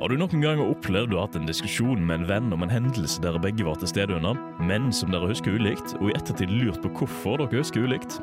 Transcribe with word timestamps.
Har 0.00 0.08
du 0.08 0.16
noen 0.16 0.40
gang 0.40 0.60
opplevd 0.64 1.12
å 1.12 1.18
ha 1.18 1.22
hatt 1.26 1.34
en 1.36 1.44
diskusjon 1.44 2.00
med 2.00 2.22
en 2.22 2.28
venn 2.30 2.54
om 2.56 2.62
en 2.64 2.70
hendelse 2.72 3.20
dere 3.20 3.36
begge 3.36 3.66
var 3.66 3.76
til 3.76 3.90
stede 3.90 4.14
under, 4.16 4.38
men 4.64 4.86
som 4.96 5.10
dere 5.12 5.26
husker 5.28 5.58
ulikt, 5.60 5.90
og 5.98 6.06
i 6.08 6.14
ettertid 6.16 6.48
lurt 6.48 6.78
på 6.80 6.88
hvorfor 6.96 7.42
dere 7.42 7.60
husker 7.60 7.84
ulikt? 7.84 8.14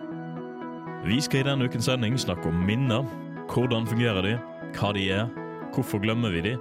Vi 1.06 1.20
skal 1.22 1.44
i 1.44 1.46
denne 1.46 1.68
ukens 1.68 1.86
sending 1.86 2.16
snakke 2.18 2.50
om 2.50 2.64
minner. 2.66 3.04
Hvordan 3.52 3.86
fungerer 3.86 4.26
de? 4.26 4.32
Hva 4.74 4.90
de 4.98 5.04
er? 5.20 5.30
Hvorfor 5.76 6.02
glemmer 6.02 6.34
vi 6.34 6.42
de? 6.48 6.54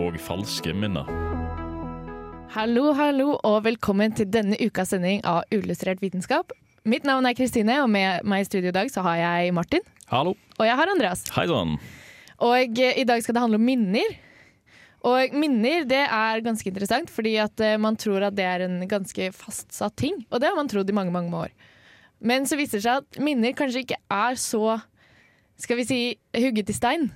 Og 0.00 0.16
falske 0.24 0.72
minner. 0.72 1.04
Hallo, 2.54 2.94
hallo, 2.96 3.34
og 3.44 3.66
velkommen 3.66 4.16
til 4.16 4.30
denne 4.32 4.56
ukas 4.62 4.94
sending 4.94 5.20
av 5.28 5.42
Ullustrert 5.52 6.00
vitenskap. 6.00 6.54
Mitt 6.88 7.04
navn 7.04 7.28
er 7.28 7.36
Kristine, 7.36 7.82
og 7.82 7.92
med 7.92 8.24
meg 8.24 8.46
i 8.46 8.48
studio 8.48 8.72
i 8.72 8.78
dag 8.78 8.88
så 8.88 9.04
har 9.04 9.20
jeg 9.20 9.52
Martin. 9.60 9.84
Hallo. 10.08 10.32
Og 10.56 10.64
jeg 10.64 10.80
har 10.80 10.94
Andreas. 10.94 11.26
Hei 11.36 11.44
sann. 11.52 11.76
Og 12.48 12.80
eh, 12.80 12.96
i 12.96 13.04
dag 13.04 13.20
skal 13.20 13.36
det 13.36 13.44
handle 13.44 13.60
om 13.60 13.68
minner. 13.68 14.16
Og 15.08 15.34
minner 15.38 15.86
det 15.88 16.02
er 16.04 16.44
ganske 16.44 16.68
interessant, 16.70 17.10
fordi 17.12 17.36
at 17.42 17.64
eh, 17.64 17.78
man 17.80 17.96
tror 18.00 18.28
at 18.28 18.36
det 18.36 18.46
er 18.46 18.66
en 18.66 18.80
ganske 18.90 19.30
fastsatt 19.36 19.96
ting. 20.00 20.20
Og 20.28 20.42
det 20.42 20.50
har 20.50 20.58
man 20.58 20.70
trodd 20.70 20.90
i 20.90 20.96
mange, 20.96 21.14
mange 21.14 21.44
år. 21.46 21.54
Men 22.18 22.48
så 22.50 22.58
viser 22.58 22.80
det 22.80 22.86
seg 22.86 23.04
at 23.04 23.20
minner 23.22 23.54
kanskje 23.56 23.84
ikke 23.84 24.00
er 24.10 24.38
så 24.40 24.80
skal 25.58 25.80
vi 25.80 25.86
si 25.86 26.00
hugget 26.38 26.70
i 26.70 26.76
stein 26.76 27.08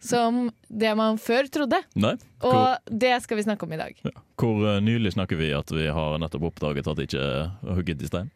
som 0.00 0.46
det 0.68 0.92
man 0.96 1.18
før 1.20 1.48
trodde. 1.52 1.76
Nei. 2.00 2.14
Hvor, 2.40 2.56
Og 2.56 2.98
det 3.02 3.12
skal 3.24 3.36
vi 3.36 3.44
snakke 3.44 3.66
om 3.66 3.72
i 3.76 3.80
dag. 3.80 3.98
ja. 4.04 4.14
Hvor 4.40 4.62
eh, 4.64 4.80
nylig 4.80 5.12
snakker 5.12 5.36
vi 5.36 5.50
at 5.52 5.72
vi 5.76 5.90
har 5.92 6.16
nettopp 6.22 6.46
oppdaget 6.48 6.88
at 6.88 6.96
det 6.96 7.10
ikke 7.10 7.24
er 7.24 7.74
hugget 7.76 8.00
i 8.02 8.08
stein? 8.08 8.30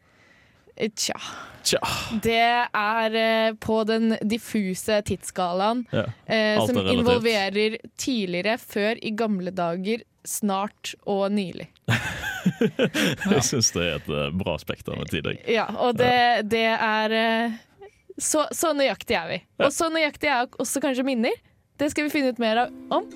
Tja. 0.75 1.15
Tja. 1.65 1.79
Det 2.21 2.35
er 2.75 3.15
eh, 3.15 3.53
på 3.63 3.77
den 3.87 4.17
diffuse 4.27 4.99
tidsskalaen 5.07 5.85
Ja. 5.95 6.03
eh, 6.27 6.59
som 6.67 6.77
er 6.81 6.89
involverer 6.93 7.77
tidligere, 7.97 8.57
før, 8.61 8.99
i 9.01 9.13
gamle 9.17 9.53
dager, 9.55 10.03
snart 10.27 10.93
og 11.07 11.31
nylig. 11.31 11.69
Jeg 13.31 13.43
syns 13.47 13.71
det 13.73 13.85
er 13.87 13.95
et 14.01 14.09
eh, 14.13 14.29
bra 14.37 14.57
spekter 14.61 14.97
med 14.99 15.09
tid. 15.13 15.31
Ja, 15.49 15.65
og 15.79 15.97
det, 15.97 16.11
det 16.51 16.65
er 16.75 17.15
så, 18.21 18.45
så 18.53 18.73
nøyaktig 18.77 19.17
er 19.17 19.31
vi. 19.31 19.39
Og 19.63 19.71
så 19.73 19.89
nøyaktig 19.93 20.29
er 20.31 20.45
også 20.61 20.83
kanskje 20.83 21.07
minner. 21.07 21.33
Det 21.79 21.89
skal 21.91 22.05
vi 22.07 22.13
finne 22.13 22.31
ut 22.35 22.39
mer 22.39 22.65
om. 22.93 23.07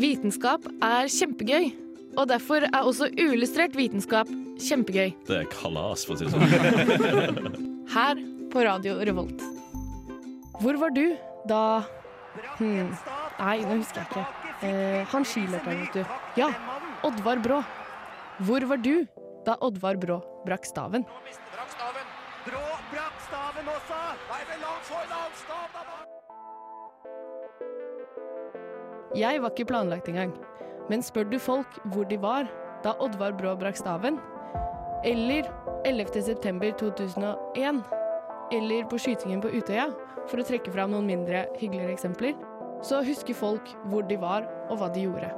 Vitenskap 0.00 0.64
er 0.82 1.10
kjempegøy, 1.12 1.68
og 2.16 2.26
derfor 2.30 2.64
er 2.66 2.80
også 2.86 3.10
uillustrert 3.12 3.76
vitenskap 3.78 4.30
kjempegøy. 4.66 5.10
Det 5.28 5.40
er 5.42 5.48
kalas, 5.52 6.06
for 6.06 6.14
å 6.14 6.18
si 6.20 6.24
det 6.26 6.32
sånn. 6.32 7.56
Her 7.94 8.22
på 8.52 8.64
Radio 8.66 8.98
Revolt. 9.04 9.42
Hvor 10.62 10.78
var 10.80 10.90
du 10.94 11.06
da 11.48 11.82
hmm. 12.58 12.92
Nei, 13.40 13.56
nå 13.66 13.78
husker 13.80 14.02
jeg 14.02 14.08
ikke. 14.10 14.26
Eh, 14.62 15.00
han 15.10 15.24
skiløperen, 15.26 15.80
vet 15.82 15.94
du. 15.96 16.02
Ja, 16.38 16.48
Oddvar 17.06 17.42
Brå. 17.42 17.58
Hvor 18.46 18.62
var 18.70 18.78
du 18.84 19.06
da 19.46 19.56
Oddvar 19.66 19.98
Brå 19.98 20.20
brakk 20.46 20.64
staven? 20.68 21.02
Brå 22.46 22.62
brakk 22.92 23.16
staven 23.26 23.66
også. 23.74 23.98
Nei, 24.30 24.42
vel, 24.52 24.62
han 24.68 24.82
får 24.86 25.02
en 25.02 25.12
annen 25.18 25.36
stav, 25.42 25.66
da. 25.74 25.82
Jeg 29.18 29.42
var 29.42 29.50
ikke 29.52 29.68
planlagt 29.68 30.08
engang. 30.08 30.32
Men 30.90 31.02
spør 31.04 31.26
du 31.30 31.38
folk 31.42 31.80
hvor 31.92 32.06
de 32.08 32.18
var 32.22 32.46
da 32.86 32.94
Oddvar 33.02 33.34
Brå 33.38 33.52
brakk 33.58 33.76
staven, 33.78 34.18
eller 35.04 35.50
11. 35.84 36.22
september 36.22 36.70
2001, 36.78 37.82
eller 38.52 38.84
på 38.84 38.98
skytingen 38.98 39.40
på 39.42 39.50
Utøya, 39.50 39.88
for 40.30 40.38
å 40.38 40.46
trekke 40.46 40.72
fram 40.74 40.92
noen 40.92 41.08
mindre 41.08 41.46
hyggeligere 41.58 41.94
eksempler, 41.96 42.36
så 42.82 43.02
husker 43.06 43.34
folk 43.34 43.72
hvor 43.90 44.06
de 44.06 44.18
var 44.20 44.46
og 44.70 44.78
hva 44.78 44.90
de 44.94 45.06
gjorde. 45.06 45.30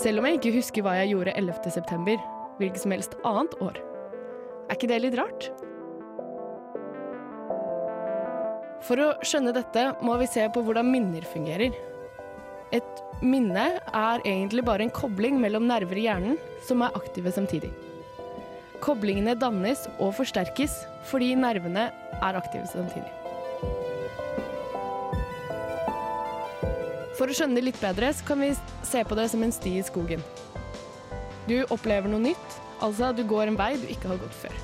Selv 0.00 0.20
om 0.20 0.28
jeg 0.28 0.38
ikke 0.38 0.54
husker 0.54 0.84
hva 0.84 0.94
jeg 1.00 1.14
gjorde 1.14 1.34
11. 1.36 1.72
september, 1.74 2.20
hvilket 2.60 2.84
som 2.84 2.94
helst 2.94 3.16
annet 3.26 3.56
år. 3.64 3.80
Er 4.68 4.76
ikke 4.76 4.90
det 4.90 5.00
litt 5.02 5.18
rart? 5.18 5.50
For 8.86 9.00
å 9.00 9.10
skjønne 9.26 9.52
dette 9.52 9.90
må 10.04 10.14
vi 10.20 10.28
se 10.30 10.46
på 10.52 10.62
hvordan 10.64 10.88
minner 10.88 11.24
fungerer. 11.28 11.74
Et 12.70 13.00
minne 13.20 13.66
er 13.82 14.22
egentlig 14.24 14.62
bare 14.66 14.86
en 14.86 14.92
kobling 14.94 15.40
mellom 15.42 15.66
nerver 15.66 15.98
i 15.98 16.04
hjernen 16.06 16.36
som 16.66 16.84
er 16.86 16.94
aktive 16.94 17.32
samtidig. 17.34 17.72
Koblingene 18.80 19.34
dannes 19.36 19.82
og 19.98 20.14
forsterkes 20.16 20.76
fordi 21.10 21.34
nervene 21.36 21.88
er 22.20 22.38
aktive 22.38 22.68
samtidig. 22.70 23.10
For 27.18 27.28
å 27.28 27.34
skjønne 27.36 27.58
det 27.58 27.66
litt 27.66 27.80
bedre 27.82 28.12
så 28.16 28.24
kan 28.30 28.40
vi 28.40 28.54
se 28.86 29.02
på 29.04 29.18
det 29.18 29.26
som 29.32 29.42
en 29.44 29.52
sti 29.52 29.74
i 29.76 29.84
skogen. 29.84 30.22
Du 31.50 31.58
opplever 31.74 32.08
noe 32.08 32.22
nytt, 32.30 32.60
altså 32.80 33.10
du 33.12 33.24
går 33.28 33.50
en 33.50 33.58
vei 33.58 33.74
du 33.82 33.88
ikke 33.90 34.12
har 34.12 34.22
gått 34.22 34.38
før. 34.46 34.54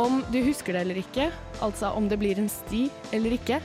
Om 0.00 0.24
du 0.32 0.40
husker 0.46 0.74
det 0.74 0.86
eller 0.86 0.98
ikke, 1.02 1.28
altså 1.62 1.92
om 1.98 2.08
det 2.10 2.18
blir 2.18 2.40
en 2.40 2.50
sti 2.50 2.88
eller 3.14 3.36
ikke, 3.36 3.60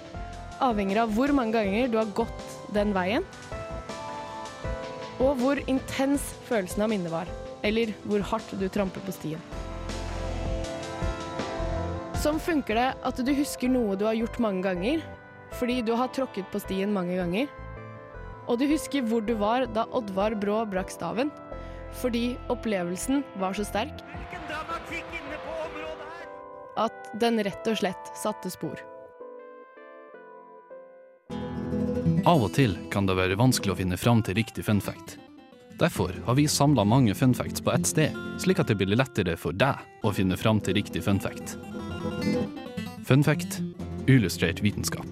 avhenger 0.64 1.02
av 1.04 1.14
hvor 1.16 1.34
mange 1.36 1.56
ganger 1.58 1.90
du 1.92 1.98
har 2.00 2.12
gått 2.18 2.46
den 2.76 2.94
veien, 2.96 3.26
og 5.20 5.38
hvor 5.40 5.60
intens 5.72 6.34
følelsen 6.48 6.86
av 6.86 6.92
minnet 6.92 7.14
var, 7.14 7.30
eller 7.66 7.94
hvor 8.04 8.24
hardt 8.32 8.56
du 8.60 8.66
tramper 8.70 9.04
på 9.06 9.16
stien. 9.16 9.42
Sånn 12.20 12.40
funker 12.42 12.80
det 12.80 12.88
at 13.06 13.22
du 13.22 13.32
husker 13.38 13.70
noe 13.70 13.98
du 14.00 14.08
har 14.08 14.18
gjort 14.18 14.42
mange 14.44 14.66
ganger, 14.66 15.04
fordi 15.56 15.82
du 15.86 15.94
har 15.96 16.12
tråkket 16.16 16.50
på 16.52 16.62
stien 16.64 16.94
mange 16.94 17.16
ganger, 17.20 17.52
og 18.46 18.60
du 18.62 18.68
husker 18.70 19.06
hvor 19.06 19.24
du 19.26 19.34
var 19.40 19.66
da 19.74 19.88
Oddvar 19.96 20.36
Brå 20.38 20.64
brakk 20.70 20.92
staven, 20.94 21.32
fordi 22.02 22.36
opplevelsen 22.52 23.24
var 23.40 23.56
så 23.56 23.66
sterk 23.68 24.04
at 26.76 27.14
den 27.16 27.40
rett 27.46 27.68
og 27.72 27.80
slett 27.80 28.12
satte 28.20 28.52
spor. 28.52 28.82
Av 32.26 32.42
og 32.42 32.56
til 32.56 32.72
kan 32.90 33.06
det 33.06 33.14
være 33.20 33.36
vanskelig 33.38 33.76
å 33.76 33.78
finne 33.78 33.98
fram 34.02 34.24
til 34.26 34.34
riktig 34.40 34.64
fun 34.66 34.80
fact. 34.82 35.20
Derfor 35.78 36.10
har 36.26 36.38
vi 36.40 36.48
samla 36.50 36.82
mange 36.82 37.14
fun 37.14 37.36
facts 37.38 37.62
på 37.62 37.70
ett 37.70 37.86
sted, 37.86 38.16
slik 38.42 38.58
at 38.64 38.72
det 38.72 38.80
blir 38.80 38.98
lettere 38.98 39.36
for 39.38 39.54
deg 39.54 39.78
å 40.02 40.10
finne 40.10 40.34
fram 40.34 40.58
til 40.66 40.74
riktig 40.74 41.04
fun 41.06 41.20
fact. 41.22 41.54
Fun 43.06 43.22
fact 43.22 43.60
illustrert 44.10 44.64
vitenskap. 44.66 45.06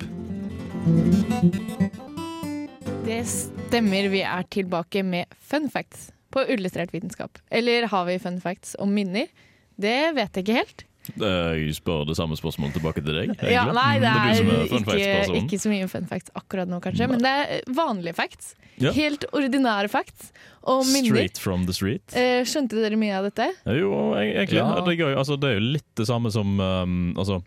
Det 3.06 3.19
stemmer, 3.29 4.09
vi 4.09 4.23
er 4.25 4.50
tilbake 4.50 5.06
med 5.06 5.38
fun 5.38 5.69
facts 5.69 6.09
på 6.34 6.47
illustrert 6.50 6.96
vitenskap. 6.97 7.38
Eller 7.53 7.91
har 7.94 8.09
vi 8.09 8.18
fun 8.25 8.41
facts 8.41 8.73
om 8.81 8.90
minner? 8.90 9.29
Det 9.78 10.16
vet 10.18 10.34
jeg 10.34 10.47
ikke 10.47 10.62
helt. 10.63 10.85
Jeg 11.19 11.75
spør 11.78 12.06
det 12.08 12.16
samme 12.18 12.38
spørsmålet 12.40 12.78
tilbake 12.78 13.03
til 13.03 13.18
deg. 13.18 13.34
Ja, 13.52 13.66
nei, 13.75 14.00
det 14.00 14.09
Mm, 14.14 14.18
er, 14.18 14.30
det 14.30 14.38
som 14.40 14.91
er 14.94 15.02
ikke, 15.02 15.41
ikke 15.44 15.59
så 15.59 15.72
mye 15.72 15.88
fun 15.91 16.08
facts 16.09 16.31
akkurat 16.40 16.69
nå, 16.72 16.80
kanskje. 16.84 17.08
Men 17.12 17.19
det 17.24 17.34
er 17.34 17.62
vanlige 17.75 18.16
facts. 18.18 18.53
Ja. 18.81 18.91
Helt 18.96 19.25
ordinære 19.36 19.90
facts 19.91 20.31
Og 20.64 20.86
minner. 20.88 21.12
Straight 21.12 21.38
from 21.38 21.66
the 21.68 21.74
street. 21.75 22.16
Eh, 22.18 22.41
skjønte 22.47 22.80
dere 22.80 22.97
mye 22.97 23.14
av 23.19 23.28
dette? 23.28 23.50
Jo, 23.68 23.91
egentlig. 24.16 24.58
Ja. 24.58 24.69
Det, 24.80 24.96
er 24.96 25.02
gøy. 25.03 25.14
Altså, 25.19 25.36
det 25.38 25.50
er 25.52 25.59
jo 25.59 25.66
litt 25.75 25.90
det 26.00 26.08
samme 26.08 26.31
som 26.34 26.56
um, 26.59 27.14
altså, 27.20 27.41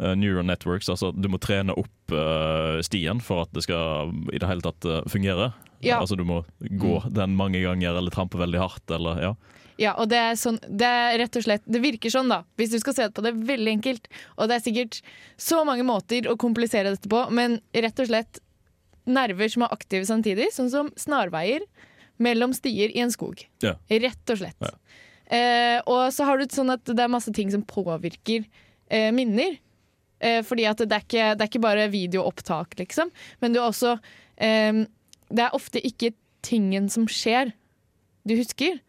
uh, 0.00 0.14
neural 0.14 0.46
networks. 0.46 0.88
Altså, 0.88 1.10
du 1.12 1.28
må 1.28 1.40
trene 1.42 1.74
opp 1.76 2.14
uh, 2.14 2.78
stien 2.86 3.20
for 3.20 3.42
at 3.44 3.52
det 3.56 3.66
skal 3.66 4.14
i 4.32 4.38
det 4.38 4.48
hele 4.48 4.62
tatt 4.64 4.86
uh, 4.86 5.00
fungere. 5.10 5.50
Ja. 5.82 5.98
Altså, 6.00 6.16
du 6.16 6.24
må 6.28 6.44
gå 6.60 7.00
den 7.10 7.34
mange 7.36 7.60
ganger 7.64 7.98
eller 7.98 8.14
trampe 8.14 8.38
veldig 8.40 8.60
hardt. 8.62 8.86
Eller, 8.94 9.20
ja. 9.20 9.34
Ja, 9.80 9.94
og 9.96 10.10
det 10.12 10.18
er 10.20 10.34
sånn 10.36 10.58
Det 10.60 10.84
er 10.84 11.14
rett 11.22 11.36
og 11.38 11.44
slett 11.46 11.62
Det 11.64 11.80
virker 11.80 12.12
sånn, 12.12 12.28
da, 12.28 12.42
hvis 12.60 12.74
du 12.74 12.78
skal 12.82 12.96
se 12.96 13.06
på 13.16 13.24
det 13.24 13.32
veldig 13.48 13.76
enkelt. 13.78 14.10
Og 14.36 14.50
det 14.50 14.58
er 14.58 14.64
sikkert 14.66 15.00
så 15.40 15.62
mange 15.64 15.86
måter 15.88 16.28
å 16.28 16.36
komplisere 16.40 16.92
dette 16.92 17.10
på, 17.10 17.22
men 17.32 17.58
rett 17.72 18.02
og 18.02 18.10
slett 18.10 18.42
nerver 19.10 19.48
som 19.50 19.64
er 19.64 19.72
aktive 19.74 20.04
samtidig, 20.06 20.50
sånn 20.54 20.68
som 20.70 20.90
snarveier 21.00 21.64
mellom 22.20 22.52
stier 22.54 22.92
i 22.92 23.00
en 23.00 23.12
skog. 23.12 23.40
Ja. 23.64 23.78
Rett 23.88 24.32
og 24.32 24.42
slett. 24.42 24.60
Ja. 24.60 24.74
Eh, 25.30 25.78
og 25.88 26.10
så 26.12 26.26
har 26.28 26.38
du 26.38 26.50
sånn 26.52 26.72
at 26.74 26.84
det 26.84 27.00
er 27.00 27.12
masse 27.12 27.32
ting 27.34 27.50
som 27.52 27.64
påvirker 27.66 28.44
eh, 28.90 29.08
minner. 29.16 29.56
Eh, 30.20 30.42
fordi 30.44 30.66
at 30.68 30.82
det 30.84 30.92
er, 30.92 31.06
ikke, 31.06 31.28
det 31.32 31.46
er 31.46 31.48
ikke 31.48 31.64
bare 31.64 31.88
videoopptak, 31.92 32.76
liksom, 32.82 33.08
men 33.40 33.54
du 33.54 33.62
har 33.62 33.70
også 33.70 33.94
eh, 34.36 34.84
Det 35.30 35.44
er 35.46 35.56
ofte 35.56 35.80
ikke 35.80 36.12
tingen 36.44 36.90
som 36.92 37.06
skjer, 37.08 37.54
du 38.28 38.36
husker. 38.36 38.80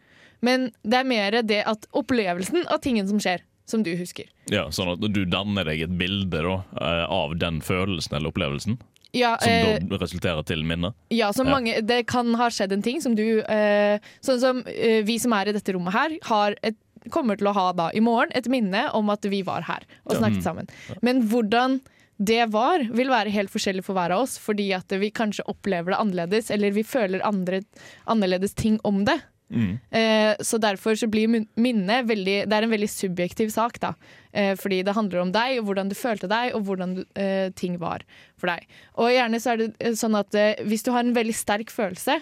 Men 0.41 0.71
det 0.83 0.97
er 1.01 1.07
mer 1.07 1.41
det 1.45 1.61
at 1.69 1.88
opplevelsen 1.93 2.65
av 2.67 2.81
tingen 2.81 3.07
som 3.07 3.19
skjer, 3.21 3.43
som 3.69 3.83
du 3.85 3.91
husker. 3.95 4.25
ja, 4.51 4.65
Sånn 4.73 4.89
at 4.95 5.13
du 5.13 5.21
danner 5.25 5.63
deg 5.69 5.81
et 5.85 5.97
bilde 5.97 6.41
da, 6.43 6.55
uh, 6.81 7.05
av 7.07 7.38
den 7.39 7.61
følelsen 7.61 8.17
eller 8.17 8.33
opplevelsen, 8.33 8.79
Ja, 9.13 9.35
som 9.43 9.51
eh, 9.51 9.79
da 9.83 9.97
resulterer 9.99 10.43
til 10.47 10.63
minnet. 10.63 10.93
ja, 11.11 11.31
så 11.35 11.43
Ja. 11.45 11.51
mange, 11.51 11.81
det 11.85 12.07
kan 12.07 12.33
ha 12.39 12.47
skjedd 12.49 12.71
en 12.71 12.81
ting 12.81 13.01
som 13.01 13.13
du 13.15 13.41
eh, 13.43 13.99
Sånn 14.23 14.39
som 14.39 14.63
eh, 14.67 15.03
vi 15.03 15.17
som 15.19 15.33
er 15.33 15.49
i 15.49 15.55
dette 15.55 15.73
rommet 15.75 15.93
her, 15.93 16.17
har 16.23 16.55
et, 16.63 16.75
kommer 17.09 17.35
til 17.37 17.47
å 17.47 17.53
ha 17.53 17.71
da 17.73 17.89
i 17.94 17.99
morgen 17.99 18.31
et 18.33 18.47
minne 18.47 18.89
om 18.94 19.09
at 19.09 19.21
vi 19.25 19.41
var 19.44 19.61
her 19.67 19.83
og 20.05 20.15
snakket 20.15 20.44
sammen. 20.44 20.67
Men 21.01 21.23
hvordan 21.27 21.81
det 22.21 22.51
var, 22.53 22.83
vil 22.94 23.09
være 23.09 23.31
helt 23.33 23.49
forskjellig 23.49 23.83
for 23.83 23.97
hver 23.97 24.11
av 24.13 24.21
oss, 24.27 24.37
fordi 24.37 24.67
at 24.77 24.85
vi 25.01 25.09
kanskje 25.09 25.41
opplever 25.49 25.89
det 25.91 25.97
annerledes, 25.99 26.51
eller 26.53 26.69
vi 26.71 26.83
føler 26.83 27.19
andre, 27.25 27.63
annerledes 28.05 28.53
ting 28.53 28.79
om 28.85 29.05
det. 29.05 29.17
Mm. 29.51 29.74
Eh, 29.92 30.33
så 30.48 30.57
derfor 30.63 30.95
så 30.95 31.09
blir 31.12 31.27
minnet 31.27 32.06
veldig 32.07 32.38
Det 32.48 32.56
er 32.56 32.63
en 32.63 32.71
veldig 32.71 32.89
subjektiv 32.89 33.51
sak, 33.51 33.80
da. 33.83 33.94
Eh, 34.31 34.53
fordi 34.59 34.81
det 34.88 34.95
handler 34.95 35.25
om 35.25 35.33
deg, 35.36 35.59
og 35.59 35.69
hvordan 35.69 35.92
du 35.92 35.95
følte 35.98 36.30
deg, 36.31 36.56
og 36.56 36.65
hvordan 36.68 37.01
eh, 37.19 37.51
ting 37.51 37.77
var 37.81 38.06
for 38.39 38.51
deg. 38.53 38.68
Og 38.95 39.12
gjerne 39.12 39.42
så 39.44 39.53
er 39.53 39.63
det 39.63 39.71
eh, 39.80 39.98
sånn 40.00 40.15
at 40.19 40.38
hvis 40.63 40.88
du 40.88 40.94
har 40.95 41.03
en 41.03 41.15
veldig 41.18 41.36
sterk 41.36 41.74
følelse, 41.74 42.21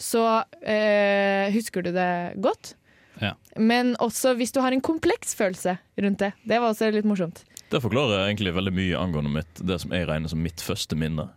så 0.00 0.24
eh, 0.64 1.52
husker 1.54 1.84
du 1.84 1.92
det 1.94 2.12
godt. 2.42 2.74
Ja. 3.20 3.34
Men 3.60 3.94
også 4.02 4.34
hvis 4.38 4.54
du 4.54 4.62
har 4.64 4.72
en 4.72 4.82
kompleks 4.82 5.36
følelse 5.38 5.76
rundt 6.00 6.22
det. 6.24 6.32
Det 6.48 6.58
var 6.58 6.72
også 6.72 6.90
litt 6.94 7.06
morsomt. 7.08 7.44
Det 7.72 7.80
forklarer 7.80 8.26
egentlig 8.26 8.52
veldig 8.56 8.72
mye 8.76 8.98
angående 9.00 9.32
mitt, 9.32 9.60
det 9.64 9.78
som 9.80 9.92
jeg 9.94 10.08
regner 10.08 10.32
som 10.32 10.42
mitt 10.44 10.60
første 10.60 10.96
minne. 10.98 11.30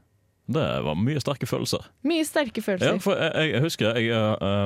Det 0.45 0.65
var 0.86 0.94
mye 1.00 1.18
sterke 1.24 1.47
følelser. 1.50 1.88
Mye 2.06 2.25
sterke 2.27 2.62
Ja, 2.62 2.65
følelser. 2.68 3.00
for 3.01 3.18
jeg, 3.18 3.51
jeg 3.56 3.62
husker 3.65 3.97
jeg 3.97 4.13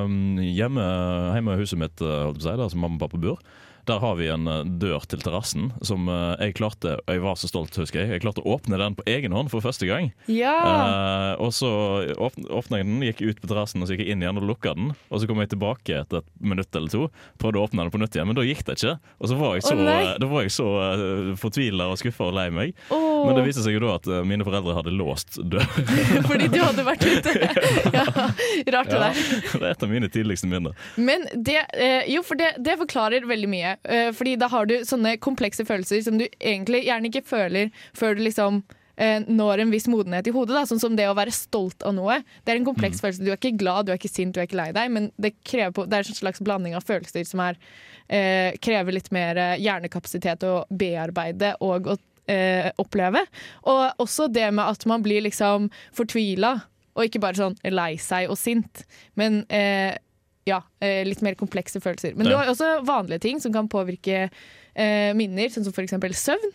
um, 0.04 0.36
hjemme, 0.44 0.84
hjemme 1.32 1.54
i 1.56 1.60
huset 1.62 1.78
mitt, 1.80 2.02
uh, 2.04 2.26
holdt 2.28 2.36
på 2.42 2.44
å 2.44 2.48
si, 2.50 2.56
der 2.60 2.68
som 2.74 2.82
mamma 2.84 2.98
og 3.00 3.04
pappa 3.06 3.20
bor. 3.22 3.40
Der 3.88 4.00
har 4.02 4.16
vi 4.18 4.28
en 4.30 4.48
uh, 4.48 4.62
dør 4.80 5.04
til 5.08 5.22
terrassen 5.22 5.70
som 5.86 6.08
uh, 6.10 6.36
jeg 6.40 6.56
klarte 6.58 6.96
Jeg 7.08 7.22
var 7.24 7.38
så 7.40 7.48
stolt, 7.50 7.76
husker 7.80 8.02
jeg. 8.02 8.10
Jeg 8.14 8.24
klarte 8.24 8.42
å 8.44 8.56
åpne 8.56 8.78
den 8.80 8.96
på 8.98 9.06
egen 9.10 9.34
hånd 9.36 9.50
for 9.52 9.64
første 9.64 9.88
gang. 9.88 10.10
Ja! 10.30 10.54
Eh, 10.60 11.32
og 11.42 11.52
så 11.56 11.70
åpn, 12.20 12.46
åpna 12.52 12.80
jeg 12.80 12.88
den, 12.88 13.02
gikk 13.04 13.22
ut 13.24 13.40
på 13.42 13.50
terrassen 13.50 13.82
og 13.82 13.88
så 13.88 13.94
gikk 13.94 14.04
jeg 14.04 14.14
inn 14.14 14.24
igjen 14.24 14.40
og 14.40 14.46
lukka 14.50 14.74
den. 14.76 14.92
Og 15.10 15.22
så 15.22 15.28
kom 15.30 15.40
jeg 15.42 15.52
tilbake 15.54 16.00
etter 16.02 16.22
et 16.22 16.30
minutt 16.42 16.74
eller 16.76 16.92
to, 16.92 17.08
prøvde 17.40 17.60
å 17.60 17.66
åpne 17.68 17.84
den 17.86 17.94
på 17.94 18.00
nytt 18.02 18.16
igjen, 18.16 18.28
men 18.30 18.38
da 18.38 18.44
gikk 18.46 18.62
det 18.68 18.76
ikke. 18.78 18.94
Og 19.18 19.30
så 19.32 19.38
var 19.40 19.56
jeg 19.56 19.66
så, 19.66 19.74
oh, 19.76 20.12
da 20.20 20.30
var 20.30 20.46
jeg 20.46 20.54
så 20.54 20.68
fortvila 21.40 21.88
og 21.92 22.00
skuffa 22.00 22.28
og 22.28 22.36
lei 22.36 22.46
meg. 22.54 22.74
Oh. 22.92 23.26
Men 23.26 23.38
det 23.38 23.46
viste 23.48 23.64
seg 23.64 23.76
jo 23.76 23.82
da 23.84 23.96
at 23.98 24.08
mine 24.28 24.46
foreldre 24.46 24.76
hadde 24.78 24.94
låst 24.94 25.40
døren. 25.40 25.90
fordi 26.30 26.50
du 26.52 26.58
hadde 26.62 26.86
vært 26.86 27.06
ute. 27.06 27.34
ja, 27.98 28.06
rart 28.06 28.90
det 28.90 29.00
Ja, 29.00 29.10
der. 29.10 29.20
det 29.52 29.64
er 29.64 29.70
et 29.72 29.84
av 29.86 29.92
mine 29.92 30.10
tidligste 30.12 30.50
minner. 30.50 30.76
Men 30.96 31.26
det, 31.34 31.60
eh, 31.74 32.08
jo, 32.12 32.22
for 32.26 32.38
det, 32.40 32.54
det 32.62 32.76
forklarer 32.80 33.26
veldig 33.28 33.50
mye. 33.50 33.69
Eh, 33.84 34.10
fordi 34.16 34.36
da 34.40 34.50
har 34.52 34.68
du 34.68 34.80
sånne 34.86 35.16
komplekse 35.22 35.66
følelser 35.68 36.04
som 36.06 36.18
du 36.20 36.26
egentlig 36.26 36.84
gjerne 36.86 37.10
ikke 37.10 37.26
føler 37.26 37.72
før 37.96 38.16
du 38.16 38.24
liksom 38.26 38.62
eh, 39.00 39.22
når 39.26 39.64
en 39.64 39.72
viss 39.72 39.88
modenhet 39.90 40.28
i 40.28 40.34
hodet. 40.34 40.56
Da. 40.56 40.64
Sånn 40.68 40.82
som 40.82 40.96
det 40.98 41.08
å 41.10 41.16
være 41.18 41.34
stolt 41.34 41.84
av 41.86 41.94
noe. 41.96 42.20
Det 42.44 42.54
er 42.54 42.60
en 42.60 42.68
kompleks 42.68 43.02
følelse. 43.02 43.24
Du 43.24 43.32
er 43.32 43.40
ikke 43.40 43.56
glad, 43.60 43.86
du 43.86 43.94
er 43.94 44.00
ikke 44.00 44.12
sint, 44.12 44.34
du 44.34 44.42
er 44.42 44.48
ikke 44.48 44.60
lei 44.60 44.70
deg, 44.76 44.92
men 44.94 45.10
det, 45.20 45.34
på, 45.76 45.86
det 45.86 46.00
er 46.00 46.12
en 46.12 46.20
slags 46.20 46.42
blanding 46.44 46.76
av 46.78 46.86
følelser 46.88 47.26
som 47.28 47.42
er, 47.44 47.58
eh, 48.08 48.56
krever 48.62 48.96
litt 48.96 49.10
mer 49.14 49.40
eh, 49.40 49.56
hjernekapasitet 49.62 50.46
å 50.48 50.54
bearbeide 50.70 51.54
og 51.64 51.92
å 51.94 51.96
eh, 52.30 52.70
oppleve. 52.80 53.24
Og 53.70 54.04
også 54.04 54.28
det 54.32 54.50
med 54.54 54.66
at 54.66 54.86
man 54.90 55.04
blir 55.06 55.24
liksom 55.26 55.70
fortvila, 55.96 56.58
og 56.98 57.06
ikke 57.06 57.22
bare 57.22 57.38
sånn 57.38 57.58
lei 57.70 57.94
seg 58.02 58.30
og 58.32 58.38
sint, 58.38 58.84
men 59.18 59.44
eh, 59.48 59.94
ja, 60.48 60.62
eh, 60.80 61.02
litt 61.06 61.22
mer 61.22 61.36
komplekse 61.38 61.80
følelser. 61.80 62.16
Men 62.16 62.26
Ja. 62.26 62.30
du 62.30 62.36
har 62.36 62.46
også 62.52 62.84
vanlige 62.84 63.20
ting 63.20 63.40
som 63.40 63.52
kan 63.52 63.68
påvirke 63.68 64.30
eh, 64.74 65.12
minner, 65.14 65.48
sånn 65.48 65.64
som 65.64 65.72
eksempel 65.84 66.14
søvn. 66.14 66.52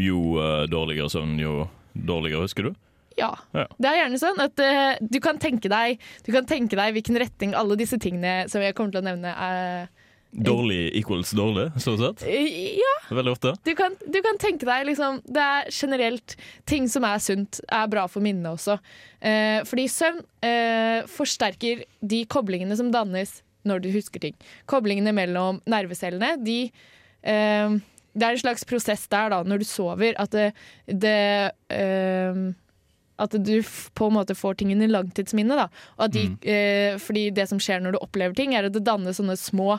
Jo 0.00 0.38
uh, 0.40 0.66
dårligere 0.66 1.10
søvn, 1.12 1.38
jo 1.38 1.68
dårligere 1.94 2.46
husker 2.46 2.70
du. 2.70 2.74
Ja. 3.18 3.34
Ja. 3.52 3.66
Det 3.78 3.88
er 3.90 3.98
gjerne 4.04 4.18
sånn 4.18 4.40
at 4.40 4.62
uh, 4.64 4.96
du, 5.00 5.20
kan 5.20 5.38
deg, 5.68 6.00
du 6.24 6.32
kan 6.32 6.46
tenke 6.48 6.78
deg 6.78 6.94
hvilken 6.96 7.18
retning 7.20 7.54
alle 7.54 7.76
disse 7.76 7.98
tingene 8.00 8.48
som 8.48 8.62
jeg 8.64 8.74
kommer 8.74 8.94
til 8.94 9.02
å 9.02 9.08
nevne, 9.10 9.34
er. 9.34 9.90
Dårlig 10.30 10.92
equals 11.00 11.32
dårlig, 11.34 11.68
sånn 11.82 11.98
sett. 11.98 12.22
Eh, 12.28 12.76
Ja, 12.78 12.92
Veldig 13.10 13.32
ofte. 13.32 13.54
du 13.66 13.72
kan, 13.74 13.96
du 14.06 14.20
kan 14.22 14.38
tenke 14.38 14.62
deg 14.68 14.86
liksom 14.86 15.20
Det 15.26 15.42
er 15.42 15.70
generelt 15.74 16.36
ting 16.70 16.86
som 16.88 17.02
er 17.04 17.18
sunt, 17.18 17.58
er 17.66 17.88
bra 17.90 18.06
for 18.06 18.22
minnet 18.22 18.46
også. 18.52 18.78
Eh, 19.20 19.64
fordi 19.66 19.88
søvn 19.90 20.22
eh, 20.46 21.02
forsterker 21.10 21.82
de 22.00 22.24
koblingene 22.30 22.76
som 22.78 22.92
dannes 22.94 23.42
når 23.66 23.82
du 23.82 23.90
husker 23.92 24.20
ting. 24.22 24.36
Koblingene 24.70 25.12
mellom 25.12 25.58
nervecellene, 25.66 26.36
de 26.44 26.70
eh, 27.22 27.78
Det 28.14 28.26
er 28.26 28.30
en 28.34 28.38
slags 28.42 28.64
prosess 28.64 29.06
der, 29.10 29.30
da, 29.30 29.42
når 29.42 29.58
du 29.58 29.64
sover, 29.64 30.14
at 30.18 30.30
det, 30.30 30.52
det 30.86 31.52
eh, 31.74 32.52
at 33.20 33.34
du 33.36 33.56
på 33.94 34.06
en 34.08 34.14
måte 34.16 34.34
får 34.34 34.54
ting 34.56 34.70
inn 34.72 34.82
i 34.82 34.88
langtidsminnet. 34.88 35.58
Da. 35.58 35.66
Og 35.98 36.06
at 36.06 36.14
de, 36.14 36.22
eh, 36.48 36.94
fordi 37.02 37.26
det 37.36 37.48
som 37.50 37.58
skjer 37.60 37.82
når 37.84 37.92
du 37.92 38.00
opplever 38.00 38.34
ting, 38.34 38.54
er 38.54 38.64
at 38.70 38.72
det 38.72 38.86
dannes 38.86 39.18
sånne 39.20 39.36
små 39.36 39.76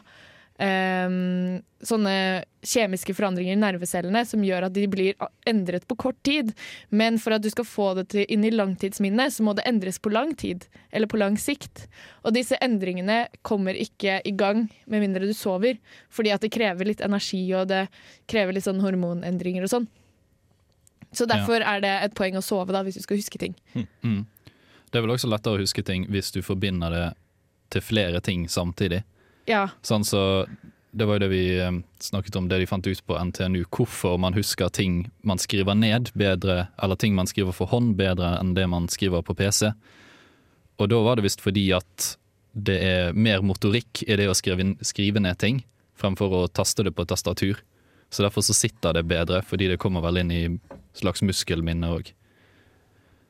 eh, 0.62 1.62
Sånne 1.81 2.16
kjemiske 2.62 3.16
forandringer 3.18 3.56
i 3.56 3.58
nervecellene 3.58 4.22
som 4.30 4.44
gjør 4.46 4.68
at 4.68 4.74
de 4.75 4.84
blir 4.86 5.16
endret 5.50 5.88
på 5.90 5.96
kort 6.04 6.19
tid. 6.22 6.52
Men 6.94 7.18
for 7.18 7.34
at 7.34 7.42
du 7.42 7.50
skal 7.50 7.66
få 7.66 7.88
det 7.98 8.04
til 8.13 8.28
inn 8.30 8.46
i 8.46 8.52
langtidsminnet, 8.54 9.34
så 9.34 9.42
må 9.48 9.56
det 9.58 9.66
endres 9.66 9.98
på 9.98 10.12
lang 10.13 10.36
tid. 10.38 10.68
Eller 10.94 11.10
på 11.10 11.18
lang 11.18 11.40
sikt. 11.42 11.88
Og 12.22 12.36
disse 12.38 12.60
endringene 12.62 13.24
kommer 13.42 13.74
ikke 13.74 14.19
i 14.22 14.36
gang 14.38 14.68
med 14.86 15.02
mindre 15.02 15.25
du 15.25 15.34
sover. 15.34 15.81
Fordi 16.13 16.36
at 16.36 16.46
det 16.46 16.54
krever 16.54 16.92
litt 16.92 17.02
energi, 17.02 17.42
og 17.58 17.72
det 17.74 17.88
krever 18.30 18.54
litt 18.54 18.69
sånn 18.69 18.84
hormonendringer 18.86 19.66
og 19.66 19.74
sånn. 19.74 19.90
Så 21.12 21.25
derfor 21.25 21.66
er 21.66 21.81
det 21.84 21.96
et 22.06 22.13
poeng 22.16 22.38
å 22.40 22.46
sove 22.46 22.72
da, 22.72 22.86
hvis 22.86 23.02
du 23.02 23.04
skal 23.04 23.19
huske 23.19 23.42
ting. 23.42 23.58
Mm. 23.74 24.22
Det 24.92 25.00
er 25.00 25.04
vel 25.06 25.13
også 25.16 25.30
lettere 25.31 25.58
å 25.58 25.63
huske 25.63 25.84
ting 25.88 26.06
hvis 26.12 26.31
du 26.36 26.42
forbinder 26.46 26.94
det 26.94 27.08
til 27.72 27.84
flere 27.84 28.22
ting 28.24 28.48
samtidig. 28.52 29.02
Ja, 29.49 29.69
Sånn 29.81 30.05
så 30.05 30.45
Det 30.91 31.07
var 31.07 31.17
jo 31.17 31.23
det 31.23 31.31
vi 31.31 31.43
eh, 31.55 31.71
snakket 32.03 32.35
om, 32.35 32.49
det 32.51 32.59
de 32.59 32.67
fant 32.67 32.88
ut 32.88 32.99
på 33.07 33.15
NTNU, 33.15 33.63
hvorfor 33.71 34.17
man 34.19 34.35
husker 34.35 34.69
ting 34.69 35.05
man 35.23 35.39
skriver 35.39 35.77
ned 35.79 36.11
bedre, 36.19 36.65
eller 36.83 36.99
ting 36.99 37.15
man 37.15 37.29
skriver 37.31 37.55
for 37.55 37.71
hånd 37.71 37.95
bedre 37.95 38.33
enn 38.41 38.51
det 38.57 38.67
man 38.67 38.89
skriver 38.91 39.23
på 39.23 39.35
PC. 39.39 39.71
Og 40.81 40.89
da 40.91 40.99
var 40.99 41.15
det 41.15 41.23
visst 41.29 41.43
fordi 41.43 41.69
at 41.77 42.15
det 42.51 42.75
er 42.83 43.13
mer 43.15 43.39
motorikk 43.39 44.03
i 44.03 44.17
det 44.19 44.27
å 44.27 44.35
skrive, 44.35 44.73
skrive 44.83 45.23
ned 45.23 45.39
ting, 45.39 45.61
fremfor 45.95 46.35
å 46.41 46.47
taste 46.51 46.83
det 46.83 46.91
på 46.97 47.07
tastatur. 47.07 47.61
Så 48.11 48.25
derfor 48.25 48.43
så 48.43 48.53
sitter 48.57 48.97
det 48.97 49.05
bedre, 49.07 49.39
fordi 49.47 49.69
det 49.71 49.79
kommer 49.79 50.03
vel 50.03 50.19
inn 50.19 50.31
i 50.35 50.43
slags 50.97 51.23
muskelminne 51.23 51.88
òg. 51.88 52.11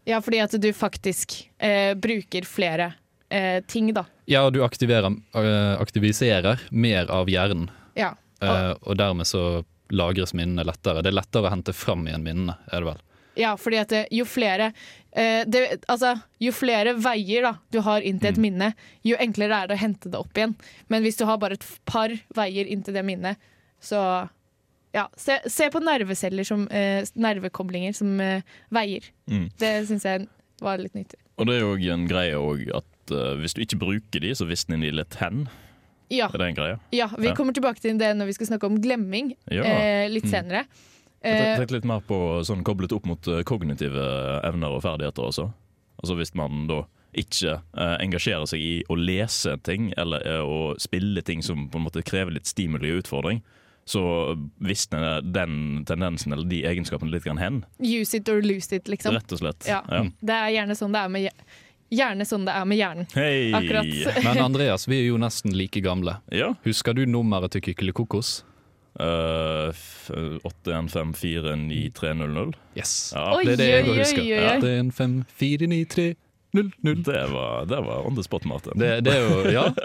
ja 0.10 0.18
fordi 0.22 0.40
at 0.42 0.58
du 0.58 0.72
faktisk 0.74 1.52
eh, 1.62 1.94
bruker 1.94 2.48
flere 2.50 2.94
eh, 3.32 3.60
ting, 3.68 3.94
da. 3.96 4.06
Ja, 4.30 4.44
og 4.48 4.54
du 4.56 4.62
aktiverer, 4.66 5.10
øh, 5.36 5.76
aktiviserer 5.82 6.60
mer 6.72 7.10
av 7.12 7.32
hjernen, 7.32 7.70
Ja. 7.98 8.14
eh, 8.42 8.74
og 8.82 8.98
dermed 8.98 9.28
så 9.28 9.64
lagres 9.92 10.34
minnene 10.34 10.64
lettere. 10.68 11.02
Det 11.04 11.12
er 11.12 11.20
lettere 11.20 11.50
å 11.50 11.54
hente 11.54 11.74
fram 11.76 12.06
igjen 12.08 12.24
minnene, 12.24 12.58
er 12.72 12.80
det 12.84 12.88
vel. 12.94 13.02
Ja, 13.40 13.54
fordi 13.56 13.78
at 13.80 13.92
det, 13.94 14.02
jo 14.12 14.26
flere 14.28 14.74
eh, 15.16 15.46
det, 15.48 15.62
Altså, 15.88 16.18
jo 16.44 16.52
flere 16.52 16.94
veier 17.00 17.46
da, 17.48 17.54
du 17.72 17.80
har 17.86 18.04
inn 18.04 18.20
til 18.20 18.34
et 18.34 18.40
minne, 18.44 18.74
jo 19.08 19.16
enklere 19.24 19.64
er 19.64 19.68
det 19.72 19.78
å 19.78 19.82
hente 19.82 20.12
det 20.12 20.20
opp 20.20 20.36
igjen. 20.36 20.56
Men 20.92 21.04
hvis 21.06 21.20
du 21.20 21.24
har 21.30 21.40
bare 21.40 21.56
et 21.60 21.66
par 21.88 22.12
veier 22.36 22.68
inn 22.68 22.84
til 22.84 22.94
det 22.94 23.06
minnet, 23.08 23.40
så 23.82 24.02
ja, 24.94 25.06
se, 25.16 25.40
se 25.48 25.70
på 25.72 25.80
nerveceller 25.84 26.44
som 26.48 26.68
eh, 26.68 27.08
nervekoblinger 27.16 27.96
som 27.96 28.20
eh, 28.20 28.44
veier. 28.76 29.08
Mm. 29.32 29.48
Det 29.60 29.74
syns 29.88 30.04
jeg 30.08 30.28
var 30.62 30.82
litt 30.84 30.98
nyttig. 30.98 31.21
Og 31.40 31.48
det 31.48 31.56
er 31.56 31.62
jo 31.64 31.94
en 31.94 32.08
greie 32.10 32.36
òg 32.38 32.68
at 32.76 33.12
uh, 33.16 33.36
hvis 33.40 33.54
du 33.56 33.62
ikke 33.64 33.80
bruker 33.82 34.20
de, 34.22 34.32
så 34.36 34.46
visner 34.50 34.78
de 34.82 34.92
litt 34.92 35.16
hen. 35.22 35.48
Ja, 36.12 36.28
Er 36.28 36.38
det 36.38 36.48
en 36.52 36.56
greie? 36.58 36.80
ja 36.92 37.08
vi 37.18 37.28
Ja. 37.30 37.34
kommer 37.34 37.54
tilbake 37.56 37.80
til 37.80 37.98
det 37.98 38.10
når 38.18 38.26
vi 38.28 38.34
skal 38.34 38.48
snakke 38.48 38.66
om 38.68 38.82
glemming 38.84 39.34
Ja. 39.50 39.64
eh, 39.64 40.10
litt 40.10 40.26
Mm. 40.26 40.30
senere. 40.32 40.66
Jeg 41.24 41.40
Eh, 41.40 41.58
tenkte 41.58 41.72
litt 41.78 41.86
mer 41.86 42.02
på 42.02 42.42
sånn 42.44 42.64
koblet 42.64 42.92
opp 42.92 43.06
mot 43.06 43.28
eh, 43.28 43.44
kognitive 43.44 44.42
evner 44.44 44.70
og 44.76 44.82
ferdigheter 44.84 45.24
også. 45.24 45.54
Altså 46.04 46.16
Hvis 46.18 46.34
man 46.36 46.68
da 46.68 46.84
ikke 47.16 47.62
eh, 47.78 47.98
engasjerer 48.02 48.46
seg 48.48 48.60
i 48.60 48.84
å 48.90 48.96
lese 48.98 49.56
ting 49.64 49.94
eller 49.98 50.20
eh, 50.26 50.42
å 50.42 50.76
spille 50.80 51.22
ting 51.24 51.42
som 51.42 51.70
på 51.70 51.78
en 51.78 51.86
måte 51.86 52.04
krever 52.04 52.32
litt 52.34 52.46
stimuli 52.46 52.92
og 52.92 53.04
utfordring, 53.04 53.42
så 53.86 54.02
visner 54.62 55.22
den 55.22 55.84
tendensen 55.86 56.34
eller 56.34 56.46
de 56.48 56.62
egenskapene 56.70 57.12
litt 57.12 57.24
grann 57.26 57.38
hen. 57.42 57.64
use 57.80 58.18
it 58.18 58.30
or 58.30 58.42
lose 58.42 58.76
it, 58.76 58.88
liksom. 58.88 59.14
Rett 59.16 59.32
og 59.32 59.38
slett. 59.42 59.66
Ja. 59.68 59.82
Det 60.22 60.34
er 60.38 60.50
gjerne 60.54 60.76
sånn 60.78 60.92
det 60.94 61.00
er 61.02 61.08
med, 61.10 61.30
gjerne 61.92 62.26
sånn 62.30 62.46
det 62.48 62.54
er 62.56 62.66
med 62.70 62.78
hjernen. 62.78 63.08
Hey. 63.16 63.52
Akkurat. 63.58 63.86
Men 64.28 64.38
Andreas, 64.46 64.88
vi 64.88 64.96
er 65.02 65.06
jo 65.10 65.18
nesten 65.22 65.52
like 65.58 65.82
gamle. 65.84 66.16
Ja. 66.32 66.54
Husker 66.64 66.94
du 66.96 67.06
nummeret 67.10 67.52
til 67.58 67.62
Kykelikokos? 67.68 68.44
Uh, 69.00 69.72
81549300. 70.44 72.54
Yes. 72.76 73.14
Ja, 73.16 73.36
Oi, 73.38 73.44
det 73.48 73.54
er 73.54 73.58
det 73.58 73.70
jeg 73.70 73.84
husker. 73.88 74.22
oi. 74.22 74.28
81549300. 74.60 76.16
det 77.08 77.24
var, 77.32 77.66
det 77.66 77.80
var 77.88 78.06
on 78.08 78.16
the 78.16 78.24
spot, 78.24 78.46
Martin. 78.46 78.74
Det, 78.80 79.02
det 79.06 79.14
er 79.16 79.22
jo 79.28 79.52
Ja. 79.52 79.66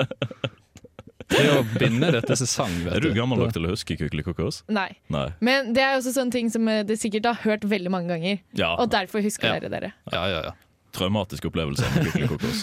Det 1.28 1.46
å 1.56 1.62
binde 1.78 2.12
det 2.14 2.20
til 2.28 2.36
sesong, 2.38 2.70
vet 2.84 2.94
er 2.96 3.00
du 3.02 3.08
gammel 3.16 3.40
nok 3.42 3.52
til 3.56 3.64
å 3.66 3.72
huske 3.72 3.96
Kykelikokos? 3.98 4.60
Nei. 4.70 4.92
Nei. 5.10 5.26
Men 5.44 5.72
det 5.74 5.82
er 5.82 5.96
også 5.98 6.12
sånne 6.14 6.30
ting 6.32 6.50
som 6.54 6.64
du 6.68 6.70
dere 6.86 6.96
sikkert 7.00 7.26
har 7.26 7.40
hørt 7.42 7.64
veldig 7.66 7.90
mange 7.90 8.12
ganger. 8.14 8.38
Ja, 8.54 8.74
Og 8.78 8.90
derfor 8.94 9.20
husker 9.24 9.48
Ja. 9.54 9.58
dere 9.60 9.68
dere. 9.72 9.92
Ja, 10.12 10.26
ja, 10.30 10.42
ja. 10.50 10.52
traumatisk 10.96 11.44
opplevelse 11.50 11.82
med 11.94 12.06
Kykelikokos. 12.06 12.62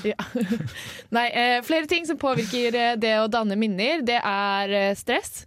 Nei, 1.17 1.25
eh, 1.29 1.58
flere 1.62 1.86
ting 1.91 2.05
som 2.10 2.17
påvirker 2.17 2.74
eh, 2.74 2.96
det 2.98 3.12
å 3.22 3.27
danne 3.29 3.55
minner, 3.60 4.01
det 4.01 4.17
er 4.24 4.70
eh, 4.79 4.96
stress. 4.98 5.46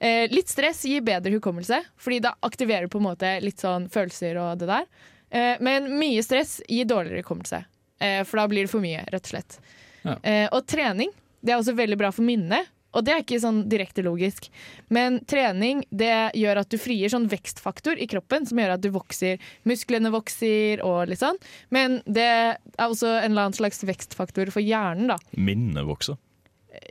Eh, 0.00 0.24
litt 0.32 0.48
stress 0.48 0.84
gir 0.88 1.02
bedre 1.04 1.32
hukommelse, 1.34 1.82
fordi 1.98 2.20
da 2.24 2.34
aktiverer 2.46 2.86
du 2.86 2.94
på 2.94 3.02
en 3.02 3.08
måte 3.10 3.34
litt 3.44 3.58
sånn 3.60 3.90
følelser 3.92 4.38
og 4.40 4.58
det 4.62 4.70
der. 4.70 4.86
Eh, 5.34 5.56
men 5.60 5.90
mye 5.98 6.22
stress 6.24 6.60
gir 6.68 6.86
dårligere 6.88 7.20
hukommelse, 7.24 7.64
eh, 8.00 8.22
for 8.24 8.40
da 8.40 8.46
blir 8.48 8.64
det 8.64 8.70
for 8.72 8.80
mye, 8.84 9.02
rett 9.12 9.26
og 9.26 9.32
slett. 9.34 9.58
Ja. 10.06 10.16
Eh, 10.22 10.48
og 10.52 10.64
trening 10.70 11.10
det 11.46 11.54
er 11.54 11.60
også 11.60 11.76
veldig 11.78 11.98
bra 12.00 12.10
for 12.14 12.26
minnet, 12.26 12.72
og 12.96 13.04
det 13.04 13.12
er 13.12 13.20
ikke 13.20 13.38
sånn 13.42 13.58
direkte 13.68 14.00
logisk. 14.06 14.46
Men 14.94 15.18
trening 15.28 15.82
det 15.92 16.32
gjør 16.38 16.62
at 16.62 16.70
du 16.72 16.78
frier 16.80 17.12
sånn 17.12 17.26
vekstfaktor 17.28 17.98
i 18.00 18.06
kroppen, 18.08 18.46
som 18.48 18.60
gjør 18.62 18.72
at 18.78 18.84
du 18.84 18.88
vokser. 18.94 19.42
Musklene 19.68 20.08
vokser 20.14 20.80
og 20.86 21.02
litt 21.10 21.20
sånn. 21.20 21.36
Men 21.74 21.98
det 22.08 22.24
er 22.24 22.86
også 22.86 23.10
en 23.18 23.34
eller 23.34 23.50
annen 23.50 23.58
slags 23.58 23.84
vekstfaktor 23.84 24.48
for 24.54 24.64
hjernen, 24.64 25.10
da. 25.12 25.18
Minnet 25.36 25.84
vokser. 25.88 26.16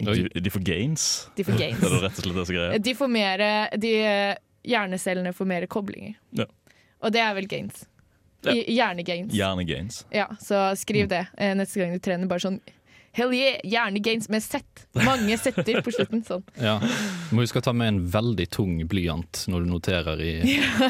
De, 0.01 0.27
de 0.29 0.53
får 0.53 0.63
gains. 0.65 1.07
De 1.37 1.47
får 1.47 1.57
Det 1.57 1.65
er 1.71 1.73
gains. 1.73 1.97
rett 2.05 2.21
og 2.21 2.27
slett 2.27 2.37
disse 2.43 2.61
er. 2.69 2.77
De 2.85 2.95
får 3.01 3.11
mer 3.17 3.45
de, 3.81 3.91
Hjernecellene 4.65 5.33
får 5.33 5.49
mer 5.49 5.65
koblinger. 5.69 6.15
Ja. 6.37 6.45
Og 7.05 7.13
det 7.13 7.21
er 7.21 7.33
vel 7.37 7.49
gains. 7.49 7.83
Ja. 8.45 8.53
Hjernegains. 8.53 9.33
Hjernegains. 9.33 10.03
Ja, 10.13 10.27
så 10.41 10.67
skriv 10.77 11.09
det 11.09 11.23
eh, 11.33 11.55
neste 11.57 11.81
gang 11.81 11.93
du 11.97 12.01
trener. 12.03 12.29
Bare 12.29 12.43
sånn 12.45 12.59
Hell 13.15 13.31
yeah! 13.33 13.61
Gjerne 13.63 14.01
games 14.03 14.27
med 14.29 14.43
sett. 14.43 14.81
Mange 14.99 15.37
setter 15.39 15.79
på 15.85 15.93
slutten. 15.95 16.23
Sånn. 16.27 16.43
Ja. 16.67 16.77
Du 16.83 17.35
må 17.37 17.45
huske 17.45 17.61
å 17.61 17.65
ta 17.65 17.71
med 17.75 17.87
en 17.93 18.01
veldig 18.11 18.47
tung 18.53 18.73
blyant 18.91 19.45
når 19.51 19.63
du 19.63 19.69
noterer 19.71 20.19
i 20.23 20.33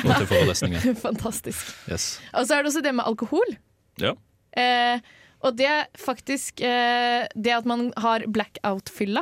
forelesninger. 0.02 0.88
Fantastisk. 1.06 1.70
Yes. 1.92 2.16
Og 2.34 2.48
så 2.50 2.58
er 2.58 2.66
det 2.66 2.72
også 2.74 2.84
det 2.86 2.96
med 2.98 3.06
alkohol. 3.06 3.56
Ja. 4.02 4.16
Eh, 4.58 4.98
og 5.46 5.56
det 5.60 5.68
er 5.70 5.86
faktisk 6.02 6.64
eh, 6.66 7.28
det 7.38 7.54
at 7.54 7.70
man 7.70 7.92
har 8.02 8.26
blackout-fylla. 8.34 9.22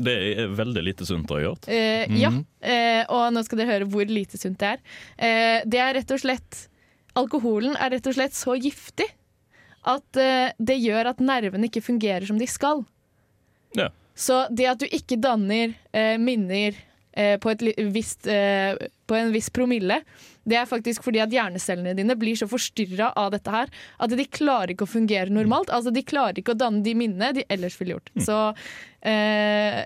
Det 0.00 0.12
er 0.40 0.52
veldig 0.56 0.82
lite 0.86 1.04
sunt 1.04 1.28
å 1.28 1.36
ha 1.36 1.42
gjort. 1.44 1.68
Eh, 1.68 2.08
Ja, 2.16 2.30
eh, 2.64 3.02
og 3.12 3.28
nå 3.36 3.42
skal 3.44 3.60
dere 3.60 3.74
høre 3.74 3.88
hvor 3.92 4.08
lite 4.08 4.40
sunt 4.40 4.56
det 4.62 4.70
er. 4.78 4.84
Eh, 5.20 5.58
det 5.68 5.82
er 5.84 5.98
rett 6.00 6.14
og 6.16 6.22
slett 6.24 6.62
Alkoholen 7.20 7.74
er 7.76 7.92
rett 7.92 8.06
og 8.08 8.14
slett 8.16 8.32
så 8.32 8.54
giftig 8.56 9.04
at 9.88 10.20
uh, 10.20 10.52
det 10.58 10.78
gjør 10.78 11.12
at 11.12 11.22
nervene 11.22 11.68
ikke 11.68 11.84
fungerer 11.84 12.26
som 12.28 12.38
de 12.40 12.48
skal. 12.50 12.84
Ja. 13.78 13.90
Så 14.14 14.44
det 14.52 14.68
at 14.70 14.82
du 14.82 14.88
ikke 14.88 15.20
danner 15.20 15.72
uh, 15.94 16.16
minner 16.20 16.76
uh, 16.76 17.36
på, 17.42 17.54
eh, 17.54 18.84
på 19.06 19.18
en 19.18 19.32
viss 19.34 19.50
promille, 19.50 20.02
det 20.44 20.58
er 20.58 20.66
faktisk 20.66 21.04
fordi 21.06 21.20
at 21.22 21.32
hjernecellene 21.32 21.94
dine 21.94 22.16
blir 22.18 22.38
så 22.38 22.48
forstyrra 22.50 23.12
av 23.18 23.30
dette 23.34 23.52
her 23.52 23.70
at 24.02 24.14
de 24.16 24.26
klarer 24.26 24.74
ikke 24.74 24.88
å 24.88 24.90
fungere 24.90 25.30
normalt. 25.30 25.70
Altså 25.70 25.92
De 25.94 26.02
klarer 26.02 26.40
ikke 26.42 26.56
å 26.56 26.58
danne 26.58 26.82
de 26.82 26.96
minnene 26.98 27.30
de 27.36 27.46
ellers 27.52 27.78
ville 27.78 27.94
gjort. 27.94 28.10
Så 28.26 28.38
eh, 29.06 29.84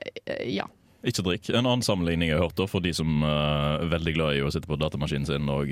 ja. 0.48 0.64
Ikke 1.06 1.22
drikk. 1.22 1.50
En 1.52 1.66
annen 1.66 1.82
sammenligning 1.84 2.30
jeg 2.30 2.38
har 2.38 2.46
hørt 2.48 2.56
da, 2.58 2.66
for 2.70 2.82
de 2.82 2.92
som 2.96 3.20
eh, 3.22 3.82
er 3.84 3.90
veldig 3.92 4.14
glad 4.16 4.36
i 4.38 4.42
å 4.42 4.50
sitte 4.50 4.66
på 4.70 4.78
datamaskinen 4.80 5.26
sin 5.28 5.50
og 5.52 5.70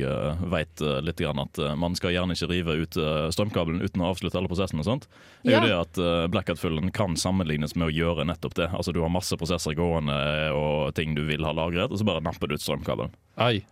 vet 0.53 0.83
litt 1.03 1.23
at 1.25 1.59
eh, 1.59 1.75
man 1.81 1.97
skal 1.99 2.13
gjerne 2.15 2.37
ikke 2.37 2.51
rive 2.53 2.77
ut 2.85 2.99
strømkabelen 3.35 3.83
uten 3.83 4.05
å 4.05 4.11
avslutte 4.13 4.39
alle 4.39 4.51
prosessene 4.51 4.85
og 4.85 4.89
sånt, 4.89 5.09
er 5.45 5.55
Ja. 5.57 5.61
jo 5.63 5.67
det 5.67 5.79
at 5.81 6.31
blackout-fyllen 6.31 6.93
kan 6.95 7.17
sammenlignes 7.17 7.75
med 7.75 7.89
å 7.89 7.95
gjøre 7.95 8.27
nettopp 8.29 8.55
det. 8.59 8.69
Altså 8.75 8.93
Du 8.93 9.01
har 9.03 9.11
masse 9.11 9.37
prosesser 9.41 9.75
gående 9.75 10.19
og 10.55 10.95
ting 10.95 11.15
du 11.17 11.25
vil 11.27 11.45
ha 11.47 11.55
lagret, 11.57 11.91
og 11.91 11.99
så 11.99 12.07
bare 12.07 12.23
napper 12.23 12.51
du 12.51 12.55
ut 12.59 12.63
strømkabelen. 12.63 13.15
Ai, 13.37 13.65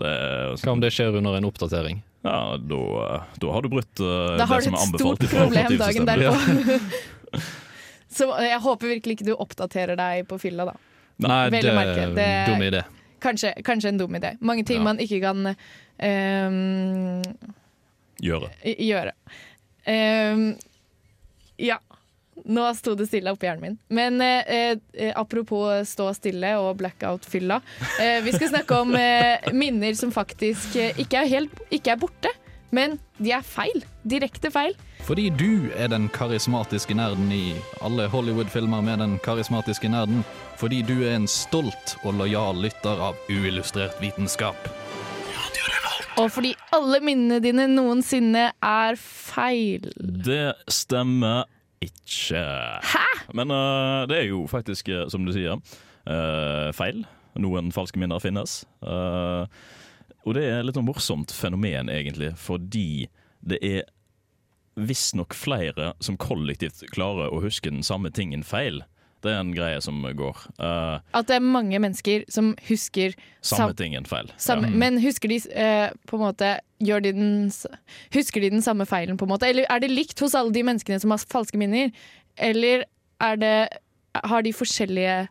Det 0.00 0.06
er, 0.06 0.54
hva 0.56 0.72
om 0.72 0.80
det 0.80 0.92
skjer 0.94 1.18
under 1.18 1.36
en 1.36 1.44
oppdatering? 1.50 2.02
ja, 2.22 2.56
da, 2.56 2.80
da 3.40 3.52
har 3.54 3.62
du 3.64 3.70
brutt 3.72 4.00
uh, 4.04 4.36
Da 4.36 4.46
har 4.48 4.60
det 4.60 4.68
du 4.68 4.76
som 4.76 4.76
er 4.76 4.84
et 4.84 5.00
stort 5.00 5.24
problem 5.32 5.78
dagen 5.80 6.08
derpå. 6.08 7.40
Så 8.10 8.26
jeg 8.42 8.60
håper 8.60 8.90
virkelig 8.96 9.18
ikke 9.18 9.28
du 9.30 9.34
oppdaterer 9.38 9.96
deg 9.98 10.26
på 10.28 10.38
fylla, 10.42 10.66
da. 10.72 10.74
Nei, 11.20 11.50
det 11.52 11.62
er 11.64 12.06
en 12.06 12.16
dum 12.48 12.62
idé. 12.66 12.82
Kanskje, 13.20 13.52
kanskje 13.66 13.92
en 13.92 13.98
dum 14.00 14.14
idé. 14.16 14.34
Mange 14.40 14.64
ting 14.64 14.80
Ja. 14.80 14.84
man 14.86 14.98
ikke 15.02 15.20
kan 15.20 15.52
um, 15.52 17.22
Gjøre. 18.20 18.50
gjøre. 18.64 19.12
Um, 19.88 20.54
ja. 21.60 21.78
Nå 22.48 22.62
sto 22.72 22.94
det 22.96 23.04
stille 23.10 23.32
oppi 23.34 23.44
hjernen 23.44 23.60
min. 23.66 23.74
Men 23.92 24.20
eh, 24.24 24.78
eh, 24.96 25.10
apropos 25.18 25.84
stå 25.90 26.06
stille 26.16 26.54
og 26.56 26.78
blackout-fylla. 26.80 27.58
Eh, 28.00 28.22
vi 28.24 28.32
skal 28.32 28.48
snakke 28.54 28.78
om 28.80 28.94
eh, 28.96 29.50
minner 29.52 29.92
som 29.98 30.12
faktisk 30.14 30.78
eh, 30.80 30.96
ikke, 31.04 31.20
er 31.20 31.28
helt, 31.34 31.60
ikke 31.68 31.92
er 31.92 32.00
borte, 32.00 32.32
men 32.70 32.98
de 33.18 33.32
er 33.34 33.44
feil. 33.46 33.84
Direkte 34.08 34.50
feil. 34.54 34.76
Fordi 35.06 35.28
du 35.34 35.70
er 35.74 35.88
den 35.90 36.08
karismatiske 36.12 36.94
nerden 36.94 37.32
i 37.32 37.54
alle 37.82 38.06
Hollywood-filmer 38.12 38.82
med 38.84 39.00
den 39.02 39.18
karismatiske 39.24 39.88
nerden. 39.88 40.24
Fordi 40.60 40.82
du 40.82 41.00
er 41.02 41.16
en 41.16 41.28
stolt 41.30 41.96
og 42.04 42.14
lojal 42.20 42.60
lytter 42.62 43.00
av 43.10 43.18
uillustrert 43.30 43.96
vitenskap. 44.02 44.70
Og 46.20 46.28
fordi 46.34 46.52
alle 46.74 47.00
minnene 47.04 47.40
dine 47.40 47.64
noensinne 47.70 48.50
er 48.52 48.98
feil. 49.00 49.88
Det 49.96 50.52
stemmer 50.68 51.48
ikke. 51.80 52.42
Hæ?! 52.84 53.06
Men 53.34 53.50
uh, 53.54 54.08
det 54.10 54.18
er 54.18 54.28
jo 54.28 54.46
faktisk, 54.50 54.88
øh, 54.88 55.06
som 55.10 55.24
du 55.24 55.32
sier, 55.32 55.56
uh, 56.10 56.74
feil. 56.76 57.06
Noen 57.40 57.70
falske 57.72 58.00
minner 58.02 58.18
finnes. 58.18 58.64
Øh, 58.82 59.46
og 60.24 60.34
det 60.36 60.44
er 60.50 60.62
litt 60.66 60.76
sånn 60.76 60.88
morsomt 60.88 61.32
fenomen, 61.32 61.88
egentlig, 61.92 62.34
fordi 62.36 63.08
det 63.40 63.58
er 63.64 63.82
visstnok 64.80 65.34
flere 65.34 65.92
som 66.00 66.16
kollektivt 66.20 66.84
klarer 66.94 67.32
å 67.32 67.40
huske 67.42 67.72
den 67.72 67.82
samme 67.86 68.12
tingen 68.14 68.44
feil. 68.46 68.82
Det 69.20 69.28
er 69.34 69.40
en 69.42 69.50
greie 69.52 69.80
som 69.84 69.98
går. 70.16 70.38
Uh, 70.56 71.00
At 71.12 71.28
det 71.28 71.36
er 71.36 71.44
mange 71.44 71.76
mennesker 71.82 72.22
som 72.32 72.54
husker 72.70 73.12
samme 73.44 73.74
sam- 73.74 73.76
tingen 73.76 74.06
feil. 74.08 74.30
samme, 74.40 74.70
Ja. 74.70 74.76
Men 74.80 74.96
husker 75.02 75.28
de 75.28 75.36
uh, 75.52 75.90
på 76.08 76.16
en 76.16 76.24
måte 76.24 76.52
gjør 76.80 77.02
de 77.04 77.12
den, 77.12 77.50
Husker 78.14 78.40
de 78.40 78.50
den 78.50 78.62
samme 78.64 78.86
feilen, 78.88 79.18
på 79.20 79.28
en 79.28 79.34
måte? 79.34 79.44
Eller 79.50 79.66
er 79.68 79.80
det 79.80 79.90
likt 79.90 80.18
hos 80.20 80.34
alle 80.34 80.52
de 80.52 80.62
menneskene 80.64 81.00
som 81.00 81.10
har 81.12 81.18
falske 81.18 81.58
minner? 81.60 81.92
Eller 82.38 82.86
er 83.20 83.36
det 83.36 83.68
Har 84.24 84.42
de 84.42 84.52
forskjellige 84.56 85.28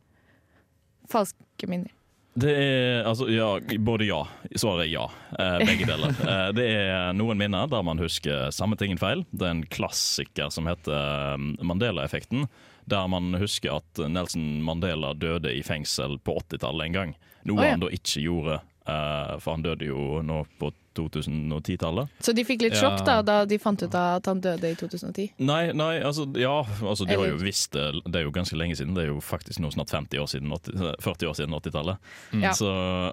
falske 1.10 1.68
minner? 1.68 1.90
Det 2.34 2.52
er 2.54 3.08
altså 3.10 3.26
ja, 3.32 3.48
både 3.82 4.06
ja. 4.06 4.22
Svaret 4.56 4.86
er 4.86 4.92
ja. 4.92 5.06
Eh, 5.40 5.58
begge 5.66 5.88
deler. 5.90 6.14
Eh, 6.30 6.50
det 6.54 6.66
er 6.70 7.14
noen 7.18 7.40
minner 7.40 7.70
der 7.72 7.84
man 7.86 8.02
husker 8.02 8.52
samme 8.54 8.78
tingen 8.80 9.00
feil. 9.02 9.24
Det 9.32 9.48
er 9.48 9.56
en 9.56 9.66
klassiker 9.72 10.52
som 10.54 10.70
heter 10.70 10.94
eh, 10.94 11.48
Mandela-effekten. 11.66 12.46
Der 12.90 13.08
man 13.12 13.34
husker 13.40 13.80
at 13.80 14.02
Nelson 14.10 14.62
Mandela 14.66 15.14
døde 15.18 15.54
i 15.54 15.64
fengsel 15.66 16.20
på 16.22 16.38
80-tallet 16.46 16.90
en 16.90 16.98
gang. 17.00 17.16
Noe 17.50 17.60
oh, 17.60 17.66
ja. 17.66 17.74
han 17.74 17.84
da 17.84 17.90
ikke 17.94 18.24
gjorde, 18.24 18.60
eh, 18.86 19.34
for 19.42 19.58
han 19.58 19.66
døde 19.66 19.90
jo 19.90 20.22
nå 20.26 20.44
på 20.62 20.72
2010-tallet. 21.00 22.12
Så 22.26 22.34
de 22.36 22.46
fikk 22.48 22.66
litt 22.66 22.78
sjokk 22.80 23.04
da 23.08 23.20
da 23.26 23.40
de 23.50 23.60
fant 23.62 23.82
ut 23.82 23.96
at 23.96 24.28
han 24.30 24.42
døde 24.44 24.74
i 24.74 24.78
2010? 24.80 25.36
Nei, 25.48 25.62
nei, 25.78 25.94
altså 26.04 26.28
ja, 26.40 26.58
altså, 26.84 27.08
de 27.08 27.18
har 27.20 27.32
jo 27.32 27.40
visst 27.42 27.74
det. 27.76 27.88
Det 28.06 28.22
er 28.22 28.28
jo 28.28 28.36
ganske 28.36 28.58
lenge 28.60 28.78
siden. 28.80 28.96
Det 28.98 29.08
er 29.08 29.14
jo 29.14 29.22
faktisk 29.24 29.62
nå 29.64 29.72
snart 29.76 29.94
50 29.94 30.24
år 30.24 30.30
siden 30.32 30.54
80, 30.56 31.00
40 31.06 31.32
år 31.32 31.40
siden 31.40 31.58
80-tallet. 31.60 32.12
Ja. 32.44 32.54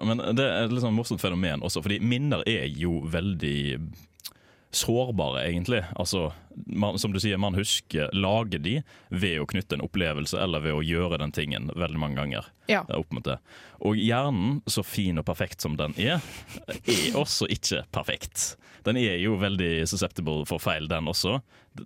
Men 0.07 0.25
det 0.37 0.45
er 0.45 0.67
et 0.67 0.75
litt 0.75 0.85
sånn 0.85 0.97
morsomt 0.97 1.23
fenomen 1.23 1.65
også, 1.65 1.83
fordi 1.85 2.01
minner 2.03 2.43
er 2.49 2.67
jo 2.71 2.99
veldig 3.11 3.57
sårbare, 4.71 5.45
egentlig. 5.47 5.83
Altså, 5.95 6.31
man, 6.67 6.97
som 6.99 7.13
du 7.13 7.19
sier, 7.23 7.37
man 7.39 7.55
husker 7.57 8.09
lager 8.13 8.59
de 8.59 8.75
ved 9.09 9.39
å 9.41 9.47
knytte 9.49 9.77
en 9.77 9.83
opplevelse 9.85 10.39
eller 10.43 10.63
ved 10.65 10.75
å 10.75 10.83
gjøre 10.85 11.19
den 11.21 11.31
tingen 11.35 11.69
veldig 11.75 12.01
mange 12.01 12.19
ganger. 12.19 12.49
Ja. 12.67 12.83
eh, 12.89 12.97
Opp 12.99 13.11
mot 13.15 13.25
det. 13.25 13.37
Og 13.87 13.97
hjernen, 13.99 14.59
så 14.67 14.83
fin 14.83 15.19
og 15.21 15.25
perfekt 15.29 15.63
som 15.63 15.77
den 15.79 15.95
er, 16.01 16.19
er 16.67 17.17
også 17.17 17.47
ikke 17.53 17.85
perfekt. 17.95 18.55
Den 18.87 18.99
er 18.99 19.17
jo 19.19 19.35
veldig 19.41 19.87
susceptible 19.89 20.45
for 20.47 20.61
feil, 20.63 20.87
den 20.91 21.09
også. 21.11 21.39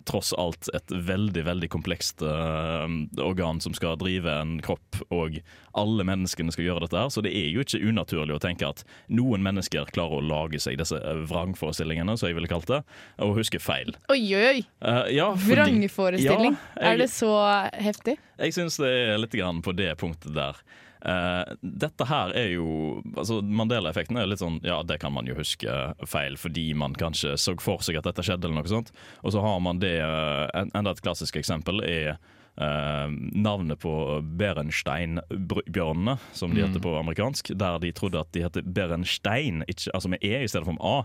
Tross 0.08 0.32
alt 0.38 0.68
et 0.74 0.88
veldig 0.92 1.44
veldig 1.46 1.68
komplekst 1.72 2.22
uh, 2.22 2.86
organ 3.22 3.60
som 3.60 3.74
skal 3.76 3.96
drive 4.00 4.30
en 4.40 4.56
kropp, 4.64 5.00
og 5.12 5.38
alle 5.78 6.04
menneskene 6.04 6.52
skal 6.52 6.64
gjøre 6.66 6.84
dette. 6.86 6.98
her, 6.98 7.08
Så 7.12 7.22
det 7.24 7.32
er 7.36 7.48
jo 7.52 7.60
ikke 7.64 7.80
unaturlig 7.88 8.34
å 8.36 8.40
tenke 8.42 8.68
at 8.68 8.84
noen 9.08 9.42
mennesker 9.44 9.88
klarer 9.94 10.18
å 10.20 10.24
lage 10.26 10.60
seg 10.60 10.76
disse 10.80 10.96
eh, 10.98 11.22
vrangforestillingene, 11.30 12.16
som 12.18 12.28
jeg 12.28 12.36
ville 12.36 12.50
kalt 12.50 12.68
det, 12.68 12.82
og 13.24 13.36
huske 13.38 13.60
feil. 13.62 13.94
Oi, 14.12 14.20
oi, 14.36 14.44
oi! 14.52 14.62
Uh, 14.84 15.06
ja, 15.12 15.30
Vrangforestilling. 15.48 16.56
Ja, 16.56 16.82
jeg- 16.82 16.92
Er 16.92 16.96
det 16.98 17.10
så 17.10 17.32
heftig? 17.72 18.18
jeg 18.38 18.52
syns 18.56 18.76
det 18.82 18.88
er 18.90 19.18
litt 19.18 19.32
grann 19.38 19.62
på 19.62 19.72
det 19.76 19.96
punktet 19.98 20.34
der. 20.34 20.56
Eh, 21.02 21.54
dette 21.62 22.06
her 22.06 22.30
er 22.38 22.52
jo 22.52 22.66
altså 23.16 23.40
Mandela-effekten 23.42 24.20
er 24.20 24.28
litt 24.30 24.38
sånn 24.38 24.60
Ja, 24.62 24.76
det 24.86 25.00
kan 25.02 25.10
man 25.10 25.26
jo 25.26 25.34
huske 25.34 25.66
feil 26.06 26.36
fordi 26.38 26.68
man 26.78 26.94
kanskje 26.94 27.32
så 27.34 27.56
for 27.58 27.82
seg 27.82 27.98
at 27.98 28.06
dette 28.06 28.22
skjedde, 28.22 28.46
eller 28.46 28.60
noe 28.60 28.70
sånt. 28.70 28.92
Og 29.26 29.34
så 29.34 29.42
har 29.42 29.58
man 29.64 29.82
det 29.82 29.96
eh, 29.98 30.62
Enda 30.62 30.94
et 30.94 31.02
klassisk 31.02 31.40
eksempel 31.40 31.82
er 31.82 32.12
eh, 32.12 33.08
navnet 33.34 33.80
på 33.82 33.92
Berenstein-bjørnene, 34.38 36.16
som 36.38 36.54
de 36.54 36.62
heter 36.62 36.82
på 36.84 36.94
amerikansk. 37.00 37.50
Der 37.58 37.80
de 37.82 37.92
trodde 37.96 38.20
at 38.22 38.30
de 38.36 38.44
heter 38.44 38.62
Berenstein, 38.62 39.64
ikke, 39.66 39.90
altså 39.94 40.12
med 40.12 40.22
E 40.22 40.44
i 40.44 40.48
stedet 40.50 40.68
for 40.68 40.78
med 40.78 40.86
A. 40.86 40.96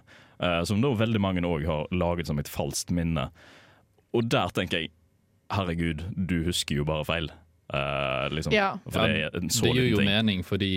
eh, 0.46 0.62
som 0.70 0.82
da 0.84 0.94
veldig 0.94 1.24
mange 1.24 1.46
òg 1.48 1.66
har 1.66 1.90
laget 1.92 2.30
som 2.30 2.40
et 2.40 2.52
falskt 2.52 2.94
minne. 2.94 3.30
Og 4.14 4.30
der 4.30 4.54
tenker 4.54 4.86
jeg 4.86 4.94
herregud, 5.54 6.06
du 6.16 6.44
husker 6.46 6.76
jo 6.82 6.86
bare 6.88 7.06
feil. 7.08 7.32
Eh, 7.74 8.30
liksom. 8.32 8.54
Ja. 8.56 8.78
For 8.90 9.08
det 9.08 9.26
er 9.28 9.38
en 9.42 9.50
så 9.52 9.68
det 9.68 9.74
gir 9.76 9.90
jo 9.92 9.98
ting. 10.02 10.06
mening, 10.08 10.44
fordi 10.48 10.72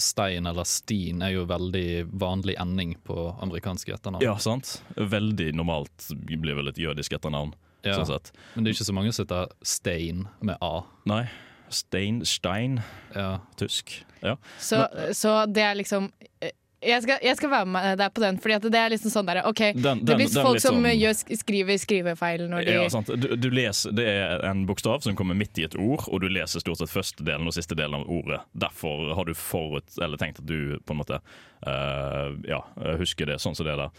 Stein 0.00 0.46
eller 0.48 0.64
Steen 0.64 1.20
er 1.22 1.34
jo 1.34 1.44
veldig 1.46 2.06
vanlig 2.18 2.54
ending 2.58 2.94
på 3.04 3.16
amerikanske 3.44 3.92
etternavn. 3.94 4.24
Ja, 4.24 4.36
sant? 4.40 4.78
Veldig 4.96 5.50
normalt 5.54 6.08
blir 6.26 6.56
vel 6.56 6.68
et 6.72 6.80
jødisk 6.80 7.12
etternavn. 7.18 7.52
Ja. 7.84 7.98
Sånn 7.98 8.06
sett. 8.14 8.32
Men 8.54 8.64
det 8.64 8.70
er 8.72 8.76
ikke 8.78 8.88
så 8.88 8.94
mange 8.96 9.12
som 9.12 9.26
heter 9.26 9.52
Stein 9.66 10.24
med 10.40 10.56
A. 10.62 10.82
Nei. 11.10 11.24
Stein, 11.72 12.22
Stein, 12.24 12.80
Ja. 13.14 13.38
tysk. 13.56 14.04
Ja. 14.22 14.36
Så, 14.58 14.86
så 15.12 15.46
det 15.52 15.62
er 15.66 15.74
liksom 15.74 16.10
eh, 16.40 16.52
jeg 16.82 17.02
skal, 17.04 17.18
jeg 17.22 17.36
skal 17.38 17.50
være 17.52 17.66
med 17.66 17.98
deg 18.00 18.12
på 18.14 18.22
den, 18.24 18.38
Fordi 18.42 18.70
det 18.70 18.78
er 18.80 18.90
liksom 18.90 19.12
sånn 19.12 19.26
der, 19.28 19.40
OK, 19.46 19.60
Den- 19.74 20.04
det 20.04 20.16
blir 20.18 20.28
folk 20.34 20.60
som 20.60 20.80
sånn- 20.82 20.98
gjør, 20.98 21.14
skriver 21.38 21.78
skrivefeil 21.78 22.48
når 22.50 22.64
de 22.66 22.72
Ja, 22.72 22.88
sant. 22.88 23.06
Du, 23.06 23.28
du 23.36 23.48
leser, 23.50 23.92
det 23.94 24.06
er 24.08 24.44
en 24.48 24.64
bokstav 24.66 25.02
som 25.02 25.16
kommer 25.16 25.34
midt 25.38 25.58
i 25.58 25.64
et 25.64 25.76
ord, 25.78 26.08
og 26.08 26.20
du 26.20 26.28
leser 26.28 26.60
stort 26.60 26.78
sett 26.78 26.90
første 26.90 27.24
delen 27.24 27.46
og 27.46 27.54
siste 27.54 27.74
delen 27.78 27.94
av 28.02 28.08
ordet. 28.10 28.40
Derfor 28.58 29.14
har 29.14 29.24
du 29.24 29.34
forut, 29.34 29.86
eller 30.00 30.16
tenkt 30.20 30.40
at 30.42 30.46
du 30.46 30.78
på 30.84 30.92
en 30.96 31.00
måte 31.02 31.20
uh, 31.66 32.34
ja, 32.48 32.62
husker 32.98 33.26
det 33.26 33.38
sånn 33.40 33.54
som 33.54 33.66
det 33.66 33.72
er 33.76 33.84
der. 33.86 33.90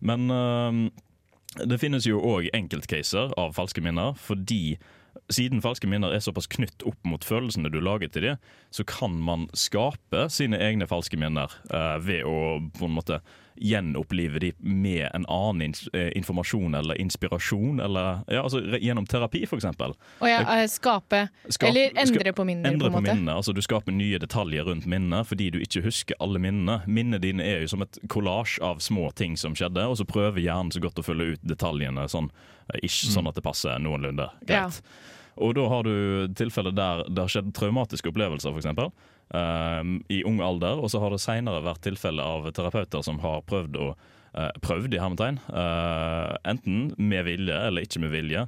Men 0.00 0.30
uh, 0.30 1.66
det 1.66 1.78
finnes 1.80 2.06
jo 2.08 2.20
òg 2.20 2.48
enkeltcaser 2.56 3.32
av 3.38 3.54
falske 3.54 3.82
minner, 3.84 4.14
fordi 4.18 4.78
siden 5.32 5.62
falske 5.64 5.88
minner 5.90 6.14
er 6.14 6.22
såpass 6.24 6.48
knytt 6.52 6.84
opp 6.88 6.98
mot 7.08 7.24
følelsene 7.24 7.70
du 7.72 7.80
lager 7.82 8.10
til 8.12 8.26
dem, 8.26 8.42
så 8.74 8.84
kan 8.88 9.18
man 9.24 9.48
skape 9.56 10.26
sine 10.32 10.60
egne 10.62 10.88
falske 10.90 11.18
minner 11.20 11.52
eh, 11.72 11.96
ved 12.04 12.26
å 12.28 12.60
på 12.78 12.88
en 12.88 12.96
måte 12.96 13.20
gjenopplive 13.56 14.38
de 14.42 14.52
med 14.58 15.08
en 15.14 15.26
annen 15.28 15.74
eh, 15.92 16.10
informasjon 16.18 16.74
eller 16.74 16.94
inspirasjon, 17.00 17.80
eller 17.80 18.22
ja, 18.28 18.42
altså, 18.42 18.60
gjennom 18.80 19.06
terapi, 19.06 19.42
f.eks. 19.46 19.64
Og 19.64 20.28
ja, 20.28 20.40
eh, 20.58 20.66
skape 20.70 21.28
Skap- 21.48 21.68
Eller 21.68 21.92
endre 21.98 22.32
på 22.32 22.44
minner, 22.48 22.72
Endre 22.72 22.90
på 22.90 22.98
på 22.98 23.02
en 23.02 23.08
minnet, 23.10 23.34
altså 23.34 23.52
Du 23.52 23.62
skaper 23.62 23.92
nye 23.92 24.18
detaljer 24.22 24.64
rundt 24.64 24.86
minnet 24.86 25.26
fordi 25.28 25.50
du 25.50 25.60
ikke 25.62 25.82
husker 25.84 26.18
alle 26.20 26.40
minnene. 26.42 26.80
Minnene 26.86 27.20
dine 27.22 27.44
er 27.46 27.62
jo 27.64 27.72
som 27.74 27.82
et 27.82 27.98
kollasj 28.08 28.58
av 28.62 28.80
små 28.84 29.10
ting 29.14 29.36
som 29.36 29.54
skjedde, 29.58 29.84
og 29.86 29.96
så 30.00 30.04
prøver 30.08 30.40
hjernen 30.42 30.72
så 30.72 30.80
godt 30.82 30.98
å 30.98 31.06
følge 31.06 31.36
ut 31.36 31.46
detaljene 31.46 32.08
sånn, 32.08 32.30
eh, 32.72 32.80
ish, 32.82 33.04
sånn 33.12 33.28
at 33.28 33.38
det 33.38 33.44
passer 33.46 33.78
noenlunde 33.82 34.30
Ja. 34.48 34.68
Og 35.40 35.54
da 35.56 35.64
har 35.68 35.82
du 35.86 36.28
tilfeller 36.36 36.74
der 36.76 37.04
det 37.08 37.22
har 37.22 37.30
skjedd 37.32 37.54
traumatiske 37.56 38.10
opplevelser, 38.12 38.52
f.eks. 38.52 38.92
Um, 39.32 40.02
i 40.12 40.18
ung 40.28 40.42
alder, 40.44 40.76
og 40.76 40.90
så 40.92 41.00
har 41.00 41.14
det 41.14 41.22
seinere 41.22 41.62
vært 41.64 41.86
tilfelle 41.86 42.20
av 42.20 42.50
terapeuter 42.52 43.00
som 43.06 43.16
har 43.22 43.40
prøvd 43.48 43.78
å 43.80 43.86
eh, 44.36 44.50
Prøvd, 44.60 44.92
i 44.92 45.00
hermetegn, 45.00 45.38
eh, 45.48 46.34
enten 46.52 46.90
med 47.00 47.24
vilje 47.24 47.56
eller 47.68 47.86
ikke 47.86 48.02
med 48.04 48.12
vilje, 48.12 48.42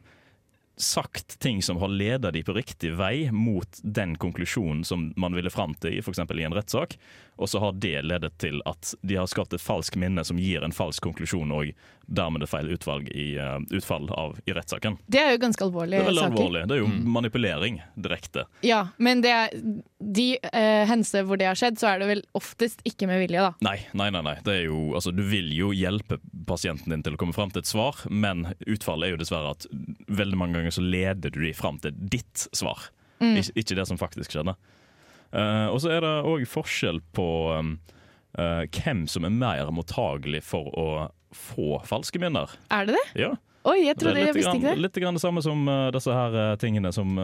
sagt 0.77 1.39
ting 1.41 1.63
som 1.63 1.79
har 1.81 1.89
ledet 1.89 2.35
de 2.35 2.43
på 2.45 2.55
riktig 2.57 2.91
vei 2.99 3.31
mot 3.33 3.81
den 3.81 4.13
konklusjonen 4.21 4.83
som 4.85 5.07
man 5.17 5.37
ville 5.37 5.53
fram 5.53 5.73
til, 5.81 6.01
f.eks. 6.03 6.21
i 6.21 6.45
en 6.45 6.57
rettssak, 6.57 6.99
og 7.37 7.49
så 7.51 7.61
har 7.63 7.73
det 7.83 8.03
ledet 8.07 8.33
til 8.39 8.61
at 8.69 8.95
de 9.03 9.19
har 9.19 9.27
skapt 9.31 9.55
et 9.57 9.63
falskt 9.63 9.99
minne 10.01 10.23
som 10.25 10.39
gir 10.39 10.65
en 10.65 10.75
falsk 10.75 11.03
konklusjon, 11.03 11.51
og 11.55 11.73
dermed 12.07 12.45
et 12.45 12.51
feil 12.51 12.69
utvalg 12.75 13.09
i, 13.17 13.35
uh, 13.41 13.57
utfall 13.75 14.07
av, 14.13 14.37
i 14.47 14.53
rettssaken. 14.55 14.99
Det 15.11 15.23
er 15.23 15.35
jo 15.35 15.41
ganske 15.43 15.63
Det 15.63 15.69
alvorlige 15.71 16.03
er 16.03 16.09
veldig 16.11 16.23
saker. 16.23 16.37
alvorlig. 16.37 16.63
Det 16.69 16.77
er 16.77 16.83
jo 16.83 16.91
manipulering 17.17 17.81
direkte. 17.97 18.45
Ja, 18.67 18.81
men 18.99 19.25
det 19.25 19.33
er, 19.33 19.55
de 19.99 20.27
uh, 20.45 20.85
hendelser 20.91 21.25
hvor 21.25 21.41
det 21.41 21.49
har 21.49 21.59
skjedd, 21.59 21.81
så 21.81 21.91
er 21.95 22.03
det 22.03 22.11
vel 22.13 22.23
oftest 22.37 22.85
ikke 22.87 23.09
med 23.11 23.25
vilje, 23.25 23.47
da. 23.49 23.55
Nei, 23.65 23.79
nei, 23.97 24.11
nei. 24.15 24.25
nei. 24.29 24.37
Det 24.45 24.59
er 24.61 24.67
jo, 24.69 24.83
altså, 24.95 25.15
du 25.17 25.25
vil 25.27 25.51
jo 25.57 25.73
hjelpe 25.75 26.21
pasienten 26.47 26.93
din 26.93 27.05
til 27.07 27.17
å 27.17 27.21
komme 27.21 27.37
fram 27.37 27.55
til 27.55 27.65
et 27.65 27.71
svar, 27.71 28.05
men 28.11 28.51
utfallet 28.69 29.09
er 29.09 29.17
jo 29.17 29.23
dessverre 29.25 29.57
at 29.57 29.67
veldig 30.13 30.39
mange 30.39 30.61
ganger 30.61 30.77
så 30.77 30.85
leder 30.85 31.33
du 31.33 31.41
de 31.41 31.55
fram 31.57 31.81
til 31.83 31.97
ditt 31.97 32.49
svar, 32.53 32.91
Ik 33.25 33.55
ikke 33.57 33.77
det 33.79 33.87
som 33.89 33.97
faktisk 33.97 34.35
skjedde. 34.35 34.53
Eh, 35.35 35.67
og 35.73 35.81
så 35.83 35.91
er 35.97 36.05
det 36.05 36.13
òg 36.31 36.45
forskjell 36.47 37.01
på 37.17 37.27
um, 37.59 37.75
uh, 38.39 38.63
hvem 38.71 39.05
som 39.11 39.27
er 39.27 39.35
mer 39.35 39.73
mottagelig 39.75 40.45
for 40.47 40.71
å 40.79 40.87
få 41.35 41.81
falske 41.89 42.21
minner. 42.23 42.53
Er 42.71 42.87
det 42.87 42.95
det? 42.99 43.07
Ja, 43.27 43.35
Oi, 43.65 43.79
jeg 43.87 43.97
trodde 43.97 44.21
jeg 44.21 44.35
visste 44.37 44.53
ikke 44.59 44.75
det. 44.75 44.81
litt 44.85 44.99
grann 45.01 45.17
det 45.17 45.23
samme 45.25 45.41
som 45.43 45.65
uh, 45.67 45.89
disse 45.95 46.13
her 46.15 46.57
tingene 46.61 46.93
som 46.95 47.17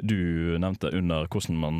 du 0.00 0.56
nevnte 0.60 0.88
under 0.96 1.26
hvordan 1.28 1.56
man 1.60 1.78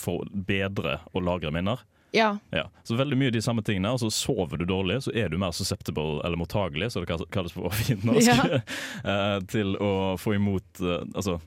får 0.00 0.26
bedre 0.48 0.98
å 1.16 1.20
lagre 1.24 1.52
minner. 1.54 1.80
Ja. 2.12 2.34
Ja, 2.52 2.66
så 2.84 2.96
veldig 2.98 3.16
mye 3.16 3.32
de 3.32 3.40
samme 3.40 3.62
tingene. 3.64 3.88
Altså 3.94 4.10
Sover 4.12 4.60
du 4.60 4.66
dårlig, 4.68 4.98
så 5.06 5.14
er 5.16 5.30
du 5.32 5.38
mer 5.40 5.54
susceptible, 5.56 6.18
eller 6.26 6.36
mottagelig, 6.36 6.90
som 6.92 7.06
det 7.06 7.16
kalles 7.32 7.54
på 7.56 7.70
fint 7.72 8.04
norsk, 8.04 8.28
Ja. 8.28 9.38
til 9.54 9.76
å 9.80 9.92
få 10.20 10.34
imot 10.36 10.82
Altså, 10.84 11.38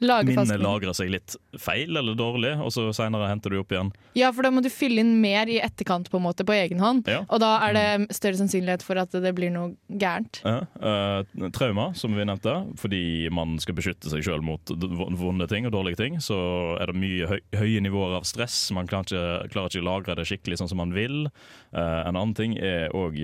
minnet 0.00 0.60
lagrer 0.62 0.94
seg 0.96 1.10
litt 1.12 1.36
feil 1.60 1.96
eller 1.96 2.16
dårlig, 2.18 2.54
og 2.62 2.72
så 2.74 2.86
seinere 2.96 3.28
henter 3.30 3.52
du 3.52 3.60
opp 3.60 3.72
igjen. 3.74 3.92
Ja, 4.18 4.30
for 4.34 4.46
da 4.46 4.52
må 4.54 4.62
du 4.64 4.70
fylle 4.72 5.04
inn 5.04 5.18
mer 5.22 5.50
i 5.50 5.60
etterkant 5.62 6.10
på 6.10 6.18
en 6.18 6.24
måte 6.24 6.46
på 6.48 6.56
egen 6.56 6.80
hånd. 6.82 7.08
Ja. 7.10 7.22
Og 7.28 7.42
da 7.42 7.52
er 7.66 7.76
det 7.76 8.16
større 8.16 8.40
sannsynlighet 8.40 8.84
for 8.86 9.00
at 9.00 9.12
det 9.12 9.34
blir 9.36 9.52
noe 9.54 9.74
gærent. 9.88 10.42
Ja, 10.44 10.64
eh, 10.80 11.50
trauma, 11.56 11.90
som 11.94 12.16
vi 12.16 12.26
nevnte, 12.26 12.56
fordi 12.80 13.02
man 13.34 13.58
skal 13.62 13.76
beskytte 13.78 14.12
seg 14.12 14.24
sjøl 14.26 14.44
mot 14.44 14.72
vonde 15.20 15.48
ting 15.50 15.68
og 15.68 15.74
dårlige 15.76 16.00
ting, 16.00 16.20
så 16.24 16.40
er 16.80 16.90
det 16.90 17.00
mye 17.00 17.30
høy, 17.30 17.40
høye 17.60 17.84
nivåer 17.84 18.18
av 18.20 18.28
stress. 18.28 18.62
Man 18.76 18.88
klarer 18.90 19.10
ikke, 19.10 19.52
klarer 19.54 19.72
ikke 19.72 19.84
å 19.84 19.90
lagre 19.90 20.18
det 20.18 20.28
skikkelig 20.30 20.60
sånn 20.62 20.72
som 20.72 20.80
man 20.82 20.96
vil. 20.96 21.26
Eh, 21.74 22.00
en 22.06 22.16
annen 22.16 22.36
ting 22.36 22.56
er 22.58 22.90
òg 22.96 23.20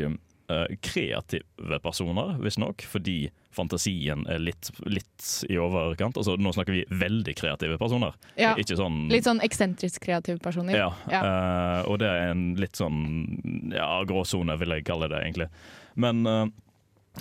kreative 0.81 1.79
personer, 1.83 2.37
visstnok, 2.43 2.85
fordi 2.87 3.31
fantasien 3.57 4.27
er 4.31 4.39
litt, 4.43 4.71
litt 4.87 5.25
i 5.49 5.57
overkant. 5.59 6.19
Altså, 6.21 6.37
nå 6.37 6.53
snakker 6.55 6.77
vi 6.77 6.85
veldig 6.91 7.35
kreative 7.39 7.79
personer. 7.81 8.15
Ja. 8.39 8.53
Sånn 8.69 9.07
Litt 9.13 9.27
sånn 9.27 9.41
eksentrisk 9.45 10.05
kreative 10.05 10.39
personer. 10.43 10.77
ja, 10.77 10.93
Ja. 11.11 11.23
Uh, 11.25 11.81
og 11.91 11.99
det 12.03 12.11
er 12.11 12.31
en 12.35 12.47
litt 12.61 12.77
sånn 12.77 13.73
ja, 13.75 13.89
gråsone, 14.09 14.59
vil 14.61 14.77
jeg 14.77 14.87
kalle 14.89 15.09
det, 15.13 15.23
egentlig. 15.25 15.49
Men 15.97 16.23
uh, 16.29 16.45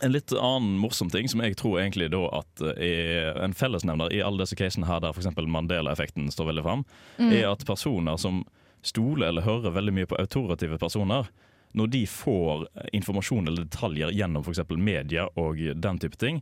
en 0.04 0.12
litt 0.12 0.34
annen 0.36 0.76
morsom 0.82 1.10
ting 1.14 1.30
som 1.32 1.44
jeg 1.46 1.56
tror 1.60 1.80
egentlig 1.80 2.10
da 2.12 2.26
at 2.42 2.66
er 2.76 3.40
en 3.46 3.56
fellesnevner 3.56 4.12
i 4.12 4.20
alle 4.26 4.44
disse 4.44 4.58
casene 4.60 4.90
her 4.90 5.00
der 5.04 5.16
f.eks. 5.16 5.32
Mandela-effekten 5.40 6.28
står 6.34 6.52
veldig 6.52 6.66
fram, 6.66 6.86
er 7.32 7.48
at 7.54 7.64
personer 7.68 8.20
som 8.20 8.44
stoler 8.86 9.30
eller 9.32 9.46
hører 9.48 9.74
veldig 9.74 9.94
mye 9.96 10.10
på 10.10 10.20
autorative 10.20 10.78
personer, 10.82 11.30
når 11.76 11.92
de 11.92 12.04
får 12.08 12.68
informasjon 12.96 13.48
eller 13.52 13.66
detaljer 13.68 14.14
gjennom 14.16 14.44
f.eks. 14.46 14.64
media 14.78 15.28
og 15.36 15.60
den 15.76 16.00
type 16.00 16.18
ting, 16.22 16.42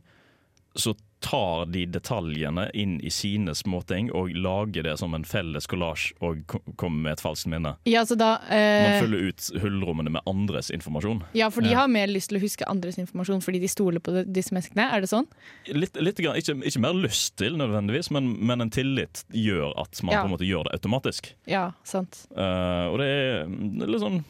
så 0.76 0.90
tar 1.22 1.68
de 1.70 1.84
detaljene 1.86 2.66
inn 2.76 2.96
i 3.00 3.08
sine 3.14 3.52
småting 3.56 4.08
og 4.12 4.32
lager 4.34 4.82
det 4.84 4.96
som 5.00 5.14
en 5.16 5.22
felles 5.24 5.68
kollasj 5.70 6.08
og 6.26 6.42
kommer 6.76 6.98
med 7.06 7.12
et 7.14 7.22
falskt 7.22 7.46
minne. 7.48 7.76
Ja, 7.88 8.02
så 8.04 8.16
da, 8.18 8.32
Man 8.50 8.98
følger 8.98 9.04
fyller 9.04 9.30
ut 9.30 9.62
hullrommene 9.62 10.12
med 10.16 10.26
andres 10.28 10.68
informasjon. 10.74 11.22
ja, 11.38 11.48
for 11.54 11.62
de 11.62 11.70
Ja. 11.70 11.78
har 11.78 11.88
mer 11.88 12.10
lyst 12.10 12.28
til 12.28 12.38
å 12.38 12.42
huske 12.42 12.66
andres 12.68 12.98
informasjon 12.98 13.40
fordi 13.40 13.60
de 13.62 13.68
stoler 13.70 14.00
på 14.04 14.26
disse 14.26 14.50
menneskene. 14.52 14.90
Er 14.92 15.00
det 15.00 15.08
sånn? 15.14 15.26
Litt, 15.72 15.94
litt 15.96 16.16
grann, 16.18 16.36
ikke, 16.36 16.58
ikke 16.66 16.80
mer 16.82 16.92
lyst 17.06 17.36
til 17.38 17.56
nødvendigvis, 17.56 18.10
men, 18.10 18.34
men 18.44 18.60
en 18.66 18.70
tillit 18.70 19.24
gjør 19.32 19.72
at 19.80 20.02
man 20.02 20.12
Ja. 20.12 20.22
på 20.22 20.26
en 20.26 20.34
måte 20.36 20.44
gjør 20.50 20.64
det 20.68 20.74
automatisk. 20.80 21.32
Ja, 21.46 21.70
sant. 21.84 22.26
Uh, 22.36 22.90
og 22.92 22.98
det 22.98 23.08
er 23.08 23.46
litt 23.86 24.02
sånn 24.02 24.24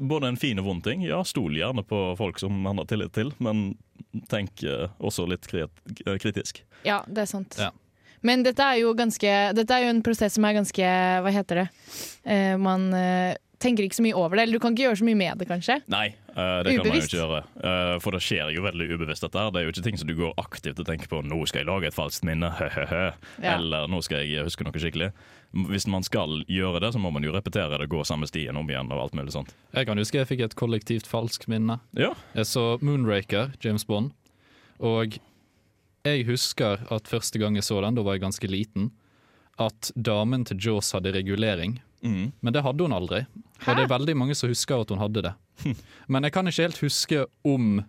både 0.00 0.28
en 0.28 0.36
fin 0.40 0.58
og 0.58 0.68
vond 0.68 0.84
ting. 0.84 1.04
Ja, 1.06 1.22
stol 1.24 1.56
gjerne 1.58 1.84
på 1.86 2.00
folk 2.18 2.38
som 2.40 2.56
man 2.64 2.80
har 2.80 2.88
tillit 2.90 3.14
til, 3.16 3.32
men 3.42 3.74
tenk 4.30 4.62
eh, 4.64 4.88
også 4.98 5.26
litt 5.30 5.48
eh, 5.54 6.18
kritisk. 6.22 6.62
Ja, 6.86 7.02
det 7.06 7.26
er 7.26 7.30
sant. 7.30 7.56
Ja. 7.60 7.70
Men 8.24 8.44
dette 8.44 8.64
er 8.64 8.78
jo 8.80 8.94
ganske 8.96 9.32
Dette 9.52 9.76
er 9.76 9.84
jo 9.84 9.92
en 9.92 10.02
prosess 10.04 10.38
som 10.38 10.46
er 10.48 10.54
ganske 10.56 10.92
Hva 11.20 11.32
heter 11.34 11.58
det? 11.60 11.64
Eh, 12.24 12.54
man 12.56 12.86
eh, 12.96 13.36
tenker 13.64 13.86
ikke 13.86 13.98
så 13.98 14.04
mye 14.04 14.16
over 14.18 14.36
det. 14.36 14.46
Eller 14.46 14.58
du 14.58 14.62
kan 14.62 14.74
ikke 14.76 14.86
gjøre 14.86 15.00
så 15.00 15.06
mye 15.08 15.18
med 15.18 15.40
det, 15.40 15.48
kanskje. 15.50 15.78
Nei, 15.92 16.06
uh, 16.34 16.60
det 16.66 16.76
kan 16.76 16.84
man 16.84 16.98
jo 16.98 17.02
ikke 17.02 17.18
gjøre. 17.18 17.40
Uh, 17.58 17.94
for 18.04 18.16
det 18.16 18.22
skjer 18.26 18.52
jo 18.54 18.64
veldig 18.66 18.88
ubevisst. 18.92 19.24
dette 19.24 19.40
her. 19.40 19.52
Det 19.54 19.62
er 19.62 19.66
jo 19.66 19.74
ikke 19.74 19.86
ting 19.88 20.00
som 20.00 20.10
du 20.10 20.14
går 20.18 20.34
aktivt 20.40 20.82
og 20.82 20.88
tenker 20.88 21.10
på 21.10 21.22
'nå 21.24 21.40
skal 21.48 21.64
jeg 21.64 21.70
lage 21.70 21.88
et 21.88 21.96
falskt 21.96 22.28
minne', 22.28 22.52
he-he-he. 22.60 23.06
Ja. 23.42 23.56
Eller 23.56 23.88
'nå 23.88 24.02
skal 24.04 24.22
jeg 24.22 24.44
huske 24.44 24.64
noe 24.64 24.76
skikkelig'. 24.76 25.12
Hvis 25.70 25.86
man 25.86 26.02
skal 26.02 26.42
gjøre 26.50 26.80
det, 26.82 26.92
så 26.92 26.98
må 26.98 27.12
man 27.14 27.22
jo 27.22 27.32
repetere 27.32 27.78
det, 27.78 27.88
gå 27.88 28.02
samme 28.04 28.26
stien 28.26 28.56
om 28.56 28.66
igjen 28.66 28.90
og 28.90 29.04
alt 29.04 29.14
mulig 29.14 29.32
sånt. 29.32 29.54
Jeg 29.72 29.86
kan 29.86 29.98
huske 29.98 30.18
jeg 30.18 30.26
fikk 30.26 30.40
et 30.40 30.56
kollektivt 30.58 31.06
falskt 31.06 31.46
minne. 31.46 31.78
Ja, 31.94 32.14
Jeg 32.34 32.46
så 32.50 32.78
Moonraker, 32.82 33.54
James 33.62 33.84
Bond, 33.84 34.10
og 34.80 35.18
jeg 36.04 36.26
husker 36.26 36.82
at 36.90 37.08
første 37.08 37.38
gang 37.38 37.54
jeg 37.54 37.64
så 37.64 37.80
den, 37.80 37.94
da 37.94 38.02
var 38.02 38.18
jeg 38.18 38.26
ganske 38.26 38.50
liten, 38.50 38.90
at 39.62 39.92
damen 39.94 40.44
til 40.44 40.58
Jaws 40.58 40.90
hadde 40.92 41.14
regulering. 41.14 41.78
Mm. 42.04 42.24
Men 42.40 42.54
det 42.54 42.62
hadde 42.64 42.86
hun 42.86 42.94
aldri. 42.96 43.24
Og 43.64 43.74
det 43.74 43.84
er 43.86 43.90
veldig 43.92 44.14
mange 44.20 44.36
som 44.38 44.52
husker 44.52 44.84
at 44.84 44.92
hun 44.92 45.02
hadde 45.02 45.24
det. 45.26 45.34
Men 46.12 46.26
jeg 46.26 46.34
kan 46.36 46.50
ikke 46.50 46.68
helt 46.68 46.82
huske 46.84 47.26
om 47.48 47.82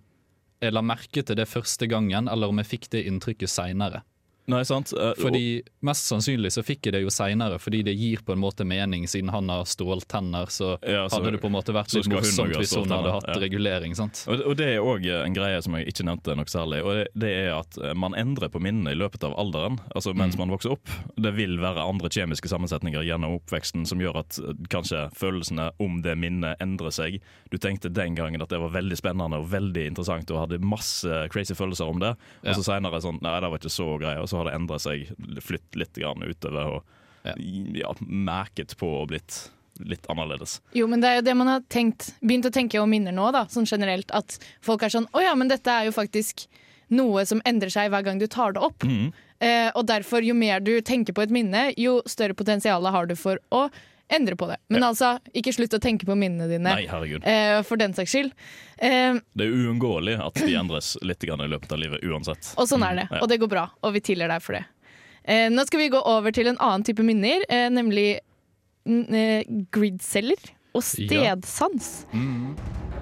jeg 0.63 0.73
la 0.73 0.82
merke 0.86 1.21
til 1.21 1.38
det 1.38 1.47
første 1.51 1.88
gangen, 1.91 2.30
eller 2.32 2.49
om 2.49 2.62
jeg 2.62 2.71
fikk 2.71 2.89
det 2.95 3.06
inntrykket 3.10 3.51
seinere. 3.51 4.06
Nei, 4.46 4.62
sant? 4.66 4.94
Uh, 4.94 5.14
Fordi 5.18 5.64
Mest 5.86 6.06
sannsynlig 6.10 6.52
så 6.54 6.62
fikk 6.66 6.88
jeg 6.88 6.96
det 6.96 7.02
jo 7.04 7.12
seinere, 7.14 7.58
fordi 7.62 7.82
det 7.86 7.96
gir 7.98 8.22
på 8.26 8.36
en 8.36 8.42
måte 8.42 8.66
mening. 8.68 9.08
Siden 9.10 9.32
han 9.34 9.50
har 9.50 9.66
ståltenner, 9.70 10.50
så, 10.54 10.78
Ja, 10.82 11.08
så- 11.10 11.18
hadde 11.18 11.32
det 11.34 11.42
på 11.42 11.50
en 11.50 11.56
måte 11.56 11.74
vært 11.74 11.90
så 11.94 12.02
litt 12.02 12.10
morsomt 12.14 12.56
hvis 12.58 12.76
hun 12.76 12.90
hadde 12.90 13.12
hatt 13.12 13.28
ja. 13.28 13.40
regulering. 13.42 13.96
sant? 13.96 14.26
Og, 14.28 14.42
og 14.46 14.58
det 14.58 14.68
er 14.76 14.86
òg 14.86 15.06
en 15.06 15.34
greie 15.34 15.62
som 15.62 15.74
jeg 15.78 15.90
ikke 15.90 16.06
nevnte 16.06 16.36
noe 16.38 16.50
særlig. 16.50 16.84
Og 16.86 16.94
det, 17.00 17.08
det 17.14 17.32
er 17.46 17.52
at 17.60 17.78
eh, 17.78 17.94
man 17.94 18.14
endrer 18.18 18.50
på 18.50 18.62
minnene 18.62 18.94
i 18.94 18.98
løpet 18.98 19.24
av 19.26 19.34
alderen. 19.38 19.80
Altså 19.96 20.14
mens 20.18 20.38
man 20.38 20.54
vokser 20.54 20.76
opp. 20.76 20.90
Det 21.18 21.34
vil 21.38 21.58
være 21.62 21.86
andre 21.86 22.10
kjemiske 22.10 22.50
sammensetninger 22.50 23.06
gjennom 23.06 23.38
oppveksten 23.40 23.86
som 23.86 24.02
gjør 24.02 24.22
at 24.22 24.40
eh, 24.42 24.54
kanskje 24.70 25.08
følelsene 25.18 25.72
om 25.82 26.02
det 26.06 26.18
minnet 26.22 26.62
endrer 26.62 26.94
seg. 26.94 27.20
Du 27.54 27.58
tenkte 27.62 27.94
den 27.94 28.18
gangen 28.18 28.42
at 28.42 28.50
det 28.50 28.62
var 28.62 28.74
veldig 28.74 28.98
spennende 28.98 29.42
og 29.42 29.50
veldig 29.54 29.88
interessant 29.90 30.30
og 30.34 30.46
hadde 30.46 30.62
masse 30.62 31.26
crazy 31.34 31.58
følelser 31.58 31.90
om 31.90 32.02
det. 32.02 32.16
Og 32.46 32.58
så 32.58 32.70
seinere 32.72 33.02
sånn 33.02 33.22
Nei, 33.26 33.38
det 33.42 33.48
var 33.50 33.62
ikke 33.62 33.72
så 33.74 33.88
greie. 33.98 34.22
Så 34.36 34.41
har 34.41 34.50
det 34.50 34.56
endret 34.58 34.84
seg, 34.84 35.08
flytt 35.41 35.78
litt 35.80 35.95
grann 35.95 36.24
utover 36.28 36.78
og 36.78 36.93
Ja. 37.26 37.34
ja, 37.74 37.93
mæket 38.06 38.76
på 38.78 38.86
og 39.00 39.08
blitt 39.10 39.45
litt 39.80 40.06
annerledes. 40.12 40.60
Jo, 40.78 40.86
men 40.88 41.02
det 41.02 41.10
er 41.10 41.15
jo 41.17 41.24
det 41.26 41.34
man 41.39 41.48
har 41.50 41.63
tenkt, 41.71 42.12
begynt 42.21 42.45
å 42.45 42.52
tenke 42.54 42.80
om 42.80 42.91
minner 42.91 43.15
nå, 43.15 43.32
da, 43.34 43.45
sånn 43.52 43.65
generelt. 43.65 44.12
At 44.15 44.38
folk 44.63 44.84
er 44.86 44.93
sånn 44.93 45.08
Å 45.12 45.24
ja, 45.24 45.34
men 45.36 45.50
dette 45.50 45.71
er 45.71 45.88
jo 45.88 45.95
faktisk 45.95 46.45
noe 46.93 47.24
som 47.26 47.41
endrer 47.50 47.71
seg 47.74 47.89
hver 47.89 48.04
gang 48.06 48.19
du 48.21 48.28
tar 48.28 48.54
det 48.54 48.62
opp. 48.62 48.86
Mm. 48.86 49.10
Eh, 49.39 49.71
og 49.74 49.88
derfor, 49.89 50.21
jo 50.24 50.36
mer 50.38 50.62
du 50.63 50.78
tenker 50.86 51.15
på 51.17 51.26
et 51.26 51.34
minne, 51.34 51.74
jo 51.82 51.98
større 52.06 52.38
potensial 52.38 52.86
har 52.86 53.10
du 53.10 53.15
for 53.19 53.41
å 53.52 53.65
endre 54.10 54.36
på 54.38 54.48
det. 54.48 54.58
Men 54.70 54.84
altså, 54.84 55.15
ikke 55.34 55.54
slutt 55.56 55.74
å 55.74 55.80
tenke 55.82 56.06
på 56.06 56.15
minnene 56.15 56.48
dine. 56.52 56.70
Nei, 56.76 56.86
herregud. 56.88 57.26
Eh, 57.26 57.62
for 57.65 57.78
den 57.82 57.94
saks 57.98 58.12
skyld. 58.13 58.32
Eh, 58.78 59.18
Det 59.34 59.48
er 59.48 59.56
uunngåelig 59.65 60.20
at 60.22 60.34
de 60.46 60.54
endres 60.56 60.96
litt 61.02 61.20
grann 61.26 61.41
i 61.41 61.48
løpet 61.50 61.72
av 61.72 61.80
livet 61.82 62.04
uansett. 62.06 62.54
og 62.58 62.68
sånn 62.70 62.84
er 62.86 62.96
det. 63.02 63.08
ja. 63.12 63.22
Og 63.22 63.28
det 63.30 63.39
går 63.41 63.50
bra. 63.50 63.65
Og 63.84 63.94
vi 63.98 64.02
tilgir 64.02 64.30
deg 64.30 64.41
for 64.46 64.54
det. 64.60 64.65
Eh, 65.26 65.50
nå 65.50 65.65
skal 65.65 65.80
vi 65.80 65.89
gå 65.89 66.02
over 66.06 66.32
til 66.32 66.48
en 66.48 66.58
annen 66.62 66.84
type 66.86 67.02
minner, 67.02 67.41
nemlig 67.74 68.20
mm, 68.86 69.70
gridceller 69.74 70.38
og 70.76 70.84
stedsans. 70.86 72.06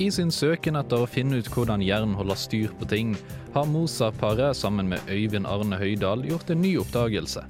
I 0.00 0.06
sin 0.08 0.30
søken 0.32 0.78
etter 0.80 1.02
å 1.02 1.08
finne 1.10 1.42
ut 1.42 1.48
hvordan 1.52 1.82
hjernen 1.84 2.14
holder 2.16 2.38
styr 2.40 2.70
på 2.78 2.86
ting, 2.88 3.10
har 3.52 3.68
Moser-paret 3.68 4.56
sammen 4.56 4.88
med 4.88 5.04
Øyvind 5.12 5.44
Arne 5.44 5.76
Høydahl 5.76 6.24
gjort 6.24 6.48
en 6.50 6.62
ny 6.64 6.78
oppdagelse. 6.80 7.44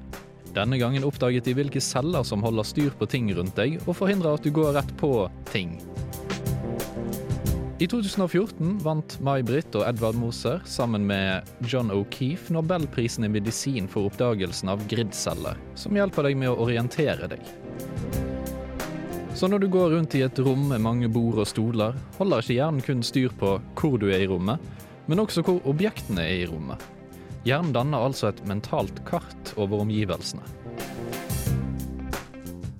Denne 0.52 0.76
gangen 0.80 1.06
oppdaget 1.06 1.46
de 1.46 1.54
hvilke 1.56 1.80
celler 1.80 2.26
som 2.26 2.42
holder 2.42 2.66
styr 2.66 2.90
på 2.98 3.06
ting 3.06 3.30
rundt 3.36 3.54
deg, 3.56 3.78
og 3.86 3.94
forhindrer 4.00 4.34
at 4.34 4.42
du 4.42 4.50
går 4.50 4.74
rett 4.74 4.90
på 4.98 5.14
ting. 5.52 5.78
I 7.82 7.86
2014 7.90 8.76
vant 8.82 9.16
May-Britt 9.22 9.78
og 9.78 9.86
Edvard 9.86 10.18
Moser 10.18 10.60
sammen 10.66 11.06
med 11.06 11.48
John 11.66 11.94
O'Keefe 11.94 12.54
nobelprisen 12.54 13.26
i 13.26 13.30
medisin 13.32 13.88
for 13.90 14.10
oppdagelsen 14.10 14.70
av 14.70 14.82
gridceller, 14.90 15.58
som 15.78 15.94
hjelper 15.98 16.26
deg 16.26 16.42
med 16.42 16.52
å 16.52 16.58
orientere 16.66 17.30
deg. 17.32 17.42
Så 19.34 19.48
når 19.48 19.62
du 19.62 19.68
går 19.72 19.94
rundt 19.94 20.14
i 20.14 20.20
et 20.22 20.38
rom 20.44 20.66
med 20.68 20.82
mange 20.84 21.08
bord 21.10 21.40
og 21.40 21.48
stoler, 21.48 21.96
holder 22.18 22.42
ikke 22.42 22.56
hjernen 22.58 22.84
kun 22.84 23.04
styr 23.06 23.32
på 23.40 23.54
hvor 23.80 23.96
du 23.98 24.10
er 24.12 24.24
i 24.24 24.28
rommet, 24.28 24.60
men 25.08 25.22
også 25.22 25.42
hvor 25.46 25.62
objektene 25.68 26.22
er 26.22 26.42
i 26.42 26.48
rommet. 26.50 26.82
Hjernen 27.48 27.72
danner 27.74 28.04
altså 28.06 28.28
et 28.28 28.42
mentalt 28.46 29.00
kart 29.08 29.54
over 29.56 29.82
omgivelsene. 29.82 30.44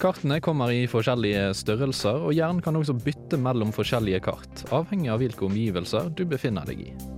Kartene 0.02 0.40
kommer 0.42 0.74
i 0.74 0.84
forskjellige 0.90 1.52
størrelser, 1.54 2.20
og 2.26 2.34
hjernen 2.34 2.62
kan 2.62 2.76
også 2.78 2.96
bytte 3.00 3.38
mellom 3.38 3.70
forskjellige 3.74 4.22
kart, 4.26 4.64
avhengig 4.74 5.12
av 5.14 5.22
hvilke 5.22 5.46
omgivelser 5.46 6.12
du 6.18 6.24
befinner 6.28 6.66
deg 6.68 6.84
i. 6.88 7.11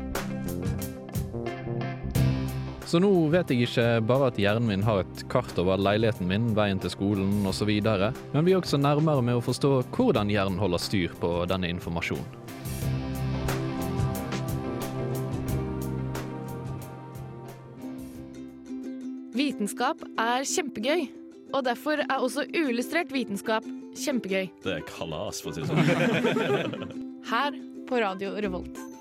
Så 2.84 3.00
nå 3.00 3.08
vet 3.32 3.48
jeg 3.50 3.64
ikke 3.64 3.84
bare 4.04 4.28
at 4.28 4.38
hjernen 4.38 4.68
min 4.68 4.82
har 4.84 5.00
et 5.02 5.22
kart 5.32 5.56
over 5.58 5.80
leiligheten 5.80 6.28
min, 6.28 6.50
veien 6.56 6.80
til 6.82 6.92
skolen 6.92 7.40
osv., 7.48 7.70
men 7.80 8.44
vi 8.44 8.52
er 8.52 8.60
også 8.60 8.78
nærmere 8.78 9.24
med 9.24 9.40
å 9.40 9.44
forstå 9.44 9.70
hvordan 9.96 10.30
hjernen 10.32 10.60
holder 10.60 10.82
styr 10.84 11.14
på 11.20 11.30
denne 11.48 11.70
informasjonen. 11.72 12.40
Vitenskap 19.34 20.04
er 20.20 20.44
kjempegøy, 20.46 21.08
og 21.56 21.64
derfor 21.66 22.04
er 22.04 22.20
også 22.20 22.44
uillustrert 22.52 23.10
vitenskap 23.10 23.66
kjempegøy. 23.98 24.50
Det 24.62 24.76
er 24.76 24.84
kalas, 24.86 25.40
for 25.42 25.50
å 25.50 25.56
si 25.56 25.64
det 25.64 25.72
sånn. 25.72 27.00
Her 27.32 27.56
på 27.88 28.04
Radio 28.04 28.36
Revolt. 28.38 28.93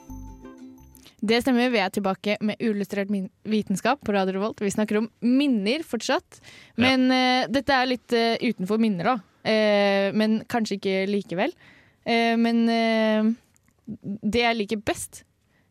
Det 1.24 1.40
stemmer, 1.40 1.70
vi 1.72 1.80
er 1.80 1.92
tilbake 1.94 2.36
med 2.44 2.60
uillustrert 2.60 3.12
vitenskap 3.48 4.02
på 4.04 4.12
Radio 4.12 4.36
Revolt. 4.36 4.60
Vi 4.60 4.72
snakker 4.74 5.00
om 5.00 5.06
minner 5.24 5.86
fortsatt, 5.88 6.42
men 6.76 7.06
eh, 7.16 7.46
dette 7.48 7.78
er 7.78 7.88
litt 7.88 8.16
uh, 8.16 8.36
utenfor 8.44 8.82
minner, 8.82 9.08
da. 9.08 9.16
Uh, 9.48 10.10
men 10.20 10.42
kanskje 10.52 10.76
ikke 10.80 10.98
likevel. 11.08 11.56
Men 12.04 12.66
det 12.68 14.42
jeg 14.42 14.58
liker 14.58 14.82
best 14.84 15.22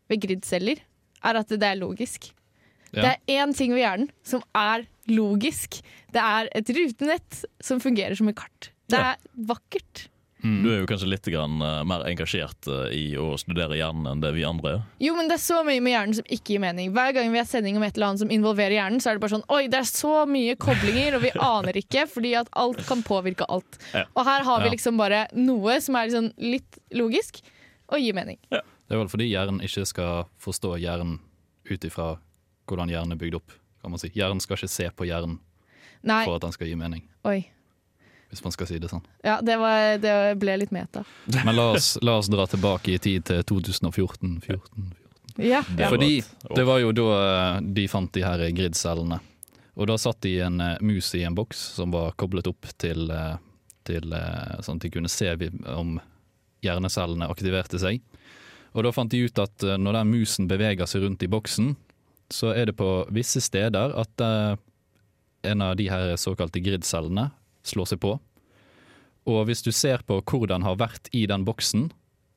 ved 0.08 0.22
gridceller, 0.22 0.78
er 1.20 1.38
at 1.42 1.52
det 1.52 1.68
er 1.68 1.76
logisk. 1.76 2.30
Det 2.88 3.04
er 3.04 3.20
én 3.36 3.52
ting 3.52 3.74
ved 3.74 3.82
hjernen 3.82 4.08
som 4.24 4.40
er 4.56 4.86
logisk. 5.12 5.82
Det 6.08 6.24
er 6.24 6.48
et 6.56 6.72
rutenett 6.72 7.42
som 7.60 7.84
fungerer 7.84 8.16
som 8.16 8.32
et 8.32 8.38
kart. 8.40 8.70
Det 8.88 8.96
Ja. 8.96 9.12
er 9.12 9.44
vakkert. 10.42 10.62
Du 10.64 10.68
er 10.72 10.80
jo 10.80 10.86
kanskje 10.90 11.08
litt 11.08 11.28
grann, 11.32 11.62
uh, 11.62 11.84
mer 11.86 12.02
engasjert 12.10 12.66
uh, 12.68 12.90
i 12.90 13.14
å 13.16 13.38
studere 13.38 13.76
hjernen 13.78 14.06
enn 14.10 14.20
det 14.20 14.32
vi 14.34 14.42
andre 14.44 14.72
er. 14.74 14.82
Jo, 15.00 15.14
men 15.16 15.28
det 15.30 15.36
er 15.38 15.42
så 15.44 15.62
mye 15.64 15.80
med 15.80 15.92
hjernen 15.94 16.14
som 16.18 16.24
ikke 16.28 16.54
gir 16.56 16.60
mening. 16.64 16.90
Hver 16.92 17.12
gang 17.14 17.30
vi 17.32 17.38
har 17.38 17.46
sending 17.46 17.76
om 17.78 17.82
et 17.86 17.94
eller 17.96 18.08
annet 18.12 18.20
som 18.24 18.30
involverer 18.34 18.74
hjernen, 18.76 19.00
så 19.00 19.10
er 19.10 19.14
det 19.18 19.22
bare 19.24 19.36
sånn 19.36 19.46
Oi, 19.48 19.68
det 19.72 19.78
er 19.80 19.88
så 19.88 20.26
mye 20.26 20.56
koblinger, 20.56 21.16
og 21.16 21.22
vi 21.22 21.32
aner 21.38 21.78
ikke, 21.80 22.06
fordi 22.10 22.34
at 22.42 22.48
alt 22.58 22.82
kan 22.88 23.02
påvirke 23.06 23.46
alt. 23.48 23.78
Ja. 23.94 24.04
Og 24.16 24.24
her 24.26 24.42
har 24.50 24.60
vi 24.60 24.70
Ja. 24.70 24.74
liksom 24.76 24.98
bare 24.98 25.26
noe 25.34 25.80
som 25.80 25.96
er 25.96 26.08
liksom 26.10 26.32
litt 26.38 26.78
logisk, 26.92 27.40
og 27.88 28.00
gir 28.00 28.14
mening. 28.14 28.38
Det 28.50 28.96
er 28.96 28.98
vel 28.98 29.08
fordi 29.08 29.30
hjernen 29.30 29.60
ikke 29.62 29.86
skal 29.86 30.24
forstå 30.40 30.74
hjernen 30.80 31.18
ut 31.70 31.84
ifra 31.84 32.18
hvordan 32.66 32.88
hjernen 32.90 33.12
er 33.12 33.16
bygd 33.20 33.34
opp. 33.36 33.52
kan 33.82 33.90
man 33.90 33.98
si. 33.98 34.08
Hjernen 34.14 34.40
skal 34.40 34.56
ikke 34.56 34.68
se 34.70 34.90
på 34.90 35.04
hjernen 35.08 35.38
Nei, 36.02 36.24
for 36.24 36.36
at 36.36 36.42
den 36.42 36.52
skal 36.52 36.66
gi 36.68 36.74
mening, 36.78 37.02
oi. 37.24 37.48
Hvis 38.32 38.40
man 38.44 38.52
skal 38.54 38.64
si 38.64 38.78
det 38.80 38.88
sånn. 38.88 39.02
Ja, 39.20 39.42
det, 39.44 39.58
var, 39.60 39.98
det 40.00 40.12
ble 40.40 40.54
litt 40.62 40.70
meta. 40.72 41.02
Men 41.44 41.52
la 41.52 41.66
oss, 41.74 41.98
la 42.00 42.14
oss 42.16 42.30
dra 42.32 42.46
tilbake 42.48 42.94
i 42.94 43.00
tid 43.02 43.26
til 43.28 43.42
2014. 43.44 44.38
14. 44.40 44.86
Ja. 45.36 45.60
Det 45.68 45.90
Fordi 45.92 46.22
det 46.56 46.64
var 46.64 46.80
jo 46.80 46.94
da 46.96 47.08
eh, 47.18 47.58
de 47.76 47.84
fant 47.92 48.08
de 48.16 48.24
her 48.24 48.44
gridcellene. 48.56 49.18
Og 49.76 49.88
da 49.88 49.98
satt 50.00 50.22
de 50.24 50.38
en 50.46 50.56
eh, 50.64 50.80
mus 50.80 51.10
i 51.16 51.26
en 51.28 51.36
boks 51.36 51.60
som 51.76 51.92
var 51.92 52.16
koblet 52.16 52.48
opp 52.48 52.70
til, 52.80 53.04
eh, 53.12 53.36
til 53.84 54.16
sånn 54.64 54.80
at 54.80 54.86
de 54.86 54.92
kunne 54.96 55.12
se 55.12 55.28
om 55.68 55.98
hjernecellene 56.64 57.28
aktiverte 57.28 57.80
seg. 57.84 58.00
Og 58.72 58.88
da 58.88 58.94
fant 58.96 59.12
de 59.12 59.20
ut 59.26 59.44
at 59.44 59.68
når 59.76 59.98
den 59.98 60.12
musen 60.14 60.48
beveger 60.48 60.88
seg 60.88 61.04
rundt 61.04 61.20
i 61.20 61.28
boksen, 61.28 61.74
så 62.32 62.54
er 62.56 62.70
det 62.70 62.78
på 62.80 62.88
visse 63.12 63.42
steder 63.44 63.92
at 64.00 64.22
en 65.44 65.64
av 65.66 65.74
de 65.76 65.90
her 65.92 66.14
såkalte 66.16 66.62
gridcellene 66.64 67.26
slår 67.66 67.90
seg 67.92 68.00
på. 68.02 68.16
Og 69.30 69.44
hvis 69.46 69.62
du 69.62 69.70
ser 69.74 70.02
på 70.06 70.18
hvor 70.26 70.48
den 70.50 70.64
har 70.66 70.78
vært 70.80 71.08
i 71.14 71.26
den 71.30 71.44
boksen, 71.46 71.90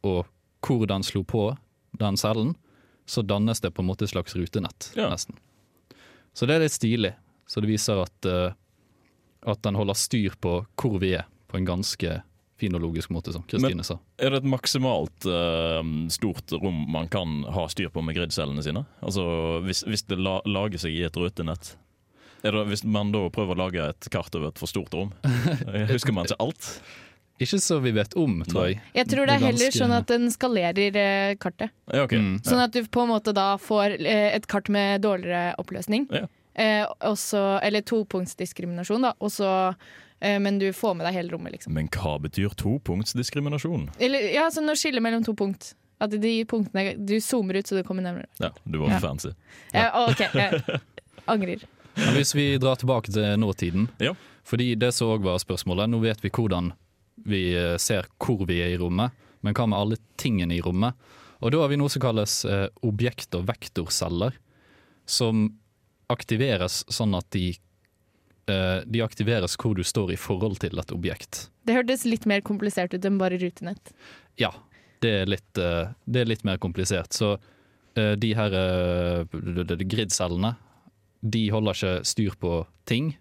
og 0.05 0.25
hvor 0.65 0.85
den 0.89 1.05
slo 1.05 1.23
på 1.25 1.47
den 1.97 2.17
cellen, 2.17 2.53
så 3.09 3.21
dannes 3.25 3.61
det 3.61 3.73
på 3.73 3.83
en 3.83 3.89
måte 3.89 4.05
et 4.05 4.13
slags 4.13 4.35
rutenett, 4.37 4.91
Ja. 4.97 5.09
nesten. 5.09 5.37
Så 6.33 6.45
det 6.47 6.55
er 6.55 6.59
litt 6.65 6.73
stilig. 6.73 7.13
Så 7.47 7.61
det 7.61 7.69
viser 7.69 8.01
at, 8.01 8.25
uh, 8.25 8.53
at 9.45 9.61
den 9.61 9.75
holder 9.77 9.93
styr 9.97 10.33
på 10.41 10.65
hvor 10.75 10.99
vi 10.99 11.13
er, 11.15 11.25
på 11.47 11.57
en 11.57 11.65
ganske 11.65 12.21
fin 12.57 12.73
og 12.75 12.81
logisk 12.81 13.09
måte, 13.11 13.31
som 13.35 13.43
Kristine 13.43 13.83
sa. 13.83 13.97
Er 14.17 14.31
det 14.33 14.41
et 14.43 14.49
maksimalt 14.49 15.25
uh, 15.29 15.81
stort 16.09 16.51
rom 16.57 16.85
man 16.91 17.07
kan 17.11 17.43
ha 17.53 17.67
styr 17.71 17.89
på 17.93 18.01
med 18.03 18.15
gridcellene 18.17 18.63
sine? 18.65 18.85
Altså 19.05 19.61
hvis, 19.65 19.83
hvis 19.85 20.03
det 20.09 20.17
la, 20.19 20.39
lager 20.45 20.81
seg 20.81 20.95
i 20.97 21.03
et 21.07 21.17
rutenett? 21.19 21.75
Hvis 22.69 22.83
man 22.85 23.11
da 23.11 23.23
prøver 23.33 23.55
å 23.55 23.61
lage 23.65 23.87
et 23.89 24.07
kart 24.13 24.35
over 24.37 24.51
et 24.51 24.59
for 24.61 24.67
stort 24.69 24.93
rom, 24.93 25.11
husker 25.93 26.13
man 26.13 26.25
ikke 26.29 26.37
alt? 26.45 26.69
Ikke 27.41 27.57
så 27.59 27.81
vi 27.83 27.91
vet 27.91 28.13
om, 28.15 28.37
tror 28.47 28.69
jeg. 28.69 28.77
Jeg 28.95 29.09
tror 29.11 29.27
det 29.27 29.33
er 29.35 29.41
heller 29.43 29.73
sånn 29.75 29.91
at 29.91 30.07
den 30.07 30.29
skalerer 30.31 30.95
eh, 31.01 31.33
kartet. 31.35 31.73
Ja, 31.91 32.05
okay. 32.05 32.21
Mm. 32.21 32.37
Sånn 32.47 32.61
at 32.63 32.71
du 32.71 32.79
på 32.87 33.03
en 33.03 33.09
måte 33.11 33.33
da 33.35 33.57
får 33.59 33.97
eh, 33.99 34.29
et 34.37 34.45
kart 34.47 34.69
med 34.71 35.01
dårligere 35.03 35.51
oppløsning. 35.59 36.05
Ja. 36.15 36.29
eh, 36.55 36.85
også, 37.03 37.41
eller 37.65 37.83
topunktsdiskriminasjon, 37.83 39.03
da, 39.09 39.11
og 39.19 39.33
så 39.35 39.49
eh, 40.23 40.37
men 40.39 40.61
du 40.63 40.69
får 40.71 40.95
med 40.95 41.09
deg 41.09 41.17
hele 41.19 41.35
rommet, 41.35 41.57
liksom. 41.57 41.75
Men 41.75 41.91
hva 41.91 42.15
betyr 42.23 42.55
topunktsdiskriminasjon? 42.55 43.89
Eller 43.99 44.29
ja, 44.31 44.47
sånn 44.55 44.71
å 44.71 44.77
skille 44.79 45.03
mellom 45.03 45.27
to 45.27 45.35
punkt. 45.35 45.73
At 45.99 46.11
de 46.11 46.31
punktene 46.43 46.97
Du 47.07 47.13
zoomer 47.23 47.55
ut 47.59 47.67
så 47.69 47.77
du 47.77 47.83
kommer 47.87 48.03
nærmere. 48.03 48.27
Ja, 48.39 48.49
du 48.63 48.79
var 48.81 48.95
Ja. 48.95 48.99
fancy. 49.03 49.29
Ja, 49.75 49.89
OK. 50.07 50.23
Jeg 50.23 50.79
angrer. 51.35 51.67
Men 51.97 52.15
hvis 52.17 52.33
vi 52.35 52.45
drar 52.61 52.75
tilbake 52.81 53.11
til 53.13 53.35
nåtiden, 53.39 53.87
Ja. 54.03 54.13
fordi 54.43 54.75
det 54.75 54.93
som 54.93 55.07
òg 55.15 55.23
var 55.23 55.37
spørsmålet, 55.39 55.89
nå 55.89 55.99
vet 56.03 56.21
vi 56.21 56.29
hvordan 56.29 56.73
vi 57.25 57.43
eh, 57.55 57.77
ser 57.77 58.05
hvor 58.19 58.45
vi 58.47 58.59
er 58.61 58.73
i 58.75 58.77
rommet, 58.81 59.11
men 59.41 59.53
hva 59.53 59.67
med 59.69 59.79
alle 59.79 59.97
tingene 60.17 60.55
i 60.57 60.61
rommet? 60.61 60.93
Og 61.41 61.51
da 61.51 61.59
har 61.61 61.69
vi 61.69 61.77
noe 61.77 61.89
som 61.91 62.01
kalles 62.01 62.43
eh, 62.45 62.67
objekt- 62.83 63.35
og 63.37 63.45
vektorceller, 63.47 64.33
som 65.05 65.47
aktiveres 66.09 66.83
sånn 66.89 67.15
at 67.17 67.27
de 67.33 67.55
eh, 68.49 68.81
de 68.85 69.01
aktiveres 69.01 69.55
hvor 69.57 69.75
du 69.77 69.83
står 69.83 70.11
i 70.13 70.19
forhold 70.19 70.59
til 70.61 70.77
et 70.79 70.91
objekt. 70.93 71.47
Det 71.65 71.73
hørtes 71.77 72.05
litt 72.05 72.25
mer 72.29 72.41
komplisert 72.45 72.93
ut 72.93 73.05
enn 73.05 73.17
bare 73.17 73.39
rutenett. 73.41 73.91
Ja, 74.37 74.51
det 75.01 75.11
er 75.21 75.25
litt, 75.29 75.53
det 75.53 76.21
er 76.21 76.25
litt 76.29 76.43
mer 76.45 76.57
komplisert. 76.61 77.13
Så 77.13 77.35
eh, 77.95 78.13
de 78.17 78.33
her 78.37 78.53
grid-cellene, 79.85 80.55
de 81.29 81.47
holder 81.53 81.73
ikke 81.77 81.93
styr 82.05 82.35
på 82.39 82.65
ting, 82.85 83.13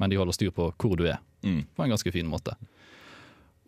men 0.00 0.10
de 0.10 0.16
holder 0.16 0.32
styr 0.36 0.50
på 0.54 0.70
hvor 0.80 0.96
du 0.96 1.04
er, 1.10 1.18
Mm. 1.44 1.66
på 1.76 1.84
en 1.84 1.90
ganske 1.92 2.12
fin 2.12 2.26
måte. 2.26 2.54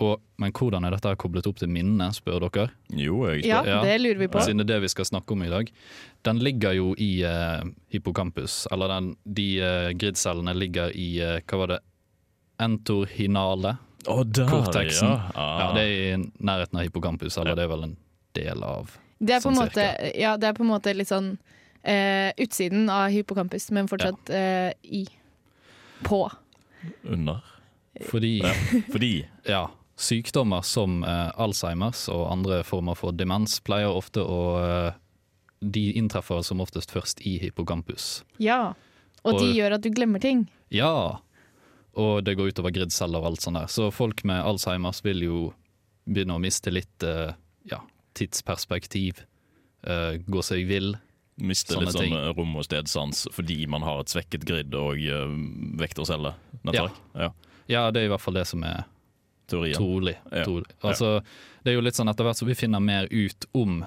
Og, 0.00 0.20
men 0.40 0.52
hvordan 0.52 0.84
er 0.84 0.90
dette 0.92 1.14
koblet 1.16 1.46
opp 1.48 1.56
til 1.60 1.68
minnet, 1.72 2.12
spør 2.18 2.40
dere? 2.50 2.70
Jo, 2.92 3.22
jeg 3.30 3.44
Ja, 3.46 3.62
Ja. 3.64 3.82
det 3.82 3.98
lurer 4.00 4.18
vi 4.18 4.28
på. 4.28 4.40
Siden 4.44 4.58
det 4.58 4.68
er 4.70 4.74
det 4.76 4.82
vi 4.82 4.88
skal 4.92 5.04
snakke 5.08 5.32
om 5.32 5.42
i 5.42 5.48
dag. 5.48 5.70
Den 6.22 6.38
ligger 6.38 6.72
jo 6.76 6.94
i 6.98 7.22
eh, 7.24 7.62
hippocampus, 7.92 8.66
eller 8.72 8.88
den, 8.88 9.16
de 9.24 9.46
eh, 9.60 9.92
grid-cellene 9.96 10.54
ligger 10.56 10.92
i, 10.94 11.20
eh, 11.20 11.40
hva 11.48 11.58
var 11.58 11.66
det, 11.66 11.78
entorhinale, 12.60 13.76
oh, 14.08 14.22
der, 14.24 14.46
cortexen. 14.48 15.08
ja. 15.08 15.30
Ah. 15.34 15.58
Ja, 15.60 15.72
det 15.74 15.82
er 15.82 16.14
i 16.14 16.30
nærheten 16.44 16.78
av 16.80 16.82
hippocampus, 16.86 17.36
eller 17.38 17.56
det 17.56 17.64
er 17.66 17.68
vel 17.72 17.84
en 17.90 17.96
del 18.36 18.62
av 18.64 18.96
Det 19.18 19.32
er 19.36 19.40
på 19.40 19.48
en 19.48 19.54
Sånn 19.56 19.62
måte, 19.64 19.84
ja, 20.20 20.36
det 20.36 20.48
er 20.50 20.52
på 20.56 20.64
en 20.64 20.70
måte 20.74 20.92
litt 20.96 21.08
sånn 21.08 21.36
eh, 21.86 22.32
utsiden 22.42 22.90
av 22.90 23.08
hippocampus, 23.14 23.70
men 23.70 23.88
fortsatt 23.88 24.30
eh, 24.30 24.72
i. 24.82 25.06
På. 26.04 26.26
Under. 27.02 27.40
Fordi 28.10 28.38
Ja. 28.44 28.52
Fordi 28.92 29.10
ja, 29.48 29.62
sykdommer 29.96 30.62
som 30.66 31.00
eh, 31.04 31.30
Alzheimers 31.40 32.08
og 32.12 32.26
andre 32.32 32.60
former 32.68 32.98
for 32.98 33.16
demens 33.16 33.58
pleier 33.64 33.88
ofte 33.96 34.20
å 34.20 34.40
eh, 34.60 34.92
De 35.64 35.86
inntreffer 35.96 36.42
som 36.44 36.60
oftest 36.60 36.92
først 36.92 37.22
i 37.24 37.38
hippocampus. 37.40 38.24
Ja. 38.38 38.74
Og 39.24 39.40
de 39.40 39.48
gjør 39.56 39.78
at 39.78 39.82
du 39.82 39.88
glemmer 39.90 40.20
ting. 40.22 40.44
Ja! 40.70 41.22
Og 41.96 42.20
det 42.26 42.36
går 42.36 42.52
utover 42.52 42.74
gridceller 42.76 43.24
og 43.24 43.30
alt 43.32 43.46
sånt 43.46 43.56
der. 43.56 43.70
Så 43.72 43.88
folk 43.90 44.20
med 44.28 44.44
Alzheimers 44.44 45.00
vil 45.02 45.24
jo 45.24 45.38
begynne 46.04 46.36
å 46.36 46.42
miste 46.42 46.70
litt 46.70 47.02
eh, 47.02 47.32
ja, 47.72 47.80
tidsperspektiv. 48.14 49.24
eh, 49.86 50.20
gå 50.26 50.42
seg 50.44 50.68
vill. 50.68 50.92
Mister 51.36 51.80
litt 51.80 51.92
sånn 51.92 52.14
eh, 52.16 52.30
rom- 52.36 52.56
og 52.56 52.64
stedsans 52.64 53.26
fordi 53.34 53.66
man 53.70 53.84
har 53.84 54.00
et 54.02 54.12
svekket 54.12 54.46
grid 54.48 54.74
og 54.76 55.00
uh, 55.00 55.32
vektorceller. 55.80 56.38
nettverk. 56.62 57.00
Ja. 57.14 57.32
Ja, 57.66 57.82
det 57.90 58.02
er 58.02 58.08
i 58.08 58.12
hvert 58.12 58.22
fall 58.22 58.38
det 58.38 58.46
som 58.48 58.62
er 58.64 58.84
Teorien. 59.50 59.76
trolig. 59.76 60.16
Ja. 60.30 60.44
trolig. 60.46 60.70
Altså, 60.86 61.20
det 61.62 61.72
er 61.72 61.78
jo 61.78 61.84
litt 61.84 61.98
sånn 61.98 62.10
etter 62.10 62.26
hvert 62.26 62.38
som 62.38 62.48
vi 62.48 62.56
finner 62.58 62.82
mer 62.82 63.10
ut 63.10 63.46
om 63.58 63.80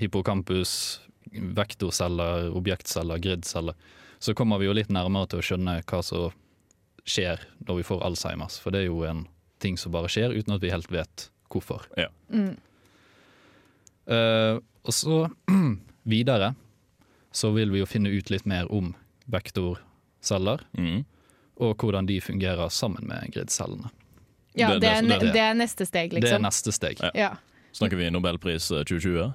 hippocampus, 0.00 1.00
vektorceller, 1.30 2.50
objektceller, 2.56 3.20
gridceller, 3.22 3.76
så 4.20 4.34
kommer 4.36 4.60
vi 4.60 4.68
jo 4.68 4.76
litt 4.76 4.90
nærmere 4.92 5.30
til 5.30 5.40
å 5.40 5.46
skjønne 5.46 5.76
hva 5.88 6.00
som 6.04 6.34
skjer 7.08 7.42
når 7.66 7.80
vi 7.80 7.86
får 7.86 8.02
Alzheimers. 8.04 8.58
For 8.60 8.74
det 8.74 8.84
er 8.84 8.90
jo 8.90 9.04
en 9.08 9.24
ting 9.62 9.78
som 9.80 9.94
bare 9.94 10.10
skjer 10.10 10.34
uten 10.36 10.56
at 10.56 10.64
vi 10.64 10.72
helt 10.72 10.90
vet 10.92 11.28
hvorfor. 11.52 11.86
Ja. 12.00 12.10
Mm. 12.32 12.56
Uh, 14.10 14.58
og 14.84 14.94
så 14.96 15.22
videre 16.14 16.54
så 17.32 17.52
vil 17.54 17.70
vi 17.70 17.78
jo 17.82 17.86
finne 17.86 18.10
ut 18.10 18.30
litt 18.30 18.46
mer 18.46 18.66
om 18.72 18.94
vektorceller, 19.30 20.60
Mm. 20.76 21.04
og 21.60 21.76
hvordan 21.78 22.06
de 22.06 22.20
fungerer 22.20 22.68
sammen 22.70 23.06
med 23.06 23.32
gridcellene. 23.32 23.90
Ja, 24.56 24.70
Det- 24.72 24.80
det, 24.80 24.88
er, 24.90 25.02
det- 25.02 25.20
det- 25.20 25.32
det 25.32 25.40
er 25.40 25.54
neste 25.54 25.86
steg, 25.86 26.12
liksom. 26.12 26.20
Det 26.20 26.32
er 26.32 26.38
liksom. 26.38 26.42
neste 26.42 26.72
steg. 26.72 26.98
Ja. 27.00 27.10
Ja. 27.14 27.34
Snakker 27.72 27.96
vi 27.96 28.10
Nobelpris 28.10 28.70
eh, 28.72 28.82
2020? 28.84 29.32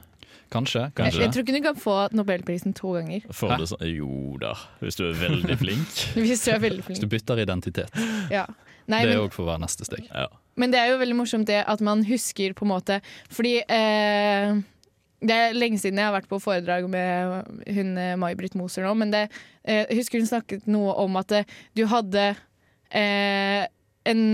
Kanskje, 0.52 0.92
kanskje. 0.94 1.22
jeg 1.22 1.32
tror 1.32 1.44
ikke 1.44 1.54
du 1.58 1.62
kan 1.62 1.76
få 1.76 2.10
Nobelprisen 2.14 2.74
to 2.76 2.92
ganger. 2.94 3.22
For 3.32 3.48
det, 3.58 3.96
jo 3.98 4.38
da, 4.40 4.54
hvis 4.82 4.96
du 4.96 5.10
er 5.10 5.14
veldig 5.14 5.58
flink. 5.58 5.88
Hvis 6.16 6.46
du 6.46 6.52
er 6.52 6.60
veldig 6.60 6.84
flink. 6.84 7.00
Hvis 7.00 7.00
du 7.00 7.08
bytter 7.08 7.40
identitet. 7.42 7.90
Ja. 8.30 8.46
Nei, 8.88 9.06
det 9.06 9.16
er 9.16 9.20
òg 9.24 9.32
for 9.34 9.44
å 9.46 9.48
være 9.58 9.62
neste 9.62 9.86
steg. 9.86 10.06
Ja. 10.14 10.28
men 10.56 10.70
det 10.72 10.80
er 10.80 10.92
jo 10.92 10.98
veldig 11.00 11.16
morsomt 11.16 11.46
det 11.48 11.64
at 11.68 11.82
man 11.82 12.04
husker 12.06 12.54
på 12.54 12.62
en 12.64 12.70
måte 12.70 13.02
Fordi 13.30 13.58
eh, 13.68 14.62
det 15.22 15.32
er 15.36 15.54
lenge 15.56 15.80
siden 15.80 15.98
jeg 16.02 16.06
har 16.10 16.14
vært 16.16 16.28
på 16.30 16.40
foredrag 16.44 16.88
med 16.92 17.46
hun 17.72 17.98
eh, 17.98 18.16
May-Britt 18.20 18.56
Moser 18.60 18.84
nå, 18.86 18.92
men 19.00 19.12
det, 19.14 19.24
eh, 19.64 19.86
jeg 19.90 20.02
husker 20.02 20.20
hun 20.20 20.28
snakket 20.28 20.68
noe 20.68 20.94
om 21.02 21.16
at 21.22 21.32
eh, 21.32 21.46
du 21.76 21.86
hadde 21.90 22.36
eh, 22.92 23.64
en 24.06 24.26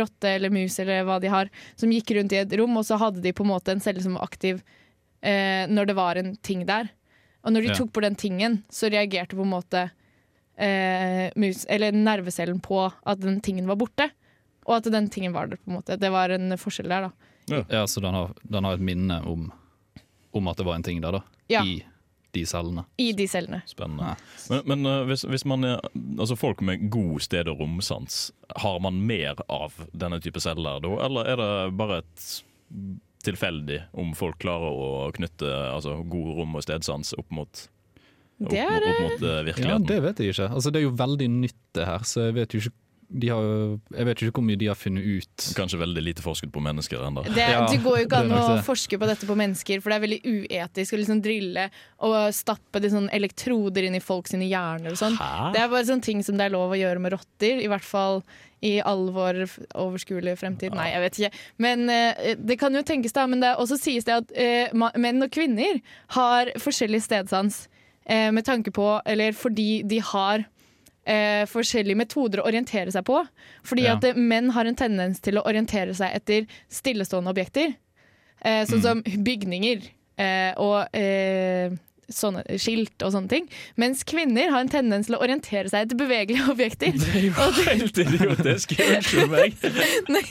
rotte 0.00 0.28
eller 0.34 0.50
mus 0.52 0.76
eller 0.82 1.04
hva 1.08 1.20
de 1.22 1.30
har, 1.32 1.48
som 1.80 1.92
gikk 1.94 2.10
rundt 2.18 2.34
i 2.36 2.42
et 2.42 2.56
rom, 2.60 2.76
og 2.76 2.84
så 2.84 2.98
hadde 3.00 3.22
de 3.24 3.32
på 3.32 3.44
en 3.46 3.52
måte 3.54 3.72
en 3.72 3.80
celle 3.80 4.02
som 4.04 4.18
var 4.18 4.26
aktiv 4.26 4.58
eh, 5.24 5.64
når 5.70 5.86
det 5.88 5.96
var 5.96 6.20
en 6.20 6.34
ting 6.44 6.66
der. 6.68 6.90
Og 7.44 7.52
når 7.54 7.60
de 7.64 7.68
Ja. 7.72 7.74
tok 7.78 7.92
på 7.92 8.02
den 8.04 8.14
tingen, 8.16 8.62
så 8.72 8.90
reagerte 8.92 9.36
på 9.36 9.42
en 9.46 9.52
måte 9.54 9.86
eh, 10.58 11.30
mus, 11.36 11.64
eller 11.68 11.92
nervecellen 11.92 12.60
på 12.60 12.84
at 12.90 13.20
den 13.20 13.40
tingen 13.40 13.66
var 13.68 13.76
borte. 13.80 14.10
Og 14.66 14.76
at 14.78 14.86
den 14.92 15.08
tingen 15.12 15.32
var 15.34 15.46
der, 15.48 15.56
på 15.60 15.68
en 15.70 15.76
måte. 15.78 15.98
Det 16.00 16.08
var 16.12 16.32
en 16.32 16.54
forskjell 16.56 16.88
der, 16.88 17.08
da. 17.08 17.58
Ja, 17.68 17.82
Så 17.86 18.00
den 18.00 18.14
har, 18.16 18.30
den 18.42 18.64
har 18.64 18.74
et 18.78 18.80
minne 18.84 19.18
om, 19.28 19.50
om 20.34 20.48
at 20.50 20.60
det 20.60 20.66
var 20.66 20.78
en 20.78 20.86
ting 20.86 21.02
der, 21.04 21.18
da. 21.18 21.22
Ja. 21.52 21.62
I 21.64 21.82
de 22.34 22.42
cellene. 22.50 22.82
I 22.98 23.12
de 23.14 23.26
cellene. 23.30 23.60
Spennende. 23.70 24.16
Men, 24.50 24.62
men 24.66 24.86
eh, 24.90 25.02
hvis, 25.10 25.22
hvis 25.30 25.44
man 25.46 25.64
er, 25.68 25.82
altså 26.18 26.36
folk 26.38 26.62
med 26.66 26.88
god 26.90 27.22
sted- 27.22 27.50
og 27.52 27.62
romsans, 27.62 28.32
har 28.58 28.80
man 28.82 28.98
mer 29.06 29.38
av 29.46 29.76
denne 29.94 30.18
type 30.24 30.42
celler 30.42 30.82
da, 30.82 30.94
eller 31.06 31.30
er 31.30 31.38
det 31.40 31.52
bare 31.78 32.00
et 32.02 32.26
tilfeldig 33.24 33.78
om 33.96 34.10
folk 34.18 34.40
klarer 34.42 34.74
å 34.74 34.88
knytte 35.16 35.48
altså, 35.48 36.00
god 36.10 36.34
rom- 36.40 36.58
og 36.58 36.66
stedsans 36.66 37.14
opp 37.16 37.30
mot, 37.32 37.62
opp, 38.42 38.50
Det 38.50 38.60
er 38.60 38.82
opp 38.82 39.00
mot 39.06 39.22
virkeligheten. 39.22 39.70
Ja. 39.70 39.78
Det 39.94 40.00
vet 40.04 40.20
jeg 40.20 40.34
ikke. 40.34 40.50
Altså, 40.58 40.74
det 40.74 40.82
er 40.82 40.88
jo 40.88 40.96
veldig 40.98 41.30
nytt 41.38 41.60
det 41.78 41.86
her, 41.88 42.04
så 42.08 42.26
jeg 42.28 42.36
vet 42.42 42.56
jo 42.56 42.64
ikke 42.64 42.74
har, 43.30 43.48
jeg 43.94 44.06
vet 44.08 44.22
ikke 44.22 44.38
hvor 44.38 44.46
mye 44.46 44.60
de 44.60 44.68
har 44.70 44.78
funnet 44.78 45.04
ut. 45.04 45.48
Kanskje 45.58 45.80
veldig 45.80 46.02
lite 46.02 46.24
forsket 46.24 46.52
på 46.54 46.62
mennesker 46.64 47.02
ennå. 47.06 47.26
det, 47.28 47.48
Ja, 47.54 47.66
det 47.70 47.80
går 47.84 48.00
jo 48.00 48.06
ikke 48.08 48.22
an 48.24 48.34
å 48.36 48.44
forske 48.66 48.98
på 49.00 49.08
dette 49.10 49.28
på 49.28 49.36
mennesker, 49.38 49.82
for 49.82 49.92
det 49.92 49.98
er 49.98 50.06
veldig 50.06 50.20
uetisk 50.24 50.96
å 50.96 51.00
liksom 51.02 51.20
drille 51.24 51.68
og 52.04 52.16
stappe 52.34 52.82
de 52.82 52.90
sånn 52.92 53.10
elektroder 53.14 53.86
inn 53.88 53.98
i 53.98 54.02
folk 54.02 54.30
sine 54.30 54.48
hjerner 54.48 54.94
og 54.94 55.00
sånn. 55.00 55.18
Det 55.54 55.62
er 55.62 55.70
bare 55.70 55.86
sånne 55.88 56.06
ting 56.06 56.24
som 56.26 56.40
det 56.40 56.48
er 56.48 56.56
lov 56.56 56.74
å 56.74 56.80
gjøre 56.80 57.02
med 57.04 57.14
rotter, 57.16 57.62
i 57.62 57.70
hvert 57.70 57.86
fall 57.86 58.22
i 58.64 58.78
all 58.80 59.10
vår 59.12 59.44
fremtid. 60.40 60.72
Ja. 60.72 60.78
Nei, 60.78 60.88
jeg 60.94 61.02
vet 61.04 61.18
ikke. 61.20 61.42
Men 61.60 61.90
eh, 61.92 62.32
det 62.40 62.56
kan 62.60 62.74
jo 62.74 62.82
tenkes, 62.86 63.12
da. 63.12 63.26
Men 63.28 63.44
det 63.44 63.54
også 63.60 63.78
sies 63.80 64.06
det 64.08 64.16
at 64.22 64.32
eh, 64.32 64.72
menn 64.72 65.24
og 65.24 65.32
kvinner 65.34 65.80
har 66.16 66.52
forskjellig 66.62 67.02
stedsans 67.04 67.66
eh, 68.08 68.30
med 68.32 68.46
tanke 68.46 68.72
på 68.74 68.86
Eller 69.04 69.36
fordi 69.36 69.82
de 69.84 70.00
har 70.00 70.46
eh, 71.06 71.44
forskjellige 71.46 71.96
metoder 71.96 72.40
å 72.42 72.46
orientere 72.48 72.92
seg 72.92 73.04
på. 73.04 73.20
Fordi 73.64 73.82
Ja. 73.84 73.94
at 73.96 74.04
eh, 74.04 74.14
menn 74.14 74.50
har 74.50 74.64
en 74.66 74.76
tendens 74.76 75.20
til 75.20 75.34
å 75.38 75.44
orientere 75.46 75.94
seg 75.94 76.14
etter 76.14 76.46
stillestående 76.70 77.30
objekter. 77.30 77.74
Eh, 78.44 78.64
sånn 78.66 78.82
som 78.82 79.02
bygninger 79.02 79.82
eh, 80.18 80.52
og 80.60 80.88
eh, 80.94 81.70
sånne 82.12 82.42
skilt 82.60 83.02
og 83.04 83.12
sånne 83.14 83.30
ting. 83.30 83.46
Mens 83.80 84.02
kvinner 84.08 84.50
har 84.52 84.64
en 84.64 84.70
tendens 84.72 85.08
til 85.08 85.16
å 85.16 85.22
orientere 85.24 85.70
seg 85.72 85.86
etter 85.86 85.98
bevegelige 86.00 86.48
objekter. 86.54 86.94
Og 86.94 87.58
det- 87.58 87.66
Helt 87.68 87.98
idiotisk! 88.04 88.74
Unnskyld 88.84 89.30
meg. 89.32 89.56
Nei, 90.14 90.22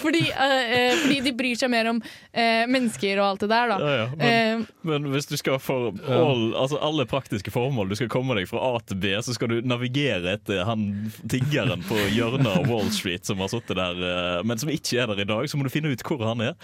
fordi, 0.00 0.22
eh, 0.30 0.94
fordi 1.02 1.18
de 1.28 1.34
bryr 1.36 1.58
seg 1.60 1.70
mer 1.72 1.90
om 1.92 2.00
uh, 2.02 2.64
mennesker 2.70 3.20
og 3.20 3.26
alt 3.32 3.44
det 3.44 3.50
der, 3.52 3.72
da. 3.72 3.78
Ja, 3.82 3.92
ja, 4.02 4.06
men, 4.16 4.62
uh, 4.64 4.86
men 4.92 5.10
hvis 5.14 5.28
du 5.30 5.36
skal 5.40 5.58
for 5.62 5.92
all, 6.08 6.44
altså 6.58 6.80
alle 6.82 7.06
praktiske 7.10 7.52
formål, 7.54 7.90
du 7.92 7.98
skal 8.00 8.10
komme 8.12 8.36
deg 8.38 8.48
fra 8.50 8.62
A 8.72 8.80
til 8.88 8.98
B, 9.02 9.12
så 9.24 9.34
skal 9.36 9.52
du 9.52 9.60
navigere 9.68 10.36
etter 10.38 10.64
han 10.68 10.88
tiggeren 11.30 11.84
på 11.88 11.98
hjørnet 12.16 12.48
av 12.52 12.66
Wall 12.70 12.88
Street 12.94 13.26
som 13.28 13.42
har 13.42 13.52
sittet 13.52 13.78
der, 13.78 14.42
men 14.46 14.58
som 14.60 14.70
ikke 14.72 15.02
er 15.02 15.12
der 15.12 15.22
i 15.24 15.28
dag, 15.28 15.48
så 15.50 15.58
må 15.60 15.66
du 15.68 15.72
finne 15.74 15.92
ut 15.92 16.02
hvor 16.06 16.22
han 16.26 16.42
er. 16.44 16.56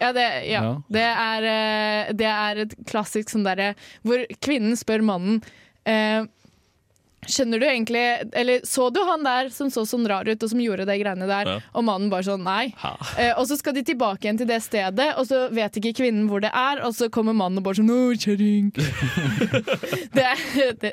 Ja, 0.00 0.12
det, 0.12 0.26
ja. 0.50 0.62
Ja. 0.62 0.72
Det, 0.92 1.04
er, 1.26 1.48
eh, 1.56 2.14
det 2.18 2.30
er 2.30 2.62
et 2.66 2.74
klassisk 2.90 3.30
sånn 3.32 3.46
derre 3.48 3.74
hvor 4.04 4.26
kvinnen 4.44 4.76
spør 4.76 5.04
mannen 5.06 5.38
eh, 5.88 6.24
Skjønner 7.26 7.58
du 7.58 7.64
egentlig 7.66 8.02
Eller 8.38 8.60
så 8.68 8.84
du 8.94 9.00
han 9.08 9.24
der 9.26 9.48
som 9.50 9.66
så 9.72 9.82
sånn 9.88 10.04
rar 10.06 10.28
ut, 10.28 10.42
og 10.44 10.50
som 10.52 10.60
gjorde 10.62 10.84
de 10.86 10.94
greiene 11.00 11.26
der, 11.26 11.48
Ja. 11.48 11.54
og 11.74 11.82
mannen 11.88 12.06
bare 12.12 12.22
sånn 12.22 12.44
nei. 12.46 12.68
Eh, 13.18 13.32
og 13.40 13.48
så 13.50 13.56
skal 13.58 13.74
de 13.74 13.82
tilbake 13.88 14.22
igjen 14.28 14.38
til 14.38 14.46
det 14.46 14.60
stedet, 14.62 15.08
og 15.18 15.26
så 15.26 15.40
vet 15.50 15.74
ikke 15.80 15.94
kvinnen 16.04 16.28
hvor 16.30 16.44
det 16.44 16.52
er, 16.54 16.84
og 16.86 16.94
så 16.94 17.08
kommer 17.10 17.34
mannen 17.34 17.58
og 17.58 17.64
bare 17.66 17.80
sånn 17.80 17.90
Å, 17.90 18.14
kjerring. 18.14 18.68
det, 20.14 20.22
er- 20.22 20.76
det, 20.84 20.92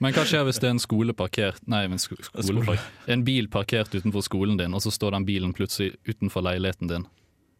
Men 0.00 0.14
hva 0.16 0.24
skjer 0.24 0.46
hvis 0.48 0.62
det 0.62 0.70
er 0.70 0.74
en 0.78 0.80
skole 0.82 1.12
parkert 1.12 1.60
Nei, 1.68 1.84
en, 1.90 2.00
sko 2.00 2.16
skole, 2.22 2.78
En 3.10 3.26
bil 3.26 3.50
parkert 3.52 3.92
utenfor 3.92 4.24
skolen 4.24 4.56
din, 4.56 4.72
og 4.72 4.80
så 4.86 4.94
står 4.94 5.18
den 5.18 5.28
bilen 5.28 5.52
plutselig 5.52 5.92
utenfor 6.08 6.46
leiligheten 6.48 6.88
din. 6.90 7.04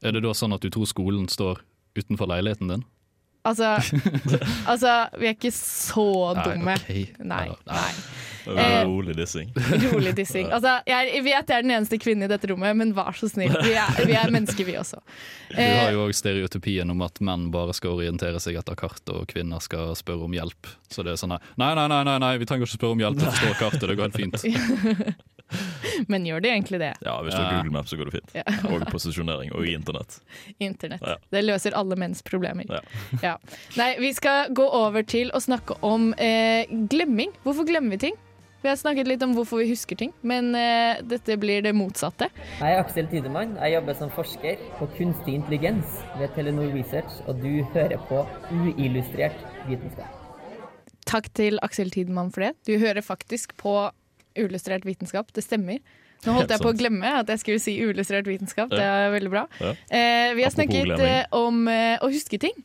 Er 0.05 0.13
det 0.13 0.25
da 0.27 0.35
sånn 0.37 0.53
at 0.53 0.65
du 0.65 0.69
tror 0.73 0.89
skolen 0.89 1.29
står 1.33 1.63
utenfor 1.97 2.29
leiligheten 2.29 2.69
din? 2.73 2.85
altså, 3.45 3.77
altså, 4.73 4.93
vi 5.21 5.29
er 5.29 5.37
ikke 5.37 5.53
så 5.55 6.35
dumme. 6.45 6.77
ok. 6.81 7.19
Nei. 7.25 7.47
nei. 7.69 7.91
Eh, 8.47 8.85
Rolig 8.85 9.17
dissing. 9.17 9.53
Rolig 9.93 10.15
dissing. 10.19 10.51
Altså, 10.53 10.77
jeg 10.89 11.23
vet 11.25 11.49
jeg 11.49 11.57
er 11.59 11.65
den 11.65 11.73
eneste 11.77 11.99
kvinnen 12.03 12.27
i 12.27 12.31
dette 12.31 12.51
rommet, 12.51 12.77
men 12.77 12.93
vær 12.97 13.17
så 13.17 13.29
snill. 13.31 13.55
Vi 13.65 13.73
er, 13.79 14.01
vi 14.05 14.17
er 14.21 14.33
mennesker, 14.35 14.67
vi 14.69 14.77
også. 14.81 15.01
Du 15.55 15.61
har 15.61 15.89
Eh, 15.89 15.93
jo 15.95 16.07
òg 16.09 16.15
stereotypien 16.17 16.89
om 16.91 17.03
at 17.07 17.21
menn 17.23 17.45
bare 17.55 17.75
skal 17.77 17.95
orientere 18.01 18.41
seg 18.43 18.57
etter 18.59 18.75
kart, 18.79 19.03
og 19.15 19.29
kvinner 19.31 19.63
skal 19.63 19.93
spørre 19.97 20.27
om 20.27 20.33
hjelp. 20.35 20.67
Så 20.91 21.05
det 21.07 21.13
er 21.15 21.21
sånn 21.21 21.35
her 21.37 21.45
Nei, 21.61 21.69
nei, 21.79 21.85
nei, 21.93 22.01
nei, 22.09 22.17
nei 22.23 22.33
vi 22.43 22.49
trenger 22.49 22.67
ikke 22.67 22.79
spørre 22.81 22.97
om 22.97 23.03
hjelp, 23.05 23.21
det 23.23 23.31
står 23.39 23.55
kartet, 23.61 23.87
det 23.87 23.97
går 24.01 24.11
helt 24.11 24.19
fint. 24.19 25.23
men 26.11 26.27
gjør 26.27 26.41
de 26.43 26.51
egentlig 26.51 26.81
det? 26.83 26.91
Ja, 27.07 27.15
Hvis 27.23 27.35
du 27.37 27.41
har 27.41 27.53
Google 27.59 27.75
Maps, 27.77 27.91
så 27.93 27.99
går 28.01 28.11
det 28.11 28.17
fint. 28.17 28.35
Ja. 28.35 28.45
Og 28.73 28.85
posisjonering, 28.91 29.53
og 29.55 29.67
i 29.69 29.75
internett. 29.79 30.19
Internett. 30.59 31.05
Ja. 31.07 31.17
Det 31.37 31.45
løser 31.45 31.77
alle 31.79 31.99
menns 32.01 32.25
problemer. 32.27 32.67
Ja. 32.71 32.83
Ja. 33.23 33.35
Nei, 33.79 33.93
vi 34.03 34.11
skal 34.17 34.51
gå 34.57 34.67
over 34.67 35.07
til 35.07 35.31
å 35.37 35.41
snakke 35.45 35.79
om 35.87 36.11
eh, 36.19 36.67
glemming. 36.91 37.31
Hvorfor 37.47 37.69
glemmer 37.69 37.95
vi 37.95 38.07
ting? 38.09 38.19
Vi 38.65 38.69
har 38.71 38.79
snakket 38.81 39.05
litt 39.11 39.21
om 39.21 39.35
hvorfor 39.37 39.61
vi 39.61 39.67
husker 39.69 39.99
ting, 40.01 40.13
men 40.25 40.47
uh, 40.57 40.97
dette 41.05 41.35
blir 41.37 41.61
det 41.67 41.75
motsatte. 41.77 42.31
Jeg 42.63 42.73
er 42.73 42.79
Aksel 42.81 43.11
Tidemann. 43.11 43.59
Jeg 43.61 43.75
jobber 43.75 43.97
som 43.99 44.13
forsker 44.15 44.63
på 44.79 44.89
kunstig 44.95 45.35
intelligens 45.37 45.99
ved 46.17 46.33
Telenor 46.33 46.71
Research, 46.73 47.19
og 47.29 47.43
du 47.45 47.61
hører 47.75 48.01
på 48.09 48.23
uillustrert 48.55 49.37
vitenskap. 49.69 50.09
Takk 51.05 51.29
til 51.37 51.61
Aksel 51.61 51.93
Tidemann 51.93 52.33
for 52.33 52.47
det. 52.47 52.55
Du 52.65 52.73
hører 52.81 53.05
faktisk 53.05 53.53
på 53.61 53.75
uillustrert 54.33 54.89
vitenskap. 54.89 55.29
Det 55.37 55.45
stemmer. 55.45 55.85
Nå 56.25 56.39
holdt 56.39 56.57
jeg 56.57 56.65
på 56.65 56.73
å 56.73 56.79
glemme 56.81 57.13
at 57.21 57.29
jeg 57.35 57.45
skulle 57.45 57.61
si 57.61 57.77
uillustrert 57.85 58.33
vitenskap. 58.33 58.73
Det 58.73 58.81
er 58.81 59.13
veldig 59.13 59.35
bra. 59.37 59.45
Ja. 59.61 59.75
Eh, 59.93 60.33
vi 60.39 60.41
har 60.41 60.49
Apropos 60.49 60.57
snakket 60.57 60.89
glemming. 60.89 61.13
eh, 61.21 61.37
om 61.37 61.69
eh, 61.69 61.99
å 62.01 62.09
huske 62.09 62.41
ting. 62.41 62.57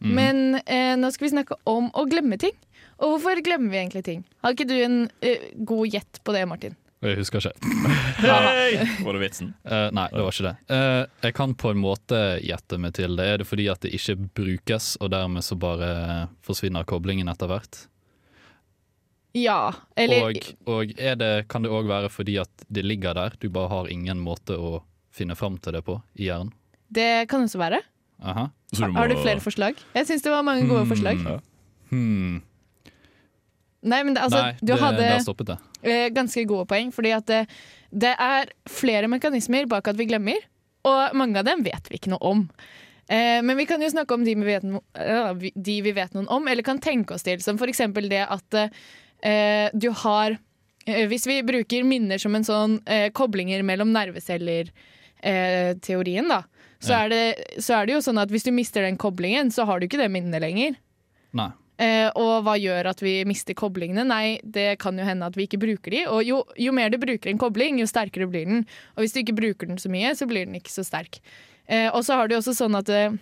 mm. 0.00 0.12
Men 0.16 0.42
eh, 0.64 0.96
nå 0.96 1.12
skal 1.12 1.28
vi 1.28 1.34
snakke 1.36 1.60
om 1.68 1.92
å 1.92 2.08
glemme 2.08 2.40
ting. 2.40 2.56
Og 3.02 3.16
hvorfor 3.16 3.40
glemmer 3.44 3.72
vi 3.72 3.80
egentlig 3.80 4.04
ting? 4.06 4.22
Har 4.44 4.54
ikke 4.54 4.68
du 4.70 4.76
en 4.78 4.96
uh, 5.10 5.44
god 5.68 5.96
gjett 5.96 6.20
på 6.22 6.34
det, 6.36 6.44
Martin? 6.48 6.76
Jeg 7.02 7.18
husker 7.18 7.42
ikke. 7.42 7.70
Hei! 8.22 8.84
Var 9.02 9.16
det 9.16 9.22
vitsen? 9.24 9.48
Uh, 9.66 9.88
nei, 9.90 10.06
det 10.12 10.22
var 10.22 10.36
ikke 10.36 10.46
det. 10.46 10.54
Uh, 10.70 11.24
jeg 11.26 11.36
kan 11.40 11.56
på 11.58 11.72
en 11.74 11.82
måte 11.82 12.20
gjette 12.46 12.78
meg 12.78 12.94
til 12.94 13.18
det. 13.18 13.26
Er 13.26 13.42
det 13.42 13.48
fordi 13.50 13.66
at 13.72 13.82
det 13.82 13.90
ikke 13.98 14.16
brukes, 14.38 14.92
og 15.02 15.10
dermed 15.14 15.42
så 15.42 15.58
bare 15.58 15.90
forsvinner 16.46 16.86
koblingen 16.86 17.32
etter 17.32 17.50
hvert? 17.50 17.82
Ja. 19.34 19.72
Eller 19.98 20.28
og 20.28 20.70
og 20.70 20.94
er 20.94 21.18
det, 21.18 21.32
kan 21.50 21.66
det 21.66 21.74
òg 21.74 21.90
være 21.90 22.12
fordi 22.12 22.38
at 22.38 22.66
det 22.70 22.86
ligger 22.86 23.18
der, 23.18 23.34
du 23.42 23.50
bare 23.50 23.72
har 23.72 23.90
ingen 23.90 24.22
måte 24.22 24.54
å 24.54 24.84
finne 25.12 25.34
fram 25.34 25.58
til 25.58 25.74
det 25.74 25.82
på 25.88 25.98
i 26.14 26.28
hjernen? 26.30 26.54
det 26.92 27.28
kan 27.30 27.46
også 27.46 27.60
være. 27.60 27.80
Aha. 28.22 28.48
Har 28.94 29.10
du 29.10 29.18
flere 29.20 29.42
forslag? 29.42 29.80
Jeg 29.96 30.08
syns 30.08 30.24
det 30.24 30.32
var 30.32 30.44
mange 30.46 30.68
gode 30.68 30.86
forslag. 30.90 31.20
Hmm. 31.90 32.40
Nei, 33.82 34.02
men 34.06 34.14
det, 34.14 34.22
altså, 34.22 34.42
Nei, 34.44 34.52
du 34.62 34.72
hadde 34.78 34.98
det 35.02 35.22
stoppet 35.24 35.46
det. 35.48 35.56
eh, 35.82 36.08
ganske 36.14 36.44
gode 36.46 36.66
poeng, 36.70 36.92
fordi 36.94 37.10
at 37.16 37.26
det, 37.26 37.40
det 37.90 38.12
er 38.18 38.52
flere 38.70 39.08
mekanismer 39.10 39.66
bak 39.70 39.88
at 39.90 39.96
vi 39.98 40.06
glemmer, 40.06 40.38
og 40.86 41.14
mange 41.18 41.38
av 41.38 41.44
dem 41.48 41.62
vet 41.66 41.88
vi 41.90 41.98
ikke 41.98 42.10
noe 42.14 42.22
om. 42.30 42.44
Eh, 43.10 43.40
men 43.42 43.56
vi 43.58 43.66
kan 43.66 43.82
jo 43.82 43.88
snakke 43.90 44.14
om 44.14 44.22
de 44.24 44.34
vi, 44.38 44.44
vet 44.46 44.62
vi- 45.42 45.52
de 45.56 45.80
vi 45.82 45.92
vet 45.92 46.14
noen 46.14 46.28
om, 46.30 46.46
eller 46.48 46.62
kan 46.62 46.78
tenke 46.78 47.14
oss 47.14 47.22
til, 47.26 47.40
som 47.42 47.58
for 47.58 47.66
eksempel 47.70 48.06
det 48.08 48.22
at 48.30 48.54
eh, 49.22 49.68
du 49.74 49.90
har 50.04 50.38
eh, 50.86 51.06
Hvis 51.10 51.26
vi 51.26 51.40
bruker 51.46 51.82
minner 51.86 52.18
som 52.22 52.34
en 52.38 52.44
sånn 52.46 52.78
eh, 52.86 53.10
koblinger 53.14 53.62
mellom 53.66 53.90
nerveceller-teorien, 55.22 56.28
da, 56.30 56.42
så, 56.82 56.92
er 57.04 57.08
det, 57.12 57.22
så 57.62 57.76
er 57.80 57.86
det 57.86 57.94
jo 57.96 58.00
sånn 58.02 58.18
at 58.22 58.30
hvis 58.32 58.46
du 58.46 58.50
mister 58.54 58.82
den 58.86 58.96
koblingen, 58.98 59.50
så 59.54 59.64
har 59.68 59.78
du 59.78 59.86
ikke 59.86 60.00
det 60.00 60.10
minnet 60.10 60.42
lenger. 60.42 60.74
Nei. 61.38 61.50
Eh, 61.82 62.08
og 62.18 62.44
hva 62.46 62.54
gjør 62.60 62.90
at 62.92 63.00
vi 63.02 63.14
mister 63.26 63.56
koblingene? 63.58 64.04
Nei, 64.06 64.38
det 64.44 64.76
kan 64.82 64.98
jo 64.98 65.06
hende 65.06 65.26
at 65.26 65.38
vi 65.38 65.48
ikke 65.48 65.60
bruker 65.62 65.94
de. 65.94 66.04
Og 66.12 66.22
jo, 66.26 66.42
jo 66.60 66.74
mer 66.76 66.92
du 66.92 66.98
bruker 67.02 67.32
en 67.32 67.40
kobling, 67.40 67.80
jo 67.82 67.88
sterkere 67.90 68.28
blir 68.30 68.46
den. 68.48 68.66
Og 68.94 69.02
hvis 69.02 69.16
du 69.16 69.22
ikke 69.22 69.38
bruker 69.38 69.70
den 69.70 69.80
så 69.82 69.90
mye, 69.92 70.12
så 70.18 70.28
blir 70.30 70.46
den 70.46 70.58
ikke 70.60 70.74
så 70.74 70.86
sterk. 70.86 71.18
Eh, 71.66 71.88
og 71.90 72.04
så 72.06 72.20
har 72.20 72.30
du 72.30 72.36
også 72.38 72.54
sånn 72.58 72.78
at 72.78 72.92
eh, 72.92 73.16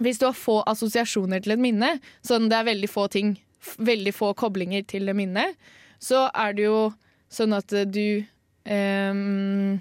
hvis 0.00 0.20
du 0.20 0.28
har 0.28 0.38
få 0.38 0.60
assosiasjoner 0.70 1.42
til 1.44 1.56
et 1.56 1.62
minne, 1.62 1.96
sånn 2.24 2.48
det 2.48 2.56
er 2.60 2.70
veldig 2.70 2.90
få 2.92 3.08
ting, 3.12 3.36
veldig 3.82 4.14
få 4.16 4.32
koblinger 4.38 4.86
til 4.88 5.08
det 5.10 5.16
minnet, 5.18 5.58
så 6.00 6.28
er 6.30 6.54
det 6.56 6.68
jo 6.68 6.82
sånn 7.34 7.56
at 7.56 7.72
du 7.90 8.22
ehm, 8.70 9.80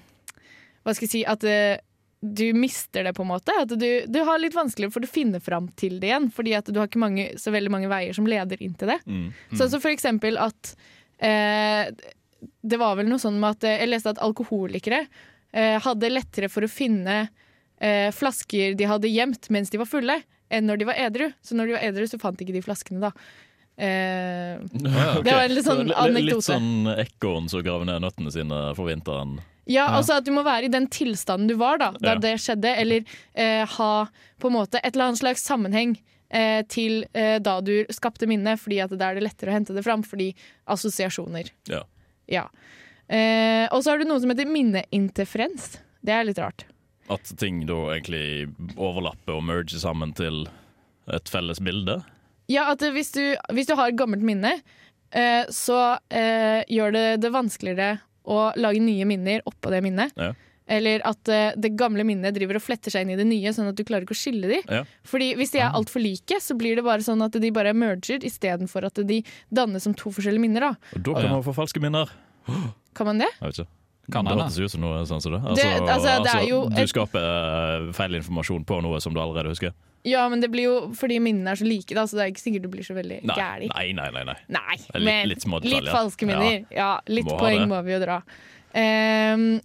Hva 0.81 0.95
skal 0.95 1.05
jeg 1.05 1.11
si 1.11 1.21
At 1.29 1.45
du 2.21 2.53
mister 2.53 3.03
det, 3.03 3.13
på 3.13 3.21
en 3.21 3.29
måte. 3.29 3.53
At 3.61 3.69
du, 3.69 3.89
du 4.07 4.19
har 4.25 4.39
litt 4.41 4.55
vanskeligere 4.57 4.93
for 4.93 5.05
å 5.05 5.09
finne 5.09 5.41
fram 5.43 5.69
til 5.77 5.99
det 6.01 6.09
igjen, 6.09 6.29
fordi 6.33 6.55
at 6.57 6.69
du 6.71 6.79
har 6.81 6.89
ikke 6.89 7.01
mange, 7.01 7.29
så 7.37 7.53
veldig 7.53 7.73
mange 7.73 7.89
veier 7.91 8.15
som 8.17 8.27
leder 8.29 8.61
inn 8.63 8.73
til 8.77 8.93
det. 8.93 8.99
Mm. 9.05 9.27
Sånn 9.53 9.71
som 9.73 9.83
for 9.83 9.93
eksempel 9.93 10.39
at 10.41 10.73
eh, 11.21 11.89
Det 12.61 12.79
var 12.81 12.97
vel 12.97 13.09
noe 13.09 13.21
sånn 13.21 13.37
med 13.41 13.57
at 13.57 13.67
eh, 13.69 13.81
jeg 13.83 13.91
leste 13.91 14.15
at 14.15 14.23
alkoholikere 14.25 15.03
eh, 15.05 15.77
hadde 15.83 16.13
lettere 16.13 16.49
for 16.49 16.65
å 16.65 16.71
finne 16.71 17.27
eh, 17.79 18.09
flasker 18.13 18.73
de 18.77 18.89
hadde 18.89 19.13
gjemt 19.13 19.49
mens 19.53 19.69
de 19.73 19.81
var 19.81 19.89
fulle, 19.89 20.19
enn 20.49 20.65
når 20.69 20.81
de 20.81 20.89
var 20.89 21.01
edru. 21.07 21.29
Så 21.45 21.57
når 21.57 21.69
de 21.69 21.77
var 21.77 21.85
edru, 21.91 22.07
så 22.09 22.21
fant 22.21 22.37
de 22.37 22.47
ikke 22.47 22.57
de 22.57 22.65
flaskene, 22.65 23.03
da. 23.03 23.13
Eh, 23.77 24.57
Ja, 24.57 25.19
okay. 25.19 25.23
Det 25.23 25.33
var 25.35 25.43
en 25.45 25.53
litt 25.55 25.65
sånn 25.67 25.91
anekdote. 25.93 26.23
Litt 26.25 26.43
sånn 26.47 26.87
ekorn 26.97 27.49
som 27.51 27.61
graver 27.65 27.85
ned 27.85 28.01
nøttene 28.01 28.31
sine 28.33 28.61
for 28.77 28.89
vinteren. 28.89 29.37
Ja, 29.69 29.85
altså 29.97 30.15
at 30.17 30.25
du 30.25 30.31
må 30.31 30.43
være 30.47 30.65
i 30.69 30.71
den 30.71 30.87
tilstanden 30.87 31.49
du 31.51 31.55
var 31.59 31.77
da 31.77 31.91
da 31.99 32.13
Ja. 32.13 32.19
det 32.23 32.37
skjedde, 32.39 32.71
eller 32.79 33.03
eh, 33.35 33.65
ha 33.67 34.07
på 34.39 34.47
en 34.47 34.53
måte 34.55 34.79
et 34.81 34.95
eller 34.95 35.09
annet 35.09 35.19
slags 35.19 35.43
sammenheng 35.43 35.97
eh, 36.31 36.63
til 36.71 37.03
eh, 37.13 37.37
da 37.43 37.59
du 37.61 37.85
skapte 37.91 38.25
minnet, 38.27 38.59
fordi 38.63 38.79
at 38.83 38.95
da 38.97 39.09
er 39.11 39.15
det 39.19 39.23
lettere 39.27 39.51
å 39.51 39.57
hente 39.57 39.75
det 39.75 39.83
fram, 39.83 40.03
fordi 40.07 40.33
assosiasjoner. 40.67 41.51
Ja. 41.67 41.83
Ja. 42.31 42.47
Eh, 43.09 43.67
og 43.71 43.83
så 43.83 43.91
har 43.91 43.99
du 43.99 44.05
noe 44.07 44.19
som 44.23 44.31
heter 44.31 44.47
minneinterferens. 44.49 45.77
Det 46.03 46.15
er 46.15 46.23
litt 46.27 46.39
rart. 46.39 46.63
At 47.11 47.23
ting 47.39 47.65
da 47.67 47.77
egentlig 47.95 48.47
overlapper 48.75 49.35
og 49.37 49.43
merger 49.47 49.79
sammen 49.79 50.13
til 50.15 50.45
et 51.11 51.27
felles 51.31 51.59
bilde. 51.63 52.01
Ja, 52.51 52.69
at 52.71 52.83
hvis 52.95 53.11
du, 53.15 53.23
hvis 53.55 53.67
du 53.67 53.75
har 53.75 53.91
et 53.91 53.99
gammelt 53.99 54.23
minne, 54.25 54.57
eh, 55.11 55.43
så 55.53 55.97
eh, 56.09 56.63
gjør 56.71 56.95
det 56.95 57.07
det 57.23 57.31
vanskeligere 57.35 57.97
å 58.27 58.51
lage 58.59 58.83
nye 58.83 59.07
minner 59.07 59.43
oppå 59.47 59.71
det 59.71 59.81
minnet. 59.85 60.15
Ja. 60.19 60.33
Eller 60.67 61.03
at 61.07 61.29
eh, 61.31 61.55
det 61.55 61.73
gamle 61.79 62.03
minnet 62.07 62.35
driver 62.35 62.59
og 62.59 62.65
fletter 62.65 62.91
seg 62.91 63.05
inn 63.05 63.13
i 63.15 63.19
det 63.19 63.27
nye, 63.27 63.53
sånn 63.55 63.69
at 63.71 63.77
du 63.79 63.85
klarer 63.87 64.03
ikke 64.03 64.17
å 64.17 64.19
skille 64.19 64.49
de. 64.51 64.59
Ja. 64.67 64.83
Fordi 65.07 65.31
Hvis 65.39 65.53
de 65.55 65.61
er 65.63 65.75
altfor 65.75 66.03
like, 66.03 66.39
så 66.43 66.57
blir 66.59 66.75
det 66.79 66.83
bare 66.87 67.03
sånn 67.05 67.23
at 67.23 67.35
de 67.39 67.51
bare 67.55 67.75
merger 67.75 68.23
istedenfor 68.27 68.89
at 68.89 68.99
de 69.07 69.21
dannes 69.47 69.87
som 69.87 69.95
to 69.95 70.11
forskjellige 70.11 70.43
minner. 70.43 70.67
da. 70.67 70.95
Og 70.99 71.07
da 71.07 71.21
kan 71.21 71.35
man 71.37 71.45
få 71.47 71.55
falske 71.55 71.83
minner. 71.83 72.11
Kan 72.97 73.11
man 73.11 73.23
det? 73.23 73.31
Jeg 73.39 73.47
vet 73.47 73.59
ikke. 73.61 73.71
Kan 74.11 74.23
det 74.23 74.37
hørtes 74.37 74.57
ut 74.59 74.71
som 74.71 74.81
noe 74.85 75.01
sånn 75.07 75.21
som 75.21 75.33
det. 75.35 75.41
Det- 75.57 75.81
altså, 75.83 76.23
det 76.23 76.33
er 76.33 76.47
jo 76.47 76.61
du 76.71 76.83
skaper 76.87 77.19
eh, 77.19 77.91
feil 77.97 78.15
informasjon 78.15 78.63
på 78.65 78.79
noe 78.85 79.01
som 79.03 79.13
du 79.13 79.19
allerede 79.19 79.51
husker. 79.51 79.73
Ja, 80.07 80.29
men 80.31 80.39
det 80.39 80.47
blir 80.53 80.63
jo 80.63 80.75
fordi 80.95 81.17
minnene 81.19 81.51
er 81.51 81.59
så 81.59 81.67
like, 81.67 81.91
da, 81.95 82.05
så 82.07 82.15
det 82.15 82.23
er 82.23 82.31
ikke 82.31 82.43
sikkert 82.45 82.63
du 82.63 82.69
blir 82.71 82.85
så 82.87 82.95
veldig 82.95 83.21
gæren. 83.27 83.67
nei, 83.73 83.91
nei. 83.91 84.09
nei, 84.15 84.23
nei. 84.23 84.37
Nei, 84.47 84.77
litt- 84.95 85.27
litt 85.33 85.43
små 85.43 85.59
litt 85.63 85.89
falske 85.91 86.29
minner. 86.29 86.63
Ja, 86.71 86.99
litt 87.11 87.27
Må 87.27 87.39
poeng 87.41 87.67
må 87.67 87.81
vi 87.83 87.97
jo 87.97 87.99
dra. 88.05 88.21
Um, 88.77 89.59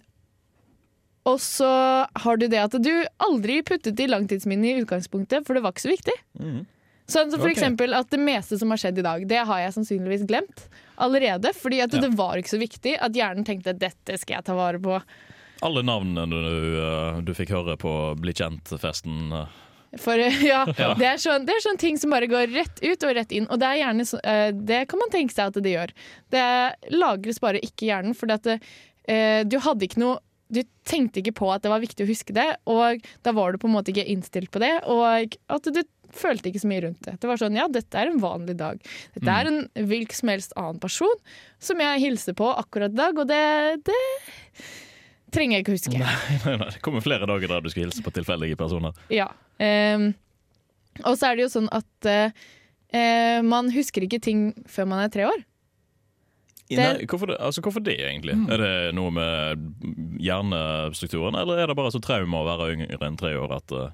og 1.23 1.39
så 1.39 1.71
har 2.03 2.37
du 2.37 2.49
det 2.51 2.59
at 2.59 2.75
du 2.83 2.91
aldri 3.23 3.61
puttet 3.63 3.99
i 3.99 4.09
langtidsminnet 4.11 4.73
i 4.73 4.83
utgangspunktet, 4.83 5.45
for 5.47 5.55
det 5.55 5.63
var 5.63 5.71
ikke 5.71 5.85
så 5.87 5.93
viktig. 5.93 6.15
Mm. 6.39 6.65
Sånn 7.07 7.31
som 7.31 7.39
for 7.39 7.47
okay. 7.47 7.55
eksempel 7.55 7.95
at 7.95 8.09
det 8.11 8.19
meste 8.19 8.57
som 8.59 8.71
har 8.73 8.79
skjedd 8.79 8.99
i 8.99 9.05
dag, 9.05 9.23
det 9.27 9.39
har 9.47 9.59
jeg 9.63 9.75
sannsynligvis 9.77 10.27
glemt 10.27 10.67
allerede. 10.97 11.53
Fordi 11.55 11.81
at 11.83 11.93
Ja. 11.93 12.01
det 12.01 12.13
var 12.17 12.37
ikke 12.37 12.53
så 12.55 12.59
viktig 12.61 12.97
at 12.99 13.13
hjernen 13.13 13.45
tenkte 13.45 13.73
dette 13.77 14.17
skal 14.19 14.37
jeg 14.39 14.45
ta 14.45 14.55
vare 14.57 14.79
på. 14.79 15.01
Alle 15.63 15.81
navnene 15.83 16.27
du, 16.27 16.79
eh, 16.81 17.21
du 17.21 17.33
fikk 17.33 17.49
høre 17.55 17.77
på 17.79 18.15
Bli 18.19 18.33
kjent-festen. 18.33 19.31
eh, 19.31 19.47
For 19.97 20.17
ja, 20.17 20.65
Ja. 20.77 20.93
Det, 20.97 21.05
er 21.05 21.17
sånn, 21.21 21.45
det 21.45 21.53
er 21.55 21.61
sånne 21.63 21.79
ting 21.79 21.97
som 21.97 22.09
bare 22.11 22.27
går 22.27 22.51
rett 22.53 22.81
ut 22.83 23.03
og 23.03 23.15
rett 23.15 23.31
inn. 23.31 23.47
Og 23.49 23.59
det 23.61 23.67
er 23.69 23.81
gjerne 23.83 24.07
eh, 24.23 24.51
Det 24.51 24.87
kan 24.89 24.99
man 24.99 25.09
tenke 25.13 25.33
seg 25.33 25.47
at 25.53 25.61
det 25.63 25.73
gjør. 25.75 25.93
Det 26.33 26.45
lagres 26.91 27.39
bare 27.39 27.61
ikke 27.63 27.85
i 27.85 27.91
hjernen, 27.93 28.15
for 28.17 28.27
du 28.27 29.57
hadde 29.59 29.83
ikke 29.87 29.99
noe 29.99 30.19
du 30.53 30.61
tenkte 30.85 31.19
ikke 31.21 31.33
på 31.33 31.47
at 31.53 31.63
det 31.63 31.71
var 31.71 31.81
viktig 31.81 32.05
å 32.05 32.09
huske 32.09 32.33
det, 32.35 32.45
og 32.69 33.01
da 33.25 33.31
var 33.33 33.51
du 33.51 33.57
på 33.57 33.65
en 33.67 33.73
måte 33.73 33.89
ikke 33.89 34.05
innstilt 34.05 34.51
på 34.53 34.59
det. 34.61 34.83
Og 34.85 35.33
at 35.49 35.63
du 35.73 35.81
følte 36.17 36.49
ikke 36.51 36.61
så 36.63 36.69
mye 36.71 36.83
rundt 36.85 37.01
det. 37.07 37.15
Det 37.21 37.29
var 37.29 37.41
sånn, 37.41 37.57
ja, 37.57 37.67
dette 37.71 37.99
er 37.99 38.11
en 38.11 38.21
vanlig 38.23 38.55
dag. 38.59 38.79
Dette 39.17 39.35
er 39.39 39.49
en 39.51 39.59
hvilken 39.89 40.19
som 40.19 40.31
helst 40.33 40.55
annen 40.59 40.79
person 40.83 41.21
som 41.63 41.81
jeg 41.83 42.01
hilser 42.05 42.35
på 42.37 42.49
akkurat 42.53 42.93
i 42.93 42.99
dag, 42.99 43.17
og 43.21 43.29
det, 43.29 43.41
det 43.87 43.99
trenger 45.33 45.57
jeg 45.59 45.65
ikke 45.65 45.77
huske. 45.77 45.95
Nei, 46.01 46.39
nei, 46.45 46.57
nei. 46.61 46.71
Det 46.75 46.81
kommer 46.85 47.03
flere 47.05 47.29
dager 47.29 47.49
der 47.55 47.63
du 47.65 47.71
skal 47.73 47.87
hilse 47.87 48.03
på 48.05 48.13
tilfeldige 48.15 48.57
personer. 48.59 48.93
Ja. 49.13 49.29
Um, 49.61 50.11
og 51.03 51.15
så 51.17 51.31
er 51.31 51.39
det 51.39 51.47
jo 51.47 51.53
sånn 51.55 51.71
at 51.73 52.09
eh, 52.09 53.41
man 53.41 53.71
husker 53.73 54.05
ikke 54.05 54.21
ting 54.21 54.51
før 54.69 54.85
man 54.91 55.01
er 55.07 55.09
tre 55.13 55.25
år. 55.31 55.41
Det- 56.69 56.77
Nei, 56.79 57.05
hvorfor, 57.09 57.27
det, 57.29 57.35
altså, 57.43 57.61
hvorfor 57.61 57.83
det, 57.85 57.97
egentlig? 58.01 58.33
Er 58.49 58.61
det 58.61 58.93
noe 58.97 59.11
med 59.13 59.65
hjernestrukturen, 60.23 61.35
eller 61.37 61.59
er 61.61 61.67
det 61.69 61.75
bare 61.77 61.91
så 61.93 61.99
traume 62.01 62.39
å 62.39 62.45
være 62.47 62.69
yngre 62.77 63.07
enn 63.09 63.17
tre 63.19 63.33
år 63.37 63.51
at 63.57 63.73
man 63.73 63.91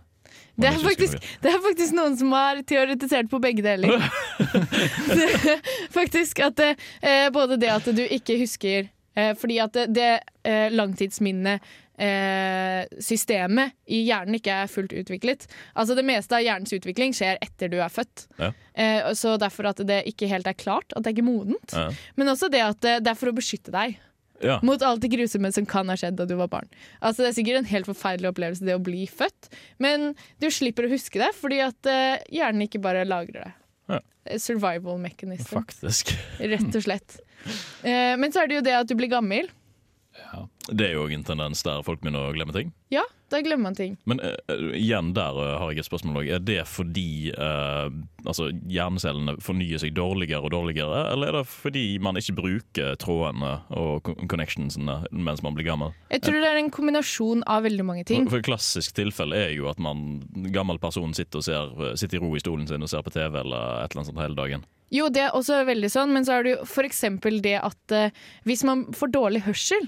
Det 0.60 0.68
er, 0.68 0.80
faktisk, 0.84 1.28
det 1.43 1.51
er 1.51 1.60
faktisk 1.64 1.95
noen 1.95 2.16
som 2.20 2.34
har 2.36 2.62
teoretisert 2.68 3.30
på 3.32 3.39
begge 3.43 3.64
deler. 3.64 3.95
er 3.95 5.62
faktisk 5.99 6.41
at 6.43 6.57
det, 6.60 6.72
eh, 7.01 7.28
både 7.34 7.60
det 7.62 7.72
at 7.72 7.88
du 7.95 8.01
ikke 8.03 8.39
husker 8.41 8.89
eh, 9.16 9.32
Fordi 9.39 9.60
at 9.64 9.78
det, 9.78 9.86
det 9.95 10.10
eh, 10.43 10.68
langtidsminnet 10.74 11.64
eh, 11.99 12.84
systemet 13.03 13.76
i 13.88 14.03
hjernen 14.07 14.39
ikke 14.39 14.57
er 14.64 14.72
fullt 14.72 14.95
utviklet. 14.99 15.47
Altså 15.76 15.95
Det 15.97 16.05
meste 16.07 16.38
av 16.38 16.43
hjernens 16.45 16.76
utvikling 16.76 17.16
skjer 17.16 17.39
etter 17.43 17.72
du 17.72 17.80
er 17.80 17.91
født. 17.93 18.28
Ja. 18.39 18.51
Eh, 18.74 19.10
så 19.16 19.38
derfor 19.39 19.72
at 19.72 19.84
det 19.88 20.03
ikke 20.12 20.30
helt 20.32 20.47
er 20.47 20.60
klart, 20.60 20.91
at 20.91 21.03
det 21.03 21.14
er 21.14 21.18
ikke 21.20 21.30
modent. 21.32 21.76
Ja. 21.76 21.89
Men 22.20 22.36
også 22.36 22.51
det 22.51 22.64
at 22.66 22.84
det 22.84 23.12
er 23.12 23.20
for 23.20 23.32
å 23.32 23.36
beskytte 23.39 23.74
deg. 23.76 23.99
Ja. 24.44 24.60
Mot 24.64 24.84
alt 24.86 25.02
det 25.04 25.12
grusomme 25.12 25.52
som 25.56 25.68
kan 25.70 25.90
ha 25.92 25.98
skjedd 26.00 26.18
da 26.20 26.28
du 26.28 26.36
var 26.40 26.52
barn. 26.52 26.70
Altså 27.00 27.24
Det 27.24 27.32
er 27.32 27.38
sikkert 27.40 27.62
en 27.62 27.72
helt 27.72 27.90
forferdelig 27.90 28.32
opplevelse 28.32 28.68
det 28.68 28.78
å 28.78 28.84
bli 28.84 29.06
født, 29.12 29.50
men 29.84 30.14
du 30.40 30.50
slipper 30.54 30.88
å 30.88 30.92
huske 30.94 31.22
det 31.22 31.32
fordi 31.38 31.62
at 31.66 31.90
uh, 31.90 32.16
hjernen 32.34 32.68
ikke 32.68 32.82
bare 32.84 33.08
lagrer 33.08 33.50
det. 33.50 33.54
Ja. 33.90 34.02
Survival 34.40 35.00
mechanism, 35.02 35.52
Faktisk. 35.58 36.14
rett 36.40 36.70
og 36.72 36.86
slett. 36.86 37.20
Uh, 37.84 38.16
men 38.20 38.32
så 38.32 38.44
er 38.44 38.52
det 38.52 38.60
jo 38.60 38.68
det 38.70 38.78
at 38.80 38.90
du 38.90 38.96
blir 39.00 39.12
gammel. 39.12 39.52
Det 40.70 40.86
er 40.86 40.98
jo 40.98 41.08
en 41.10 41.26
tendens 41.26 41.64
der 41.66 41.82
folk 41.86 42.02
begynner 42.04 42.30
å 42.30 42.36
glemme 42.36 42.54
ting. 42.54 42.70
Ja, 42.94 43.04
da 43.30 43.40
glemmer 43.46 43.70
man 43.70 43.78
ting. 43.78 43.96
Men 44.10 44.22
uh, 44.22 44.34
igjen, 44.78 45.12
der 45.18 45.38
uh, 45.38 45.58
har 45.62 45.72
jeg 45.72 45.84
et 45.84 45.88
spørsmål. 45.88 46.24
Er 46.34 46.42
det 46.42 46.64
fordi 46.70 47.32
uh, 47.38 47.90
altså, 48.26 48.50
hjernecellene 48.70 49.38
fornyer 49.44 49.82
seg 49.82 49.94
dårligere 49.98 50.46
og 50.46 50.54
dårligere, 50.54 51.04
eller 51.14 51.30
er 51.30 51.38
det 51.40 51.44
fordi 51.50 51.84
man 52.02 52.18
ikke 52.22 52.38
bruker 52.40 52.98
trådene 53.02 53.56
og 53.78 54.10
connectionsene 54.30 55.00
mens 55.14 55.44
man 55.46 55.58
blir 55.58 55.70
gammel? 55.70 55.94
Jeg 56.14 56.26
tror 56.26 56.40
det 56.42 56.50
er 56.50 56.62
en 56.62 56.74
kombinasjon 56.74 57.46
av 57.50 57.66
veldig 57.68 57.86
mange 57.86 58.08
ting. 58.10 58.26
For, 58.26 58.40
for 58.40 58.50
klassisk 58.52 58.98
tilfelle 58.98 59.38
er 59.38 59.54
jo 59.58 59.70
at 59.72 59.82
man, 59.82 60.24
gammel 60.54 60.82
person 60.82 61.14
sitter, 61.18 61.46
ser, 61.46 61.74
sitter 62.00 62.20
i 62.20 62.24
ro 62.26 62.34
i 62.34 62.44
stolen 62.44 62.68
sin 62.70 62.86
og 62.86 62.92
ser 62.92 63.06
på 63.06 63.14
TV 63.14 63.42
eller 63.44 63.86
et 63.86 63.94
eller 63.94 64.02
annet 64.02 64.12
sånt 64.12 64.26
hele 64.26 64.38
dagen. 64.38 64.66
Jo, 64.90 65.06
det 65.14 65.28
er 65.28 65.36
også 65.38 65.62
veldig 65.68 65.90
sånn, 65.94 66.10
men 66.16 66.26
så 66.26 66.40
er 66.40 66.46
det 66.46 66.56
jo 66.56 66.82
eksempel 66.82 67.44
det 67.46 67.60
at 67.62 67.94
hvis 68.50 68.64
man 68.66 68.88
får 68.98 69.12
dårlig 69.14 69.44
hørsel, 69.46 69.86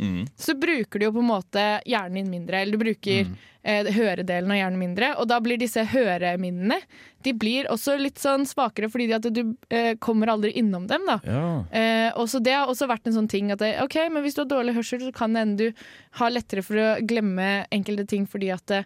Mm. 0.00 0.22
så 0.36 0.54
bruker 0.56 0.98
du 0.98 1.04
jo 1.04 1.12
på 1.12 1.20
en 1.20 1.28
måte 1.28 1.64
hjernen 1.84 2.14
din 2.22 2.30
mindre. 2.32 2.62
Eller 2.62 2.72
du 2.72 2.80
bruker 2.80 3.26
eh, 3.62 3.84
høredelen 3.92 4.50
av 4.54 4.56
hjernen 4.56 4.80
mindre. 4.80 5.10
Og 5.20 5.28
da 5.28 5.36
blir 5.44 5.60
disse 5.60 5.84
høreminnene 5.92 6.78
De 7.22 7.34
blir 7.36 7.68
også 7.68 7.98
litt 8.00 8.16
sånn 8.18 8.46
svakere 8.48 8.88
fordi 8.88 9.10
at 9.12 9.28
du 9.28 9.42
eh, 9.68 9.92
kommer 10.00 10.32
aldri 10.32 10.54
innom 10.56 10.86
dem. 10.88 11.04
da. 11.06 11.18
Ja. 11.28 11.42
Eh, 11.68 12.08
og 12.16 12.30
så 12.32 12.40
det 12.40 12.56
har 12.56 12.70
også 12.72 12.88
vært 12.88 13.06
en 13.10 13.18
sånn 13.18 13.28
ting 13.28 13.52
at 13.52 13.60
det, 13.60 13.74
ok, 13.84 13.98
men 14.08 14.24
hvis 14.24 14.38
du 14.38 14.42
har 14.46 14.48
dårlig 14.54 14.74
hørsel, 14.78 15.04
så 15.04 15.12
kan 15.12 15.36
det 15.36 15.44
hende 15.44 15.68
du 15.68 15.84
har 16.22 16.32
lettere 16.32 16.64
for 16.64 16.80
å 16.80 16.88
glemme 17.04 17.50
enkelte 17.70 18.08
ting 18.08 18.24
fordi 18.30 18.48
at 18.56 18.64
det, 18.72 18.84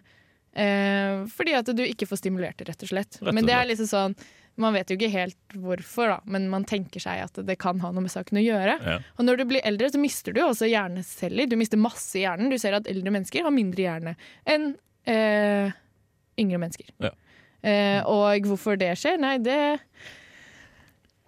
eh, 0.59 1.23
fordi 1.31 1.55
at 1.55 1.71
du 1.75 1.83
ikke 1.85 2.07
får 2.11 2.25
stimulert 2.25 2.59
det, 2.59 2.67
rett 2.73 2.83
og 2.83 2.91
slett. 2.91 3.15
Rett 3.21 3.29
og 3.29 3.33
Men 3.33 3.45
det 3.47 3.55
er 3.55 3.63
slett. 3.63 3.71
liksom 3.77 3.91
sånn 3.95 4.17
Man 4.61 4.75
vet 4.75 4.91
jo 4.91 4.95
ikke 4.95 5.11
helt 5.11 5.55
hvorfor, 5.59 6.13
da, 6.13 6.17
men 6.31 6.47
man 6.51 6.63
tenker 6.67 7.03
seg 7.03 7.25
at 7.25 7.39
det 7.47 7.57
kan 7.59 7.81
ha 7.83 7.91
noe 7.91 8.05
med 8.05 8.13
saken 8.13 8.39
å 8.39 8.43
gjøre. 8.43 8.77
Ja. 8.79 8.97
Og 9.17 9.27
når 9.27 9.41
du 9.41 9.45
blir 9.49 9.65
eldre, 9.67 9.89
så 9.91 9.99
mister 9.99 10.35
du 10.35 10.39
også 10.45 10.69
hjerneceller. 10.71 11.49
Du 11.51 11.57
mister 11.59 11.81
masse 11.81 12.15
i 12.15 12.23
hjernen. 12.23 12.51
Du 12.53 12.59
ser 12.61 12.77
at 12.77 12.87
eldre 12.91 13.11
mennesker 13.11 13.43
har 13.43 13.55
mindre 13.55 13.83
hjerne 13.83 14.15
enn 14.47 14.69
eh, 15.11 15.75
yngre 16.39 16.61
mennesker. 16.63 16.87
Ja. 17.03 17.11
Eh, 17.65 17.99
og 18.07 18.47
hvorfor 18.47 18.79
det 18.79 18.93
skjer? 19.01 19.19
Nei, 19.21 19.35
det 19.43 19.59